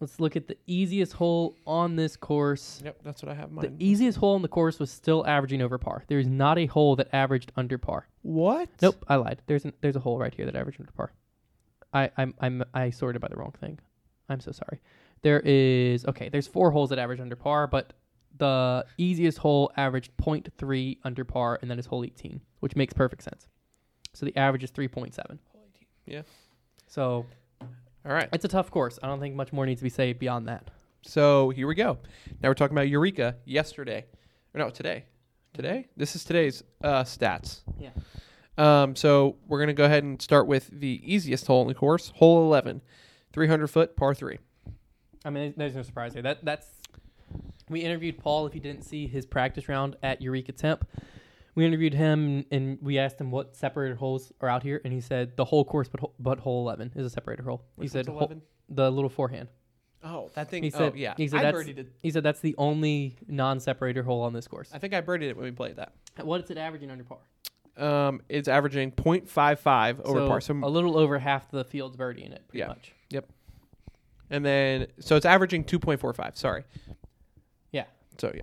let's 0.00 0.20
look 0.20 0.36
at 0.36 0.48
the 0.48 0.56
easiest 0.66 1.12
hole 1.14 1.56
on 1.66 1.96
this 1.96 2.16
course. 2.16 2.80
Yep, 2.84 2.98
that's 3.02 3.22
what 3.22 3.30
I 3.30 3.34
have 3.34 3.54
The 3.54 3.72
easiest 3.78 4.18
hole 4.18 4.36
in 4.36 4.42
the 4.42 4.48
course 4.48 4.78
was 4.78 4.90
still 4.90 5.26
averaging 5.26 5.62
over 5.62 5.78
par. 5.78 6.04
There 6.08 6.18
is 6.18 6.26
not 6.26 6.58
a 6.58 6.66
hole 6.66 6.96
that 6.96 7.08
averaged 7.14 7.52
under 7.56 7.78
par. 7.78 8.08
what? 8.22 8.68
Nope, 8.80 9.04
I 9.08 9.16
lied. 9.16 9.42
There's 9.46 9.64
an, 9.64 9.72
there's 9.80 9.96
a 9.96 10.00
hole 10.00 10.18
right 10.18 10.34
here 10.34 10.44
that 10.46 10.56
averaged 10.56 10.80
under 10.80 10.92
par. 10.92 11.12
I 11.92 12.10
I'm 12.16 12.34
I'm 12.40 12.64
I 12.74 12.90
sorted 12.90 13.20
by 13.20 13.28
the 13.28 13.36
wrong 13.36 13.54
thing. 13.60 13.78
I'm 14.28 14.40
so 14.40 14.52
sorry. 14.52 14.80
There 15.22 15.40
is 15.40 16.04
okay. 16.06 16.28
There's 16.28 16.46
four 16.46 16.70
holes 16.70 16.90
that 16.90 16.98
average 16.98 17.20
under 17.20 17.36
par, 17.36 17.66
but 17.66 17.92
the 18.38 18.84
easiest 18.98 19.38
hole 19.38 19.70
averaged 19.76 20.10
0.3 20.20 20.98
under 21.04 21.24
par, 21.24 21.58
and 21.62 21.70
that 21.70 21.78
is 21.78 21.86
hole 21.86 22.04
18, 22.04 22.40
which 22.60 22.74
makes 22.74 22.92
perfect 22.92 23.22
sense. 23.22 23.46
So 24.14 24.26
the 24.26 24.36
average 24.36 24.64
is 24.64 24.70
3.7. 24.72 25.38
Yeah. 26.06 26.22
So 26.86 27.24
All 27.60 28.12
right. 28.12 28.28
it's 28.32 28.44
a 28.44 28.48
tough 28.48 28.70
course. 28.70 28.98
I 29.02 29.06
don't 29.06 29.20
think 29.20 29.34
much 29.34 29.52
more 29.52 29.64
needs 29.64 29.80
to 29.80 29.84
be 29.84 29.90
said 29.90 30.18
beyond 30.18 30.48
that. 30.48 30.70
So 31.02 31.50
here 31.50 31.66
we 31.66 31.74
go. 31.74 31.98
Now 32.42 32.48
we're 32.48 32.54
talking 32.54 32.76
about 32.76 32.88
Eureka 32.88 33.36
yesterday. 33.44 34.04
Or 34.54 34.58
no, 34.58 34.70
today. 34.70 35.04
Today? 35.54 35.88
This 35.96 36.16
is 36.16 36.24
today's 36.24 36.62
uh, 36.82 37.04
stats. 37.04 37.60
Yeah. 37.78 37.90
Um, 38.58 38.96
so 38.96 39.36
we're 39.46 39.58
going 39.58 39.68
to 39.68 39.74
go 39.74 39.84
ahead 39.84 40.02
and 40.04 40.20
start 40.20 40.46
with 40.46 40.68
the 40.72 41.00
easiest 41.04 41.46
hole 41.46 41.62
in 41.62 41.68
the 41.68 41.74
course, 41.74 42.12
hole 42.16 42.44
11, 42.44 42.82
300 43.32 43.66
foot, 43.68 43.96
par 43.96 44.14
3. 44.14 44.38
I 45.24 45.30
mean, 45.30 45.54
there's 45.56 45.74
no 45.74 45.82
surprise 45.82 46.12
there. 46.14 46.22
That 46.22 46.44
that's 46.44 46.66
we 47.68 47.80
interviewed 47.80 48.18
Paul. 48.18 48.46
If 48.46 48.54
you 48.54 48.60
didn't 48.60 48.82
see 48.84 49.06
his 49.06 49.26
practice 49.26 49.68
round 49.68 49.96
at 50.02 50.20
Eureka 50.20 50.52
Temp, 50.52 50.86
we 51.54 51.64
interviewed 51.64 51.94
him 51.94 52.44
and 52.50 52.78
we 52.82 52.98
asked 52.98 53.20
him 53.20 53.30
what 53.30 53.54
separated 53.56 53.96
holes 53.98 54.32
are 54.40 54.48
out 54.48 54.62
here, 54.62 54.80
and 54.84 54.92
he 54.92 55.00
said 55.00 55.36
the 55.36 55.44
whole 55.44 55.64
course, 55.64 55.88
but 55.88 56.00
hole, 56.00 56.14
but 56.18 56.40
hole 56.40 56.62
eleven 56.62 56.92
is 56.96 57.06
a 57.06 57.10
separated 57.10 57.44
hole. 57.44 57.64
he 57.80 57.88
said 57.88 58.06
hole- 58.06 58.18
11? 58.18 58.42
the 58.68 58.90
little 58.90 59.10
forehand. 59.10 59.48
Oh, 60.04 60.30
that 60.34 60.50
thing. 60.50 60.64
He 60.64 60.72
oh, 60.74 60.78
said- 60.78 60.96
yeah. 60.96 61.14
he 61.16 61.28
said 61.28 61.40
I 61.40 61.42
that's- 61.44 61.64
birdied 61.64 61.78
it. 61.78 61.92
He 62.02 62.10
said 62.10 62.24
that's 62.24 62.40
the 62.40 62.56
only 62.58 63.16
non-separator 63.28 64.02
hole 64.02 64.22
on 64.22 64.32
this 64.32 64.48
course. 64.48 64.70
I 64.74 64.78
think 64.78 64.94
I 64.94 65.00
birdied 65.00 65.28
it 65.28 65.36
when 65.36 65.44
we 65.44 65.52
played 65.52 65.76
that. 65.76 65.92
What 66.20 66.42
is 66.42 66.50
it 66.50 66.58
averaging 66.58 66.90
under 66.90 67.04
par? 67.04 67.18
Um, 67.76 68.20
it's 68.28 68.48
averaging 68.48 68.90
.55 68.92 70.00
over 70.00 70.18
so 70.18 70.28
par. 70.28 70.40
So, 70.40 70.54
a 70.62 70.68
little 70.68 70.98
over 70.98 71.18
half 71.18 71.50
the 71.50 71.64
field's 71.64 71.96
birdie 71.96 72.24
in 72.24 72.32
it, 72.32 72.46
pretty 72.48 72.58
Yeah. 72.60 72.68
much. 72.68 72.92
And 74.32 74.44
then 74.44 74.86
so 74.98 75.14
it's 75.16 75.26
averaging 75.26 75.62
2.45. 75.64 76.36
Sorry. 76.36 76.64
Yeah. 77.70 77.84
So 78.18 78.32
yeah. 78.34 78.42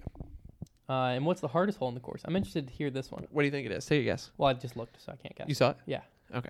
Uh, 0.88 1.10
and 1.10 1.26
what's 1.26 1.42
the 1.42 1.48
hardest 1.48 1.78
hole 1.78 1.90
in 1.90 1.94
the 1.94 2.00
course? 2.00 2.22
I'm 2.26 2.36
interested 2.36 2.68
to 2.68 2.74
hear 2.74 2.90
this 2.90 3.12
one. 3.12 3.28
What 3.32 3.42
do 3.42 3.46
you 3.46 3.52
think 3.52 3.66
it 3.68 3.72
is? 3.72 3.86
Take 3.86 4.02
a 4.02 4.06
guess. 4.06 4.32
Well, 4.38 4.50
I 4.50 4.54
just 4.54 4.76
looked, 4.76 5.02
so 5.04 5.12
I 5.12 5.16
can't 5.18 5.36
guess. 5.36 5.48
You 5.48 5.54
saw 5.54 5.72
it? 5.72 5.78
Yeah. 5.86 6.02
Okay. 6.34 6.50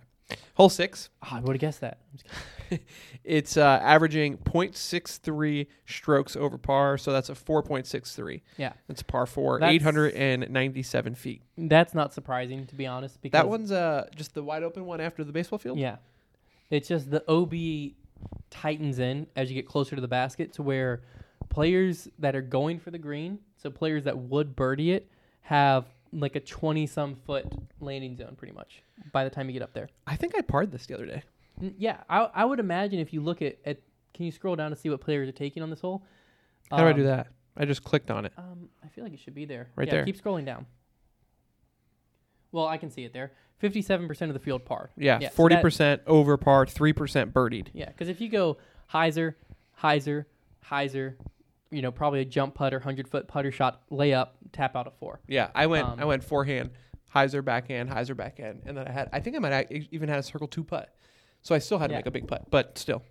Hole 0.54 0.70
six. 0.70 1.10
Ah, 1.24 1.38
I 1.38 1.40
would 1.40 1.54
have 1.56 1.60
guessed 1.60 1.82
that. 1.82 1.98
I'm 2.12 2.18
just 2.20 2.26
kidding. 2.70 2.86
It's 3.24 3.58
uh, 3.58 3.80
averaging 3.82 4.38
.63 4.38 5.68
strokes 5.88 6.36
over 6.36 6.58
par, 6.58 6.98
so 6.98 7.12
that's 7.12 7.30
a 7.30 7.34
4.63. 7.34 8.42
Yeah. 8.58 8.74
That's 8.88 9.02
par 9.04 9.26
four, 9.26 9.60
That's- 9.60 9.76
897 9.76 11.16
feet. 11.16 11.42
That's 11.58 11.94
not 11.96 12.14
surprising, 12.14 12.66
to 12.68 12.76
be 12.76 12.86
honest. 12.88 13.22
Because 13.22 13.38
That 13.38 13.50
one's 13.50 13.72
uh 13.72 14.08
just 14.16 14.34
the 14.36 14.44
wide 14.44 14.64
open 14.64 14.86
one 14.86 15.02
after 15.02 15.24
the 15.24 15.32
baseball 15.32 15.60
field. 15.60 15.78
Yeah. 15.80 15.98
It's 16.70 16.88
just 16.88 17.10
the 17.10 17.24
OB 17.28 17.96
tightens 18.50 19.00
in 19.00 19.28
as 19.36 19.50
you 19.50 19.56
get 19.56 19.68
closer 19.68 19.96
to 19.96 20.02
the 20.02 20.08
basket 20.08 20.54
to 20.54 20.64
where 20.64 21.02
players 21.50 22.08
that 22.20 22.36
are 22.36 22.42
going 22.42 22.80
for 22.80 22.92
the 22.92 22.98
green, 22.98 23.40
so 23.58 23.70
players 23.70 24.04
that 24.06 24.18
would 24.18 24.56
birdie 24.56 24.92
it, 24.92 25.10
have 25.42 25.86
like 26.12 26.36
a 26.36 26.40
20 26.40 26.88
some 26.88 27.16
foot 27.16 27.46
landing 27.80 28.16
zone 28.16 28.36
pretty 28.36 28.54
much 28.54 28.82
by 29.12 29.24
the 29.24 29.30
time 29.30 29.48
you 29.48 29.54
get 29.54 29.62
up 29.62 29.74
there. 29.74 29.90
I 30.08 30.16
think 30.16 30.36
I 30.38 30.42
parred 30.42 30.72
this 30.72 30.86
the 30.86 30.96
other 30.96 31.06
day. 31.06 31.22
N- 31.62 31.76
Yeah, 31.78 31.98
I, 32.10 32.30
I 32.34 32.46
would 32.46 32.60
imagine 32.60 33.00
if 33.00 33.14
you 33.14 33.22
look 33.22 33.42
at, 33.42 33.58
at, 33.66 33.78
can 34.14 34.26
you 34.26 34.32
scroll 34.32 34.56
down 34.56 34.72
to 34.72 34.76
see 34.76 34.90
what 34.90 35.02
players 35.02 35.30
are 35.30 35.34
taking 35.34 35.62
on 35.64 35.70
this 35.70 35.82
hole? 35.82 36.04
How 36.72 36.78
do 36.78 36.88
I 36.88 36.94
do 36.94 37.02
Um, 37.02 37.08
that? 37.08 37.28
I 37.58 37.66
just 37.66 37.84
clicked 37.84 38.10
on 38.12 38.26
it. 38.26 38.34
Um, 38.38 38.70
I 38.84 38.88
feel 38.88 39.04
like 39.04 39.14
it 39.14 39.20
should 39.20 39.36
be 39.36 39.46
there. 39.46 39.70
Right 39.76 39.88
yeah, 39.88 39.96
there. 39.96 40.06
Keep 40.06 40.22
scrolling 40.24 40.46
down. 40.46 40.66
Well, 42.52 42.68
I 42.68 42.78
can 42.78 42.90
see 42.90 43.04
it 43.04 43.14
there. 43.14 43.32
57% 43.62 44.22
of 44.24 44.34
the 44.34 44.40
field 44.40 44.66
par. 44.66 44.90
Yeah, 44.98 45.20
yeah, 45.22 45.30
so 45.30 45.36
forty 45.36 45.56
that- 45.56 45.62
percent 45.62 46.02
over 46.08 46.38
par, 46.38 46.66
three 46.66 46.94
percent 46.94 47.34
birdied. 47.34 47.68
Yeah, 47.74 47.88
because 47.88 48.08
if 48.08 48.22
you 48.22 48.30
go 48.30 48.58
hyzer, 48.94 49.36
hyzer, 49.82 50.26
hyzer, 50.66 51.16
you 51.70 51.82
know, 51.82 51.92
probably 51.92 52.22
a 52.22 52.26
jump 52.26 52.56
putter, 52.56 52.80
hundred 52.80 53.08
foot 53.10 53.28
putter 53.28 53.52
shot, 53.52 53.82
layup, 53.92 54.30
tap 54.54 54.76
out 54.78 54.88
a 54.88 54.92
four. 54.92 55.20
Yeah, 55.28 55.50
I 55.54 55.68
went 55.68 55.88
Um, 55.88 56.00
I 56.00 56.06
went 56.06 56.24
forehand, 56.24 56.70
hyzer 57.14 57.44
backhand, 57.44 57.90
hyzer 57.90 58.16
backhand, 58.16 58.62
and 58.66 58.78
then 58.78 58.88
I 58.88 58.92
had 58.92 59.10
I 59.12 59.20
think 59.20 59.36
I 59.36 59.40
might 59.40 59.68
ac- 59.70 59.90
even 59.92 60.08
had 60.08 60.20
a 60.20 60.24
circle 60.24 60.48
two 60.48 60.64
putt, 60.64 60.96
so 61.42 61.54
I 61.54 61.58
still 61.60 61.80
had 61.80 61.88
to 61.88 61.94
Yeah. 61.94 61.98
make 62.00 62.06
a 62.06 62.12
big 62.12 62.28
putt, 62.30 62.46
but 62.50 62.78
still, 62.78 63.04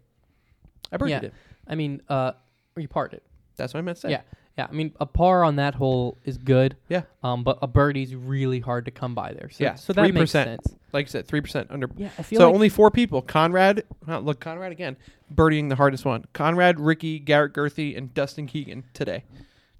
I 0.90 0.96
birdied 0.96 1.10
Yeah. 1.10 1.20
it. 1.24 1.34
I 1.66 1.74
mean, 1.74 2.00
uh, 2.08 2.32
or 2.74 2.80
you 2.80 2.88
parred 2.88 3.12
it. 3.12 3.22
That's 3.56 3.74
what 3.74 3.80
I 3.80 3.82
meant 3.82 3.96
to 3.98 4.00
say. 4.02 4.10
Yeah. 4.12 4.22
Yeah, 4.58 4.66
I 4.68 4.72
mean, 4.72 4.92
a 4.98 5.06
par 5.06 5.44
on 5.44 5.56
that 5.56 5.76
hole 5.76 6.18
is 6.24 6.36
good. 6.36 6.76
Yeah. 6.88 7.02
Um, 7.22 7.44
but 7.44 7.58
a 7.62 7.68
birdie's 7.68 8.14
really 8.14 8.58
hard 8.58 8.86
to 8.86 8.90
come 8.90 9.14
by 9.14 9.32
there. 9.32 9.48
So, 9.50 9.62
Yeah, 9.62 9.74
so 9.76 9.92
that 9.92 10.02
makes 10.12 10.32
3%. 10.32 10.44
sense. 10.44 10.74
like 10.92 11.06
I 11.06 11.08
said, 11.08 11.26
three 11.28 11.40
percent 11.40 11.68
under. 11.70 11.88
Yeah, 11.96 12.08
I 12.18 12.22
feel 12.22 12.40
So 12.40 12.46
like 12.46 12.54
only 12.54 12.68
four 12.68 12.90
people. 12.90 13.22
Conrad, 13.22 13.84
uh, 14.08 14.18
look, 14.18 14.40
Conrad 14.40 14.72
again, 14.72 14.96
birdieing 15.32 15.68
the 15.68 15.76
hardest 15.76 16.04
one. 16.04 16.24
Conrad, 16.32 16.80
Ricky, 16.80 17.18
Garrett 17.20 17.52
Gurthie, 17.54 17.96
and 17.96 18.12
Dustin 18.14 18.46
Keegan 18.48 18.82
today. 18.94 19.24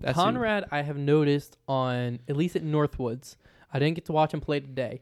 That's 0.00 0.16
who- 0.16 0.22
Conrad, 0.22 0.66
I 0.70 0.82
have 0.82 0.96
noticed 0.96 1.56
on 1.66 2.20
at 2.28 2.36
least 2.36 2.54
at 2.54 2.62
Northwoods. 2.62 3.34
I 3.72 3.80
didn't 3.80 3.96
get 3.96 4.04
to 4.06 4.12
watch 4.12 4.32
him 4.32 4.40
play 4.40 4.60
today, 4.60 5.00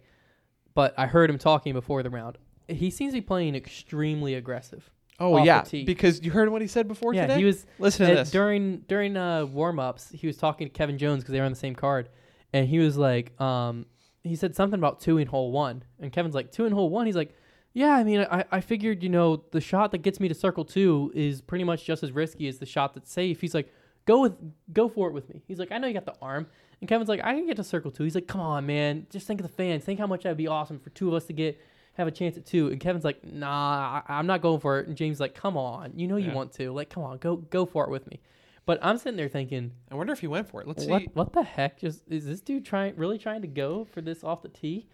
but 0.74 0.94
I 0.96 1.06
heard 1.06 1.28
him 1.28 1.36
talking 1.38 1.74
before 1.74 2.02
the 2.02 2.08
round. 2.10 2.38
He 2.66 2.90
seems 2.90 3.12
to 3.12 3.18
be 3.18 3.26
playing 3.26 3.54
extremely 3.54 4.34
aggressive. 4.34 4.90
Oh 5.18 5.42
yeah, 5.44 5.64
because 5.84 6.22
you 6.22 6.30
heard 6.30 6.48
what 6.50 6.60
he 6.60 6.68
said 6.68 6.88
before 6.88 7.14
yeah, 7.14 7.22
today. 7.26 7.38
he 7.38 7.44
was 7.44 7.64
Listen 7.78 8.06
to 8.06 8.12
Uh, 8.12 8.16
this. 8.16 8.30
during 8.30 8.78
during 8.88 9.16
uh, 9.16 9.46
warm 9.46 9.78
ups, 9.78 10.10
he 10.12 10.26
was 10.26 10.36
talking 10.36 10.66
to 10.68 10.72
Kevin 10.72 10.98
Jones 10.98 11.22
because 11.22 11.32
they 11.32 11.38
were 11.38 11.46
on 11.46 11.52
the 11.52 11.56
same 11.58 11.74
card, 11.74 12.08
and 12.52 12.68
he 12.68 12.78
was 12.78 12.96
like, 12.98 13.38
um, 13.40 13.86
he 14.22 14.36
said 14.36 14.54
something 14.54 14.78
about 14.78 15.00
two 15.00 15.18
in 15.18 15.26
hole 15.28 15.52
one, 15.52 15.82
and 16.00 16.12
Kevin's 16.12 16.34
like 16.34 16.52
two 16.52 16.66
in 16.66 16.72
hole 16.72 16.90
one. 16.90 17.06
He's 17.06 17.16
like, 17.16 17.34
yeah, 17.72 17.92
I 17.92 18.04
mean, 18.04 18.26
I, 18.30 18.44
I 18.52 18.60
figured 18.60 19.02
you 19.02 19.08
know 19.08 19.42
the 19.52 19.60
shot 19.60 19.90
that 19.92 19.98
gets 19.98 20.20
me 20.20 20.28
to 20.28 20.34
circle 20.34 20.64
two 20.64 21.10
is 21.14 21.40
pretty 21.40 21.64
much 21.64 21.84
just 21.84 22.02
as 22.02 22.12
risky 22.12 22.46
as 22.48 22.58
the 22.58 22.66
shot 22.66 22.94
that's 22.94 23.10
safe. 23.10 23.40
He's 23.40 23.54
like, 23.54 23.72
go 24.04 24.20
with 24.20 24.34
go 24.72 24.88
for 24.88 25.08
it 25.08 25.12
with 25.14 25.28
me. 25.30 25.42
He's 25.48 25.58
like, 25.58 25.72
I 25.72 25.78
know 25.78 25.86
you 25.86 25.94
got 25.94 26.04
the 26.04 26.14
arm, 26.20 26.46
and 26.82 26.88
Kevin's 26.90 27.08
like, 27.08 27.20
I 27.24 27.32
can 27.32 27.46
get 27.46 27.56
to 27.56 27.64
circle 27.64 27.90
two. 27.90 28.04
He's 28.04 28.14
like, 28.14 28.26
come 28.26 28.42
on, 28.42 28.66
man, 28.66 29.06
just 29.10 29.26
think 29.26 29.40
of 29.40 29.46
the 29.46 29.52
fans. 29.52 29.82
Think 29.84 29.98
how 29.98 30.06
much 30.06 30.24
that'd 30.24 30.36
be 30.36 30.46
awesome 30.48 30.78
for 30.78 30.90
two 30.90 31.08
of 31.08 31.14
us 31.14 31.24
to 31.26 31.32
get 31.32 31.58
have 31.96 32.06
a 32.06 32.10
chance 32.10 32.36
at 32.36 32.44
two. 32.46 32.68
And 32.68 32.78
Kevin's 32.80 33.04
like, 33.04 33.24
nah, 33.24 34.02
I, 34.08 34.18
I'm 34.18 34.26
not 34.26 34.42
going 34.42 34.60
for 34.60 34.78
it. 34.80 34.86
And 34.88 34.96
James 34.96 35.18
like, 35.20 35.34
come 35.34 35.56
on, 35.56 35.92
you 35.96 36.06
know 36.06 36.16
you 36.16 36.28
Yeah. 36.28 36.34
want 36.34 36.52
to. 36.54 36.72
Like, 36.72 36.90
come 36.90 37.02
on, 37.02 37.18
go 37.18 37.36
go 37.36 37.64
for 37.66 37.84
it 37.84 37.90
with 37.90 38.06
me. 38.10 38.20
But 38.66 38.78
I'm 38.82 38.98
sitting 38.98 39.16
there 39.16 39.28
thinking, 39.28 39.72
I 39.90 39.94
wonder 39.94 40.12
if 40.12 40.18
he 40.20 40.26
went 40.26 40.48
for 40.48 40.60
it. 40.60 40.66
Let's 40.66 40.84
what 40.86 41.02
see. 41.02 41.08
what 41.14 41.32
the 41.32 41.42
heck? 41.42 41.78
Just 41.80 42.02
is 42.08 42.26
this 42.26 42.40
dude 42.40 42.64
trying 42.64 42.96
really 42.96 43.18
trying 43.18 43.42
to 43.42 43.48
go 43.48 43.84
for 43.84 44.00
this 44.00 44.24
off 44.24 44.42
the 44.42 44.48
tee? 44.48 44.88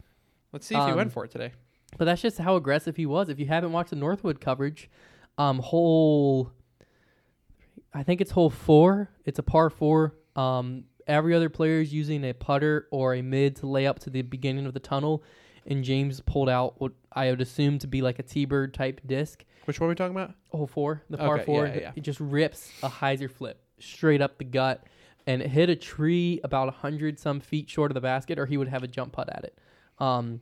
Let's 0.53 0.66
see 0.66 0.74
if 0.76 0.84
he 0.84 0.90
Um, 0.90 0.96
went 0.96 1.12
for 1.12 1.24
it 1.24 1.30
today. 1.30 1.53
But 1.98 2.05
that's 2.07 2.22
just 2.22 2.38
how 2.38 2.57
aggressive 2.57 2.96
he 2.96 3.07
was. 3.07 3.28
If 3.28 3.38
you 3.38 3.46
haven't 3.46 3.72
watched 3.72 3.90
the 3.90 3.96
Northwood 3.96 4.40
coverage, 4.40 4.90
um, 5.38 5.59
hole, 5.59 6.50
I 7.94 8.03
think 8.03 8.20
it's 8.20 8.30
hole 8.30 8.50
four. 8.50 9.11
It's 9.24 9.38
a 9.38 9.42
par 9.42 9.70
four. 9.70 10.14
Um, 10.36 10.84
every 11.07 11.34
other 11.34 11.48
player 11.50 11.80
is 11.80 11.92
using 11.92 12.24
a 12.24 12.32
putter 12.32 12.88
or 12.90 13.14
a 13.14 13.22
mid 13.22 13.57
to 13.57 13.66
lay 13.66 13.86
up 13.86 13.98
to 14.00 14.11
the 14.11 14.22
beginning 14.22 14.66
of 14.66 14.72
the 14.74 14.80
tunnel, 14.80 15.22
and 15.67 15.85
James 15.85 16.21
pulled 16.21 16.49
out 16.49 16.81
what 16.81 16.93
I 17.13 17.31
would 17.31 17.41
assume 17.41 17.79
to 17.81 17.87
be 17.87 18.03
like 18.03 18.19
a 18.19 18.23
T-bird 18.23 18.75
type 18.75 19.01
disc. 19.07 19.45
Which 19.65 19.81
one 19.81 19.87
are 19.87 19.91
we 19.91 19.95
talking 19.95 20.17
about? 20.17 20.35
Oh, 20.53 20.67
four, 20.67 21.03
the 21.09 21.19
par 21.19 21.37
Okay, 21.37 21.45
four. 21.45 21.67
yeah, 21.67 21.75
yeah, 21.75 21.81
yeah. 21.81 21.93
It 21.97 22.01
just 22.03 22.19
rips 22.21 22.71
a 22.83 22.89
hyzer 22.89 23.31
flip 23.31 23.61
straight 23.79 24.21
up 24.21 24.39
the 24.39 24.45
gut, 24.45 24.85
and 25.27 25.41
it 25.41 25.49
hit 25.51 25.71
a 25.71 25.77
tree 25.77 26.41
about 26.43 26.69
a 26.69 26.73
hundred 26.73 27.19
some 27.21 27.39
feet 27.41 27.71
short 27.71 27.91
of 27.91 27.95
the 27.95 28.01
basket, 28.01 28.39
or 28.39 28.47
he 28.47 28.57
would 28.57 28.69
have 28.69 28.83
a 28.83 28.89
jump 28.89 29.13
putt 29.13 29.29
at 29.31 29.45
it. 29.45 29.59
Um, 29.99 30.41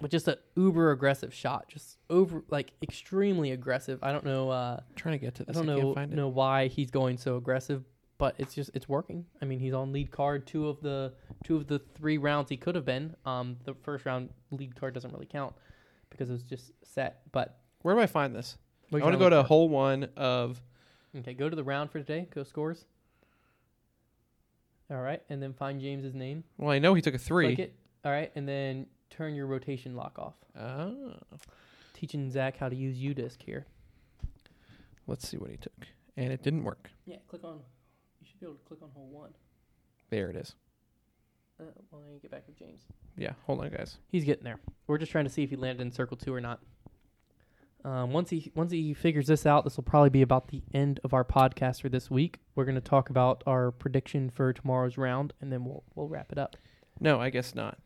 but 0.00 0.10
just 0.10 0.26
a 0.26 0.38
uber 0.56 0.90
aggressive 0.90 1.32
shot, 1.32 1.68
just 1.68 1.98
over 2.10 2.42
like 2.50 2.72
extremely 2.82 3.52
aggressive. 3.52 4.00
I 4.02 4.10
don't 4.10 4.24
know. 4.24 4.50
Uh, 4.50 4.80
trying 4.96 5.18
to 5.18 5.24
get 5.24 5.34
to 5.36 5.42
I 5.42 5.46
this. 5.46 5.56
don't 5.56 5.68
I, 5.68 5.74
can't 5.74 5.94
know 5.94 6.00
it. 6.02 6.10
know 6.10 6.28
why 6.28 6.66
he's 6.68 6.90
going 6.90 7.18
so 7.18 7.36
aggressive, 7.36 7.84
but 8.18 8.34
it's 8.38 8.54
just 8.54 8.70
it's 8.74 8.88
working. 8.88 9.26
I 9.40 9.44
mean, 9.44 9.60
he's 9.60 9.74
on 9.74 9.92
lead 9.92 10.10
card 10.10 10.46
two 10.46 10.66
of 10.68 10.80
the 10.80 11.12
two 11.44 11.56
of 11.56 11.66
the 11.66 11.78
three 11.78 12.18
rounds 12.18 12.50
he 12.50 12.56
could 12.56 12.74
have 12.74 12.84
been. 12.84 13.14
Um, 13.24 13.56
the 13.64 13.74
first 13.74 14.06
round 14.06 14.30
lead 14.50 14.74
card 14.76 14.94
doesn't 14.94 15.12
really 15.12 15.26
count 15.26 15.54
because 16.10 16.30
it 16.30 16.32
was 16.32 16.42
just 16.42 16.72
set. 16.82 17.22
But 17.32 17.58
Where 17.82 17.94
do 17.94 18.00
I 18.00 18.06
find 18.06 18.34
this? 18.34 18.58
I 18.92 18.98
want 18.98 19.12
to 19.12 19.18
go 19.18 19.30
to 19.30 19.42
for? 19.42 19.48
hole 19.48 19.68
one 19.68 20.08
of. 20.16 20.60
Okay, 21.16 21.34
go 21.34 21.48
to 21.48 21.56
the 21.56 21.64
round 21.64 21.90
for 21.90 21.98
today. 21.98 22.28
Go 22.34 22.42
scores. 22.42 22.84
All 24.90 25.00
right, 25.00 25.22
and 25.30 25.42
then 25.42 25.54
find 25.54 25.80
James's 25.80 26.14
name. 26.14 26.44
Well, 26.58 26.70
I 26.70 26.78
know 26.78 26.92
he 26.94 27.00
took 27.00 27.14
a 27.14 27.18
three. 27.18 27.54
Click 27.54 27.68
it. 27.70 27.74
All 28.04 28.12
right, 28.12 28.30
and 28.34 28.46
then 28.46 28.86
turn 29.10 29.34
your 29.34 29.46
rotation 29.46 29.94
lock 29.96 30.18
off. 30.18 30.34
Oh. 30.58 31.14
Teaching 31.94 32.30
Zach 32.30 32.56
how 32.58 32.68
to 32.68 32.76
use 32.76 32.98
UDisc 32.98 33.40
here. 33.42 33.66
Let's 35.06 35.26
see 35.26 35.36
what 35.36 35.50
he 35.50 35.56
took, 35.56 35.86
and 36.16 36.32
it 36.32 36.42
didn't 36.42 36.64
work. 36.64 36.90
Yeah, 37.06 37.16
click 37.28 37.44
on. 37.44 37.60
You 38.20 38.26
should 38.26 38.40
be 38.40 38.46
able 38.46 38.56
to 38.56 38.64
click 38.64 38.82
on 38.82 38.90
hole 38.94 39.08
one. 39.10 39.30
There 40.10 40.28
it 40.28 40.36
is. 40.36 40.54
Uh, 41.62 41.70
well, 41.90 42.00
then 42.02 42.12
you 42.14 42.20
get 42.20 42.30
back 42.30 42.44
with 42.46 42.58
James. 42.58 42.82
Yeah, 43.16 43.32
hold 43.46 43.60
on, 43.60 43.70
guys. 43.70 43.98
He's 44.08 44.24
getting 44.24 44.44
there. 44.44 44.58
We're 44.86 44.98
just 44.98 45.12
trying 45.12 45.24
to 45.24 45.30
see 45.30 45.42
if 45.42 45.50
he 45.50 45.56
landed 45.56 45.82
in 45.82 45.92
circle 45.92 46.16
two 46.16 46.34
or 46.34 46.40
not. 46.40 46.60
Um, 47.84 48.12
once 48.12 48.30
he 48.30 48.50
once 48.54 48.70
he 48.70 48.94
figures 48.94 49.26
this 49.26 49.44
out, 49.44 49.64
this 49.64 49.76
will 49.76 49.82
probably 49.84 50.10
be 50.10 50.22
about 50.22 50.48
the 50.48 50.62
end 50.72 51.00
of 51.04 51.12
our 51.12 51.24
podcast 51.24 51.82
for 51.82 51.88
this 51.88 52.10
week. 52.10 52.38
We're 52.54 52.64
going 52.64 52.76
to 52.76 52.80
talk 52.80 53.10
about 53.10 53.42
our 53.46 53.70
prediction 53.72 54.30
for 54.30 54.52
tomorrow's 54.52 54.96
round, 54.96 55.32
and 55.40 55.52
then 55.52 55.64
we'll 55.64 55.82
we'll 55.94 56.08
wrap 56.08 56.30
it 56.32 56.38
up. 56.38 56.56
No, 57.00 57.20
I 57.20 57.30
guess 57.30 57.54
not. 57.54 57.78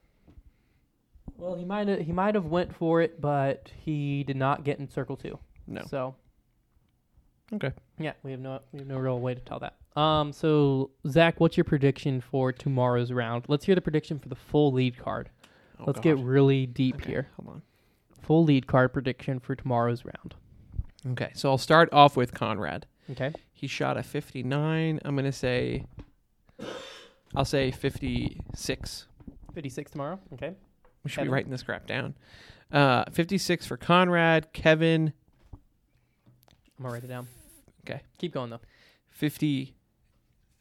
Well, 1.38 1.54
he 1.54 1.64
might 1.64 1.88
have 1.88 2.00
he 2.00 2.12
might 2.12 2.34
have 2.34 2.46
went 2.46 2.74
for 2.74 3.00
it, 3.00 3.20
but 3.20 3.70
he 3.84 4.22
did 4.24 4.36
not 4.36 4.64
get 4.64 4.78
in 4.78 4.88
circle 4.90 5.16
two. 5.16 5.38
No. 5.66 5.82
So 5.88 6.14
Okay. 7.52 7.72
yeah, 7.98 8.12
we 8.22 8.32
have 8.32 8.40
no 8.40 8.60
we 8.72 8.80
have 8.80 8.88
no 8.88 8.98
real 8.98 9.18
way 9.18 9.34
to 9.34 9.40
tell 9.40 9.60
that. 9.60 9.76
Um, 9.96 10.32
so 10.32 10.90
Zach, 11.08 11.40
what's 11.40 11.56
your 11.56 11.64
prediction 11.64 12.20
for 12.20 12.52
tomorrow's 12.52 13.10
round? 13.12 13.46
Let's 13.48 13.64
hear 13.64 13.74
the 13.74 13.80
prediction 13.80 14.18
for 14.18 14.28
the 14.28 14.34
full 14.34 14.72
lead 14.72 14.98
card. 14.98 15.30
Oh, 15.80 15.84
Let's 15.86 16.00
get 16.00 16.18
really 16.18 16.66
deep 16.66 16.96
Okay, 16.96 17.10
here. 17.10 17.28
Hold 17.36 17.56
on. 17.56 17.62
Full 18.22 18.44
lead 18.44 18.66
card 18.66 18.92
prediction 18.92 19.40
for 19.40 19.54
tomorrow's 19.54 20.04
round. 20.04 20.34
Okay, 21.12 21.30
so 21.34 21.48
I'll 21.50 21.58
start 21.58 21.88
off 21.92 22.16
with 22.16 22.34
Conrad. 22.34 22.86
Okay. 23.10 23.32
He 23.52 23.66
shot 23.66 23.96
a 23.96 24.02
59. 24.02 25.00
I'm 25.04 25.16
gonna 25.16 25.32
say. 25.32 25.84
I'll 27.34 27.44
say 27.44 27.70
56. 27.70 29.06
56 29.54 29.90
tomorrow. 29.90 30.18
Okay. 30.34 30.54
We 31.04 31.10
should 31.10 31.16
Kevin? 31.16 31.28
be 31.28 31.32
writing 31.32 31.50
this 31.50 31.62
crap 31.62 31.86
down. 31.86 32.14
Uh, 32.72 33.04
56 33.12 33.66
for 33.66 33.76
Conrad. 33.76 34.52
Kevin, 34.52 35.12
I'm 36.78 36.82
gonna 36.82 36.92
write 36.92 37.04
it 37.04 37.08
down. 37.08 37.28
Okay. 37.86 38.02
Keep 38.18 38.34
going 38.34 38.50
though. 38.50 38.60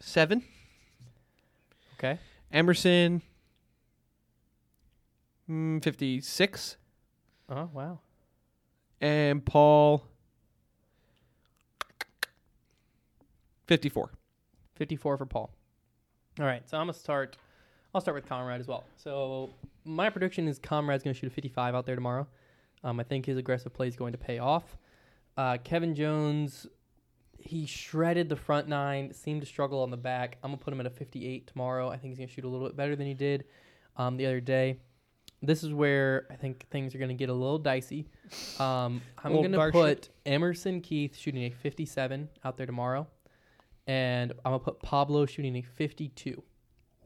57. 0.05 0.43
Okay. 1.97 2.19
Emerson, 2.53 3.23
mm, 5.49 5.83
56. 5.83 6.77
Oh 7.49 7.69
wow. 7.73 7.99
And 9.01 9.43
Paul, 9.43 10.05
54. 13.67 14.11
54 14.75 15.17
for 15.17 15.25
Paul. 15.25 15.49
All 16.39 16.45
right, 16.45 16.61
so 16.69 16.77
I'm 16.77 16.83
gonna 16.83 16.93
start. 16.93 17.37
I'll 17.93 18.01
start 18.01 18.13
with 18.13 18.27
Conrad 18.27 18.61
as 18.61 18.67
well. 18.67 18.83
So 18.97 19.49
my 19.85 20.11
prediction 20.11 20.47
is 20.47 20.59
Conrad's 20.59 21.03
gonna 21.03 21.15
shoot 21.15 21.27
a 21.27 21.31
55 21.31 21.73
out 21.73 21.87
there 21.87 21.95
tomorrow. 21.95 22.27
Um, 22.83 22.99
I 22.99 23.03
think 23.03 23.25
his 23.25 23.37
aggressive 23.37 23.73
play 23.73 23.87
is 23.87 23.95
going 23.95 24.11
to 24.11 24.19
pay 24.19 24.37
off. 24.37 24.77
Uh, 25.35 25.57
Kevin 25.63 25.95
Jones, 25.95 26.67
he 27.45 27.65
shredded 27.65 28.27
the 28.29 28.35
front 28.35 28.67
nine, 28.67 29.13
seemed 29.13 29.41
to 29.41 29.47
struggle 29.47 29.81
on 29.81 29.91
the 29.91 29.97
back. 29.97 30.37
I'm 30.43 30.51
gonna 30.51 30.57
put 30.61 30.73
him 30.73 30.79
at 30.79 30.85
a 30.85 30.89
58 30.89 31.47
tomorrow. 31.47 31.89
I 31.89 31.97
think 31.97 32.11
he's 32.11 32.17
gonna 32.17 32.27
shoot 32.27 32.43
a 32.45 32.47
little 32.49 32.67
bit 32.67 32.75
better 32.75 32.95
than 32.95 33.07
he 33.07 33.13
did 33.13 33.45
um, 33.97 34.17
the 34.17 34.25
other 34.25 34.39
day. 34.41 34.77
This 35.41 35.63
is 35.63 35.73
where 35.73 36.25
I 36.31 36.35
think 36.35 36.65
things 36.71 36.95
are 36.95 36.97
gonna 36.97 37.13
get 37.13 37.29
a 37.29 37.33
little 37.33 37.59
dicey. 37.59 38.07
Um, 38.59 39.01
I'm 39.23 39.33
gonna 39.33 39.49
dark 39.49 39.73
put 39.73 40.09
Emerson 40.25 40.81
Keith 40.81 41.15
shooting 41.15 41.43
a 41.43 41.49
57 41.51 42.29
out 42.43 42.57
there 42.57 42.65
tomorrow, 42.65 43.05
and 43.87 44.31
I'm 44.43 44.51
gonna 44.53 44.59
put 44.59 44.81
Pablo 44.81 45.25
shooting 45.25 45.55
a 45.57 45.61
52. 45.61 46.41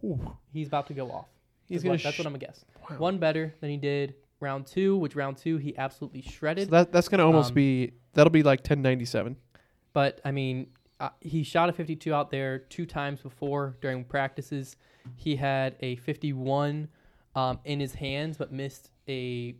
Ooh. 0.06 0.36
He's 0.54 0.68
about 0.68 0.88
to 0.88 0.94
go 0.94 1.12
off. 1.12 1.28
He's 1.68 1.84
gonna. 1.84 1.96
what- 1.96 2.04
that's 2.04 2.18
what 2.18 2.28
I'm 2.28 2.34
gonna 2.34 2.46
guess. 2.46 2.64
wow. 2.90 2.98
One 2.98 3.18
better 3.18 3.54
than 3.60 3.70
he 3.70 3.78
did 3.78 4.16
round 4.40 4.66
two, 4.68 4.96
which 4.98 5.16
round 5.16 5.38
two 5.38 5.58
he 5.58 5.78
absolutely 5.78 6.22
So 6.22 6.32
shredded. 6.32 6.70
that 6.70 6.92
that's 6.94 7.10
gonna 7.10 7.26
almost 7.26 7.50
Um, 7.50 7.56
be 7.56 7.92
that'll 8.14 8.32
be 8.32 8.44
like 8.44 8.60
1097. 8.62 9.36
But 9.94 10.22
I 10.24 10.32
mean, 10.32 10.68
uh, 11.00 11.10
he 11.22 11.44
shot 11.44 11.70
a 11.70 11.74
52 11.74 12.14
out 12.14 12.30
there 12.30 12.60
two 12.60 12.86
times 12.86 13.22
before 13.22 13.78
during 13.82 14.04
practices. 14.04 14.76
He 15.16 15.36
had 15.36 15.76
a 15.80 15.96
51 15.98 16.90
um, 17.36 17.60
in 17.64 17.80
his 17.80 17.94
hands, 17.94 18.38
but 18.38 18.52
missed 18.52 18.92
a 19.08 19.56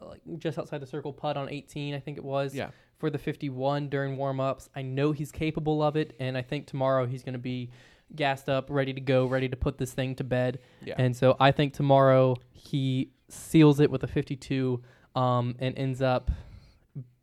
uh, 0.00 0.06
like 0.06 0.20
just 0.38 0.58
outside 0.58 0.78
the 0.78 0.86
circle 0.86 1.12
putt 1.12 1.36
on 1.36 1.48
18, 1.48 1.94
I 1.94 2.00
think 2.00 2.18
it 2.18 2.24
was. 2.24 2.54
Yeah. 2.54 2.70
For 2.98 3.10
the 3.10 3.18
51 3.18 3.88
during 3.88 4.16
warmups, 4.16 4.68
I 4.74 4.82
know 4.82 5.12
he's 5.12 5.32
capable 5.32 5.82
of 5.82 5.96
it, 5.96 6.14
and 6.20 6.38
I 6.38 6.42
think 6.42 6.66
tomorrow 6.66 7.06
he's 7.06 7.22
going 7.22 7.34
to 7.34 7.38
be 7.38 7.70
gassed 8.14 8.48
up, 8.48 8.66
ready 8.70 8.92
to 8.92 9.00
go, 9.00 9.26
ready 9.26 9.48
to 9.48 9.56
put 9.56 9.78
this 9.78 9.92
thing 9.92 10.14
to 10.16 10.24
bed. 10.24 10.60
Yeah. 10.84 10.94
And 10.98 11.16
so 11.16 11.36
I 11.40 11.50
think 11.50 11.74
tomorrow 11.74 12.36
he 12.52 13.10
seals 13.28 13.80
it 13.80 13.90
with 13.90 14.04
a 14.04 14.06
52 14.06 14.82
um, 15.16 15.56
and 15.58 15.76
ends 15.78 16.02
up 16.02 16.30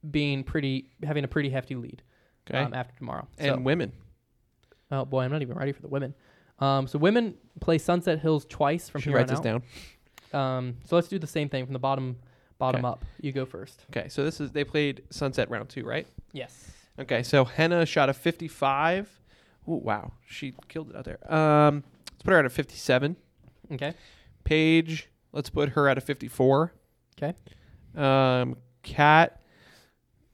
being 0.10 0.43
pretty 0.43 0.89
having 1.04 1.24
a 1.24 1.28
pretty 1.28 1.49
hefty 1.49 1.76
lead 1.76 2.02
okay. 2.54 2.64
um, 2.64 2.74
after 2.74 2.95
tomorrow. 2.97 3.28
and 3.38 3.56
so, 3.56 3.62
women. 3.62 3.91
oh 4.91 5.06
boy, 5.06 5.22
I'm 5.24 5.32
not 5.32 5.41
even 5.41 5.56
ready 5.58 5.72
for 5.72 5.82
the 5.82 5.88
women. 5.88 6.14
Um, 6.60 6.88
so 6.88 6.99
women 6.99 7.36
play 7.60 7.78
Sunset 7.80 8.20
Hills 8.20 8.45
twice 8.45 8.88
from 8.89 9.02
Should 9.02 9.10
here 9.12 9.18
writes 9.18 9.32
on 9.32 9.41
this 9.41 9.52
out. 9.54 9.64
down. 10.32 10.58
Um, 10.58 10.78
so 10.86 10.95
let's 10.95 11.08
do 11.08 11.18
the 11.20 11.28
same 11.28 11.49
thing 11.49 11.66
from 11.66 11.74
the 11.74 11.80
bottom 11.80 12.18
bottom 12.60 12.86
Okay. 12.86 12.91
up. 12.91 13.06
You 13.20 13.32
go 13.32 13.45
first. 13.45 13.86
Okay, 13.89 14.08
so 14.10 14.24
this 14.24 14.39
is 14.39 14.52
they 14.52 14.64
played 14.64 15.02
Sunset 15.10 15.49
round 15.49 15.70
two, 15.70 15.84
right? 15.84 16.08
Yes. 16.34 16.72
Okay, 16.99 17.24
so 17.24 17.43
Henna 17.45 17.86
shot 17.86 18.10
a 18.10 18.14
55. 18.14 19.10
Ooh, 19.68 19.72
wow, 19.74 20.12
she 20.28 20.54
killed 20.68 20.91
it 20.91 20.95
out 20.95 21.06
there. 21.06 21.34
Um, 21.34 21.84
let's 22.12 22.24
put 22.24 22.32
her 22.34 22.39
at 22.39 22.45
a 22.45 22.49
57. 22.49 23.16
Okay. 23.74 23.93
Paige, 24.43 25.10
let's 25.32 25.49
put 25.49 25.70
her 25.70 25.88
at 25.89 25.97
a 25.97 26.02
54. 26.02 26.74
'Kay. 27.16 27.34
Um, 27.95 28.58
Cat, 28.84 29.41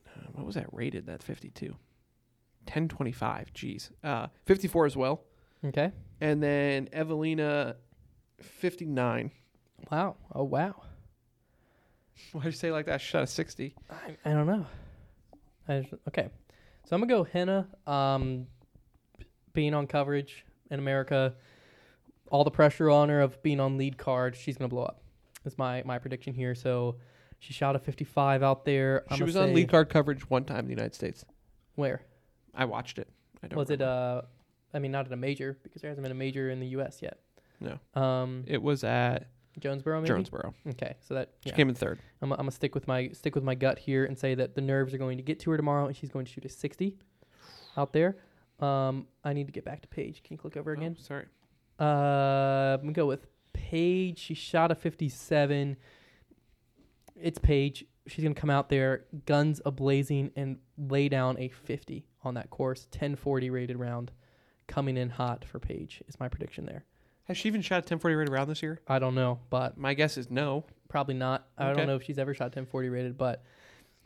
uh, 0.08 0.20
what 0.34 0.46
was 0.46 0.56
that 0.56 0.68
rated? 0.74 1.08
That 1.08 1.24
52. 1.24 1.76
1025. 2.68 3.54
Jeez. 3.54 3.90
Uh, 4.04 4.28
54 4.46 4.86
as 4.86 4.98
well. 4.98 5.24
Okay. 5.66 5.92
And 6.22 6.42
then 6.42 6.90
Evelina, 6.94 7.76
59. 8.42 9.32
Wow. 9.92 10.16
Oh 10.34 10.44
wow. 10.44 10.84
Why'd 12.32 12.46
you 12.46 12.52
say 12.52 12.72
like 12.72 12.86
that? 12.88 13.02
She 13.02 13.08
shot 13.08 13.24
a 13.24 13.28
60. 13.28 13.76
I, 13.90 13.96
I 14.30 14.34
don't 14.34 14.48
know. 14.48 14.66
I 15.68 15.82
just, 15.82 15.94
okay. 16.08 16.30
So 16.86 16.96
I'm 16.96 17.02
gonna 17.02 17.14
go 17.14 17.24
Henna. 17.24 17.68
Um, 17.86 18.48
being 19.54 19.74
on 19.74 19.88
coverage 19.88 20.46
in 20.70 20.80
America, 20.80 21.34
all 22.30 22.44
the 22.44 22.52
pressure 22.52 22.90
on 22.90 23.10
her 23.10 23.22
of 23.22 23.42
being 23.44 23.60
on 23.60 23.78
lead 23.78 23.98
card, 23.98 24.36
she's 24.36 24.58
gonna 24.58 24.70
blow 24.70 24.84
up. 24.84 25.02
That's 25.44 25.58
my 25.58 25.84
my 25.86 26.00
prediction 26.00 26.34
here. 26.34 26.56
So 26.56 26.98
she 27.40 27.54
shot 27.54 27.76
a 27.76 27.80
55 27.80 28.44
out 28.44 28.66
there. 28.66 29.04
I'm 29.10 29.18
she 29.18 29.24
was 29.24 29.36
on 29.36 29.54
lead 29.54 29.70
card 29.70 29.90
coverage 29.90 30.30
one 30.30 30.46
time 30.46 30.60
in 30.60 30.66
the 30.66 30.72
United 30.72 30.96
States. 30.96 31.26
Where 31.76 32.02
I 32.58 32.66
watched 32.66 33.00
it. 33.00 33.08
I 33.44 33.48
don't 33.48 33.58
was 33.58 33.70
it? 33.70 33.80
remember. 33.80 34.22
Uh, 34.24 34.76
I 34.76 34.80
mean, 34.80 34.92
not 34.92 35.06
at 35.06 35.12
a 35.14 35.16
major 35.16 35.58
because 35.64 35.82
there 35.82 35.90
hasn't 35.90 36.04
been 36.04 36.12
a 36.12 36.16
major 36.16 36.50
in 36.50 36.60
the 36.60 36.68
U.S. 36.68 37.02
yet. 37.02 37.20
No. 37.60 37.80
Um, 38.00 38.44
It 38.48 38.62
was 38.62 38.84
at 38.84 39.28
Jonesboro, 39.60 40.02
maybe. 40.02 40.10
Jonesboro. 40.10 40.54
Okay, 40.72 40.96
so 41.00 41.14
that 41.16 41.30
She 41.44 41.50
yeah. 41.50 41.56
came 41.56 41.70
in 41.70 41.76
third. 41.76 42.00
I'm, 42.22 42.32
I'm 42.32 42.38
gonna 42.38 42.52
stick 42.52 42.76
with 42.76 42.88
my 42.88 43.10
stick 43.10 43.34
with 43.36 43.44
my 43.44 43.56
gut 43.56 43.80
here 43.80 44.06
and 44.06 44.18
say 44.18 44.36
that 44.36 44.56
the 44.56 44.62
nerves 44.62 44.94
are 44.94 44.98
going 44.98 45.18
to 45.18 45.24
get 45.24 45.40
to 45.42 45.52
her 45.52 45.58
tomorrow, 45.58 45.86
and 45.88 45.96
she's 45.96 46.10
going 46.12 46.26
to 46.26 46.32
shoot 46.32 46.46
a 46.46 46.50
60 46.50 46.98
out 47.78 47.94
there. 47.94 48.18
Um, 48.60 49.08
I 49.24 49.34
need 49.34 49.46
to 49.48 49.54
get 49.54 49.64
back 49.66 49.82
to 49.82 49.88
Paige. 49.88 50.24
Can 50.24 50.34
you 50.34 50.38
click 50.40 50.58
over 50.58 50.72
again? 50.72 50.96
Oh, 51.00 51.04
sorry. 51.04 51.26
Uh, 51.80 52.74
I'm 52.76 52.82
gonna 52.82 52.92
go 52.94 53.06
with 53.06 53.28
Paige. 53.54 54.18
She 54.20 54.34
shot 54.34 54.72
a 54.72 54.76
57. 54.76 55.78
It's 57.16 57.40
Paige. 57.40 57.86
She's 58.08 58.24
gonna 58.24 58.36
come 58.36 58.50
out 58.50 58.70
there, 58.70 59.06
guns 59.26 59.62
ablazing, 59.66 60.32
and 60.36 60.58
lay 60.78 61.08
down 61.10 61.38
a 61.40 61.50
50 61.50 62.06
on 62.24 62.34
that 62.36 62.50
course. 62.50 62.88
1040 62.92 63.50
rated 63.50 63.78
round, 63.78 64.12
coming 64.68 64.98
in 64.98 65.10
hot 65.10 65.46
for 65.46 65.60
Paige 65.60 66.02
is 66.08 66.20
my 66.20 66.28
prediction 66.28 66.66
there. 66.66 66.84
Has 67.26 67.38
she 67.38 67.48
even 67.50 67.62
shot 67.62 67.76
a 67.76 67.80
1040 67.80 68.16
rated 68.16 68.34
round 68.34 68.50
this 68.50 68.64
year? 68.64 68.80
I 68.88 69.00
don't 69.00 69.16
know, 69.16 69.40
but 69.50 69.78
My 69.78 69.94
guess 69.94 70.18
is 70.18 70.30
no. 70.32 70.64
probably 70.88 71.16
not. 71.16 71.48
I 71.58 71.68
Okay. 71.70 71.78
don't 71.78 71.88
know 71.88 71.96
if 71.96 72.04
she's 72.04 72.18
ever 72.18 72.34
shot 72.34 72.46
1040 72.46 72.90
rated, 72.90 73.18
but 73.18 73.44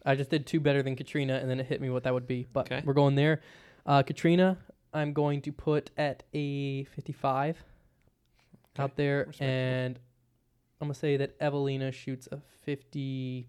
I 0.05 0.15
just 0.15 0.31
did 0.31 0.47
two 0.47 0.59
better 0.59 0.81
than 0.81 0.95
Catrina, 0.95 1.35
and 1.35 1.47
then 1.49 1.59
it 1.59 1.67
hit 1.67 1.79
me 1.81 1.89
what 1.91 2.03
that 2.03 2.13
would 2.13 2.25
be. 2.25 2.47
But 2.51 2.71
Okay. 2.71 2.81
we're 2.83 2.93
going 2.93 3.13
there. 3.15 3.41
Uh, 3.85 4.01
Catrina, 4.01 4.57
I'm 4.93 5.13
going 5.13 5.41
to 5.43 5.51
put 5.51 5.91
at 5.97 6.23
a 6.33 6.83
55 6.85 7.63
Okay. 8.73 8.83
out 8.83 8.95
there, 8.95 9.25
Respectable. 9.27 9.47
and 9.51 9.99
I'm 10.79 10.87
gonna 10.87 10.95
say 10.95 11.17
that 11.17 11.35
Evelina 11.39 11.91
shoots 11.91 12.27
a 12.31 12.41
50. 12.63 13.47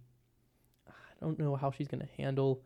I 0.89 0.93
don't 1.21 1.39
know 1.39 1.57
how 1.57 1.71
she's 1.71 1.89
gonna 1.89 2.09
handle. 2.19 2.63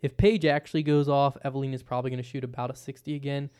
If 0.00 0.16
Paige 0.16 0.44
actually 0.44 0.82
goes 0.82 1.08
off, 1.08 1.36
Evelyn 1.44 1.74
is 1.74 1.82
probably 1.82 2.10
gonna 2.10 2.22
shoot 2.22 2.44
about 2.44 2.70
a 2.70 2.74
60 2.74 3.14
again, 3.14 3.50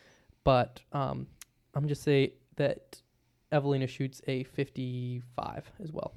but 0.44 0.80
um, 0.92 1.26
I'm 1.74 1.88
just 1.88 2.02
say 2.02 2.34
that 2.56 3.00
Evelina 3.52 3.86
shoots 3.86 4.20
a 4.26 4.44
55 4.44 5.70
as 5.82 5.92
well. 5.92 6.14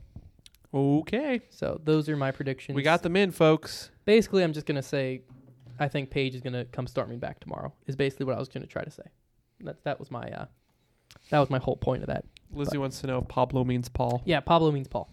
Okay. 0.73 1.41
So 1.49 1.79
those 1.83 2.07
are 2.09 2.15
my 2.15 2.31
predictions. 2.31 2.75
We 2.75 2.83
got 2.83 3.03
them 3.03 3.15
in, 3.15 3.31
folks. 3.31 3.91
Basically, 4.05 4.43
I'm 4.43 4.53
just 4.53 4.65
gonna 4.65 4.81
say, 4.81 5.21
I 5.79 5.87
think 5.87 6.09
Paige 6.09 6.35
is 6.35 6.41
gonna 6.41 6.65
come 6.65 6.87
start 6.87 7.09
me 7.09 7.17
back 7.17 7.39
tomorrow. 7.39 7.73
Is 7.87 7.95
basically 7.95 8.25
what 8.25 8.35
I 8.35 8.39
was 8.39 8.47
gonna 8.47 8.67
try 8.67 8.83
to 8.83 8.91
say. 8.91 9.03
That 9.61 9.83
that 9.83 9.99
was 9.99 10.11
my 10.11 10.29
uh, 10.31 10.45
that 11.29 11.39
was 11.39 11.49
my 11.49 11.59
whole 11.59 11.77
point 11.77 12.03
of 12.03 12.07
that. 12.07 12.25
Lizzie 12.53 12.77
wants 12.77 13.01
to 13.01 13.07
know 13.07 13.19
if 13.19 13.27
Pablo 13.27 13.63
means 13.63 13.89
Paul. 13.89 14.21
Yeah, 14.25 14.39
Pablo 14.39 14.71
means 14.71 14.87
Paul. 14.87 15.09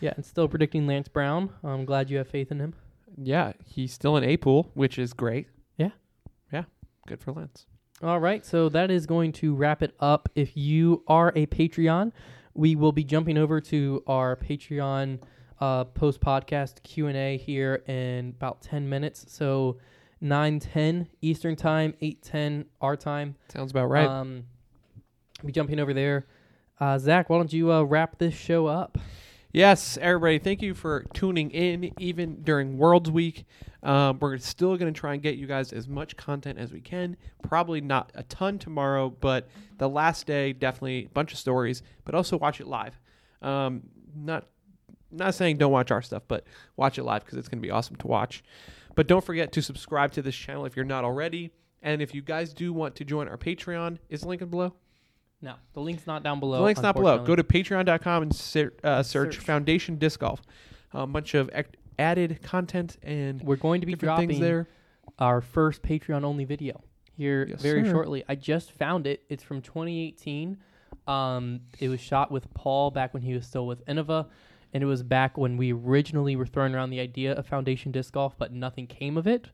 Yeah, 0.00 0.12
and 0.16 0.24
still 0.24 0.48
predicting 0.48 0.86
Lance 0.86 1.08
Brown. 1.08 1.50
I'm 1.64 1.86
glad 1.86 2.10
you 2.10 2.18
have 2.18 2.28
faith 2.28 2.50
in 2.50 2.60
him. 2.60 2.74
Yeah, 3.16 3.52
he's 3.64 3.92
still 3.92 4.16
in 4.16 4.24
A 4.24 4.36
pool, 4.36 4.70
which 4.74 4.98
is 4.98 5.12
great. 5.12 5.48
Yeah. 5.76 5.90
Yeah. 6.52 6.64
Good 7.06 7.20
for 7.20 7.32
Lance. 7.32 7.66
All 8.02 8.20
right, 8.20 8.44
so 8.44 8.68
that 8.68 8.90
is 8.90 9.06
going 9.06 9.32
to 9.32 9.54
wrap 9.54 9.82
it 9.82 9.94
up. 10.00 10.28
If 10.34 10.54
you 10.54 11.02
are 11.08 11.32
a 11.34 11.46
Patreon, 11.46 12.12
we 12.52 12.76
will 12.76 12.92
be 12.92 13.04
jumping 13.04 13.38
over 13.38 13.58
to 13.62 14.02
our 14.06 14.36
Patreon 14.36 15.20
uh, 15.60 15.84
post 15.84 16.20
podcast 16.20 16.82
Q 16.82 17.06
and 17.06 17.16
A 17.16 17.38
here 17.38 17.82
in 17.86 18.34
about 18.36 18.60
ten 18.60 18.86
minutes. 18.86 19.24
So 19.28 19.78
nine 20.20 20.60
ten 20.60 21.08
Eastern 21.22 21.56
time, 21.56 21.94
eight 22.02 22.22
ten 22.22 22.66
our 22.82 22.96
time. 22.96 23.36
Sounds 23.50 23.70
about 23.70 23.86
right. 23.86 24.06
Um, 24.06 24.44
be 25.44 25.52
jumping 25.52 25.80
over 25.80 25.94
there. 25.94 26.26
Uh, 26.78 26.98
Zach, 26.98 27.30
why 27.30 27.38
don't 27.38 27.52
you 27.52 27.72
uh, 27.72 27.82
wrap 27.82 28.18
this 28.18 28.34
show 28.34 28.66
up? 28.66 28.98
Yes, 29.56 29.96
everybody, 30.02 30.38
thank 30.38 30.60
you 30.60 30.74
for 30.74 31.06
tuning 31.14 31.50
in, 31.50 31.90
even 31.98 32.42
during 32.42 32.76
Worlds 32.76 33.10
Week. 33.10 33.46
Um, 33.82 34.18
we're 34.20 34.36
still 34.36 34.76
going 34.76 34.92
to 34.92 35.00
try 35.00 35.14
and 35.14 35.22
get 35.22 35.36
you 35.36 35.46
guys 35.46 35.72
as 35.72 35.88
much 35.88 36.14
content 36.14 36.58
as 36.58 36.72
we 36.72 36.82
can. 36.82 37.16
Probably 37.42 37.80
not 37.80 38.12
a 38.14 38.22
ton 38.24 38.58
tomorrow, 38.58 39.08
but 39.08 39.48
the 39.78 39.88
last 39.88 40.26
day, 40.26 40.52
definitely 40.52 41.06
a 41.06 41.08
bunch 41.08 41.32
of 41.32 41.38
stories, 41.38 41.82
but 42.04 42.14
also 42.14 42.36
watch 42.36 42.60
it 42.60 42.66
live. 42.66 43.00
Um, 43.40 43.84
not 44.14 44.44
not 45.10 45.34
saying 45.34 45.56
don't 45.56 45.72
watch 45.72 45.90
our 45.90 46.02
stuff, 46.02 46.24
but 46.28 46.44
watch 46.76 46.98
it 46.98 47.04
live 47.04 47.24
because 47.24 47.38
it's 47.38 47.48
going 47.48 47.62
to 47.62 47.66
be 47.66 47.70
awesome 47.70 47.96
to 47.96 48.06
watch. 48.06 48.44
But 48.94 49.06
don't 49.06 49.24
forget 49.24 49.52
to 49.52 49.62
subscribe 49.62 50.12
to 50.12 50.20
this 50.20 50.36
channel 50.36 50.66
if 50.66 50.76
you're 50.76 50.84
not 50.84 51.02
already. 51.02 51.50
And 51.80 52.02
if 52.02 52.14
you 52.14 52.20
guys 52.20 52.52
do 52.52 52.74
want 52.74 52.94
to 52.96 53.06
join 53.06 53.26
our 53.26 53.38
Patreon, 53.38 54.00
is 54.10 54.20
the 54.20 54.28
link 54.28 54.50
below? 54.50 54.74
No, 55.42 55.54
the 55.74 55.80
link's 55.80 56.06
not 56.06 56.22
down 56.22 56.40
below. 56.40 56.58
The 56.58 56.64
link's 56.64 56.80
not 56.82 56.94
below. 56.96 57.18
Go 57.18 57.36
to 57.36 57.44
patreon.com 57.44 58.22
and 58.22 58.34
ser- 58.34 58.72
uh, 58.82 59.02
search, 59.02 59.34
Search. 59.36 59.44
Foundation 59.44 59.96
Disc 59.96 60.20
Golf. 60.20 60.40
A 60.92 61.06
bunch 61.06 61.34
of 61.34 61.50
added 61.98 62.40
content 62.42 62.96
and 63.02 63.42
We're 63.42 63.56
going 63.56 63.80
to 63.82 63.86
be 63.86 63.92
different 63.92 64.08
dropping 64.16 64.28
things 64.30 64.40
there. 64.40 64.68
our 65.18 65.40
first 65.42 65.82
Patreon 65.82 66.24
only 66.24 66.44
video 66.44 66.82
here 67.16 67.46
Yes, 67.48 67.60
very 67.60 67.84
sir. 67.84 67.90
shortly. 67.90 68.24
I 68.28 68.34
just 68.34 68.72
found 68.72 69.06
it. 69.06 69.22
It's 69.28 69.42
from 69.42 69.60
2018. 69.60 70.56
Um, 71.06 71.60
it 71.80 71.88
was 71.88 72.00
shot 72.00 72.30
with 72.30 72.52
Paul 72.54 72.90
back 72.90 73.12
when 73.14 73.22
he 73.22 73.34
was 73.34 73.46
still 73.46 73.66
with 73.66 73.84
Innova, 73.86 74.26
and 74.72 74.82
it 74.82 74.86
was 74.86 75.02
back 75.02 75.36
when 75.38 75.56
we 75.56 75.72
originally 75.72 76.34
were 76.34 76.46
throwing 76.46 76.74
around 76.74 76.90
the 76.90 77.00
idea 77.00 77.32
of 77.34 77.46
foundation 77.46 77.92
disc 77.92 78.12
golf, 78.14 78.34
but 78.38 78.52
nothing 78.52 78.86
came 78.86 79.16
of 79.16 79.26
it. 79.26 79.50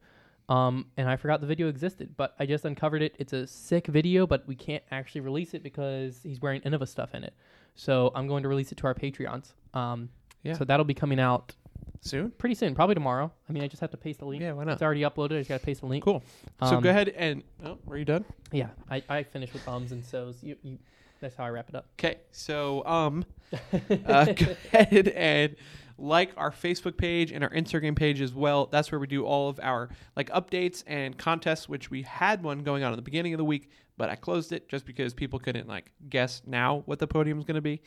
Um, 0.49 0.87
and 0.97 1.09
I 1.09 1.17
forgot 1.17 1.41
the 1.41 1.47
video 1.47 1.69
existed, 1.69 2.15
but 2.17 2.35
I 2.39 2.47
just 2.47 2.65
uncovered 2.65 3.03
it. 3.03 3.15
It's 3.19 3.33
a 3.33 3.47
sick 3.47 3.87
video, 3.87 4.27
but 4.27 4.47
we 4.47 4.55
can't 4.55 4.83
actually 4.91 5.23
release 5.23 5.55
it 5.55 5.63
because 5.63 6.21
he's 6.23 6.41
wearing 6.41 6.61
Innova 6.63 6.87
stuff 6.87 7.15
in 7.15 7.25
it. 7.25 7.33
So 7.75 8.13
I'm 8.15 8.27
going 8.27 8.43
to 8.43 8.49
release 8.49 8.71
it 8.73 8.79
to 8.79 8.87
our 8.87 8.95
Patreons. 8.95 9.53
Um, 9.75 10.11
Yeah. 10.43 10.55
So 10.55 10.65
that'll 10.65 10.85
be 10.85 10.95
coming 10.95 11.21
out 11.21 11.55
Soon? 12.01 12.33
pretty 12.33 12.57
soon, 12.57 12.75
probably 12.75 12.95
tomorrow. 12.97 13.31
I 13.49 13.53
mean, 13.53 13.63
I 13.63 13.69
just 13.69 13.81
have 13.81 13.93
to 13.93 13.97
paste 13.97 14.19
the 14.19 14.25
link. 14.27 14.43
Yeah, 14.43 14.53
why 14.53 14.65
not? 14.65 14.73
It's 14.73 14.83
already 14.83 15.03
uploaded. 15.03 15.37
I 15.37 15.39
just 15.39 15.49
got 15.49 15.61
to 15.61 15.65
paste 15.65 15.81
the 15.81 15.87
link. 15.87 16.05
Cool. 16.05 16.23
so 16.61 16.77
Um, 16.77 16.83
go 16.83 16.91
ahead 16.91 17.11
and 17.11 17.45
oh, 17.65 17.79
were 17.87 17.97
you 17.97 18.05
done? 18.05 18.25
Yeah, 18.51 18.69
I, 18.91 19.03
I 19.09 19.23
finished 19.23 19.53
with 19.53 19.67
ums 19.69 19.93
and 19.93 20.05
so's. 20.05 20.43
You, 20.43 20.57
you, 20.63 20.79
that's 21.21 21.37
how 21.37 21.45
I 21.45 21.51
wrap 21.51 21.69
it 21.69 21.77
up. 21.77 21.87
Okay. 22.01 22.19
So 22.33 22.85
um, 22.87 23.25
uh, 24.07 24.25
go 24.37 24.57
ahead 24.75 25.09
and 25.09 25.55
like 26.03 26.33
our 26.37 26.51
Facebook 26.51 26.97
page 26.97 27.31
and 27.31 27.45
our 27.45 27.51
Instagram 27.51 27.95
page 27.95 28.21
as 28.21 28.35
well. 28.35 28.67
That's 28.67 28.91
where 28.91 28.99
we 28.99 29.07
do 29.07 29.25
all 29.25 29.49
of 29.49 29.61
our 29.63 29.89
like 30.17 30.29
updates 30.31 30.83
and 30.87 31.17
contests, 31.17 31.69
which 31.69 31.91
we 31.91 32.03
had 32.03 32.43
one 32.43 32.65
going 32.65 32.83
on 32.83 32.93
at 32.93 32.97
the 32.97 33.03
beginning 33.03 33.33
of 33.33 33.39
the 33.39 33.45
week, 33.45 33.71
but 33.97 34.11
I 34.11 34.17
closed 34.17 34.53
it 34.53 34.69
just 34.69 34.85
because 34.85 35.15
people 35.15 35.39
couldn't 35.39 35.69
like 35.69 35.93
guess 36.11 36.43
now 36.45 36.83
what 36.87 36.99
the 36.99 37.07
podium 37.07 37.39
is 37.39 37.45
going 37.45 37.55
to 37.55 37.63
be. 37.63 37.81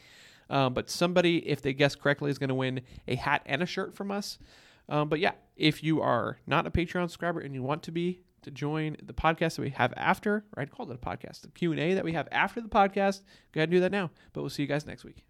Um, 0.49 0.73
but 0.73 0.89
somebody, 0.89 1.37
if 1.47 1.61
they 1.61 1.73
guess 1.73 1.95
correctly, 1.95 2.31
is 2.31 2.37
going 2.37 2.49
to 2.49 2.55
win 2.55 2.81
a 3.07 3.15
hat 3.15 3.41
and 3.45 3.61
a 3.61 3.65
shirt 3.65 3.95
from 3.95 4.11
us. 4.11 4.39
Um, 4.87 5.09
but 5.09 5.19
yeah, 5.19 5.31
if 5.57 5.83
you 5.83 6.01
are 6.01 6.37
not 6.47 6.65
a 6.67 6.71
Patreon 6.71 7.03
subscriber 7.03 7.41
and 7.41 7.53
you 7.53 7.63
want 7.63 7.83
to 7.83 7.91
be 7.91 8.21
to 8.43 8.51
join 8.51 8.95
the 9.03 9.13
podcast 9.13 9.55
that 9.55 9.63
we 9.63 9.71
have 9.71 9.93
after, 9.97 10.45
or 10.55 10.61
I'd 10.61 10.69
it 10.69 10.79
a 10.79 10.97
podcast, 10.97 11.41
the 11.41 11.47
Q 11.49 11.71
and 11.71 11.81
A 11.81 11.95
that 11.95 12.05
we 12.05 12.13
have 12.13 12.27
after 12.31 12.61
the 12.61 12.69
podcast, 12.69 13.23
go 13.51 13.59
ahead 13.59 13.69
and 13.69 13.71
do 13.71 13.79
that 13.81 13.91
now. 13.91 14.11
But 14.33 14.41
we'll 14.41 14.51
see 14.51 14.61
you 14.61 14.69
guys 14.69 14.85
next 14.85 15.03
week. 15.03 15.25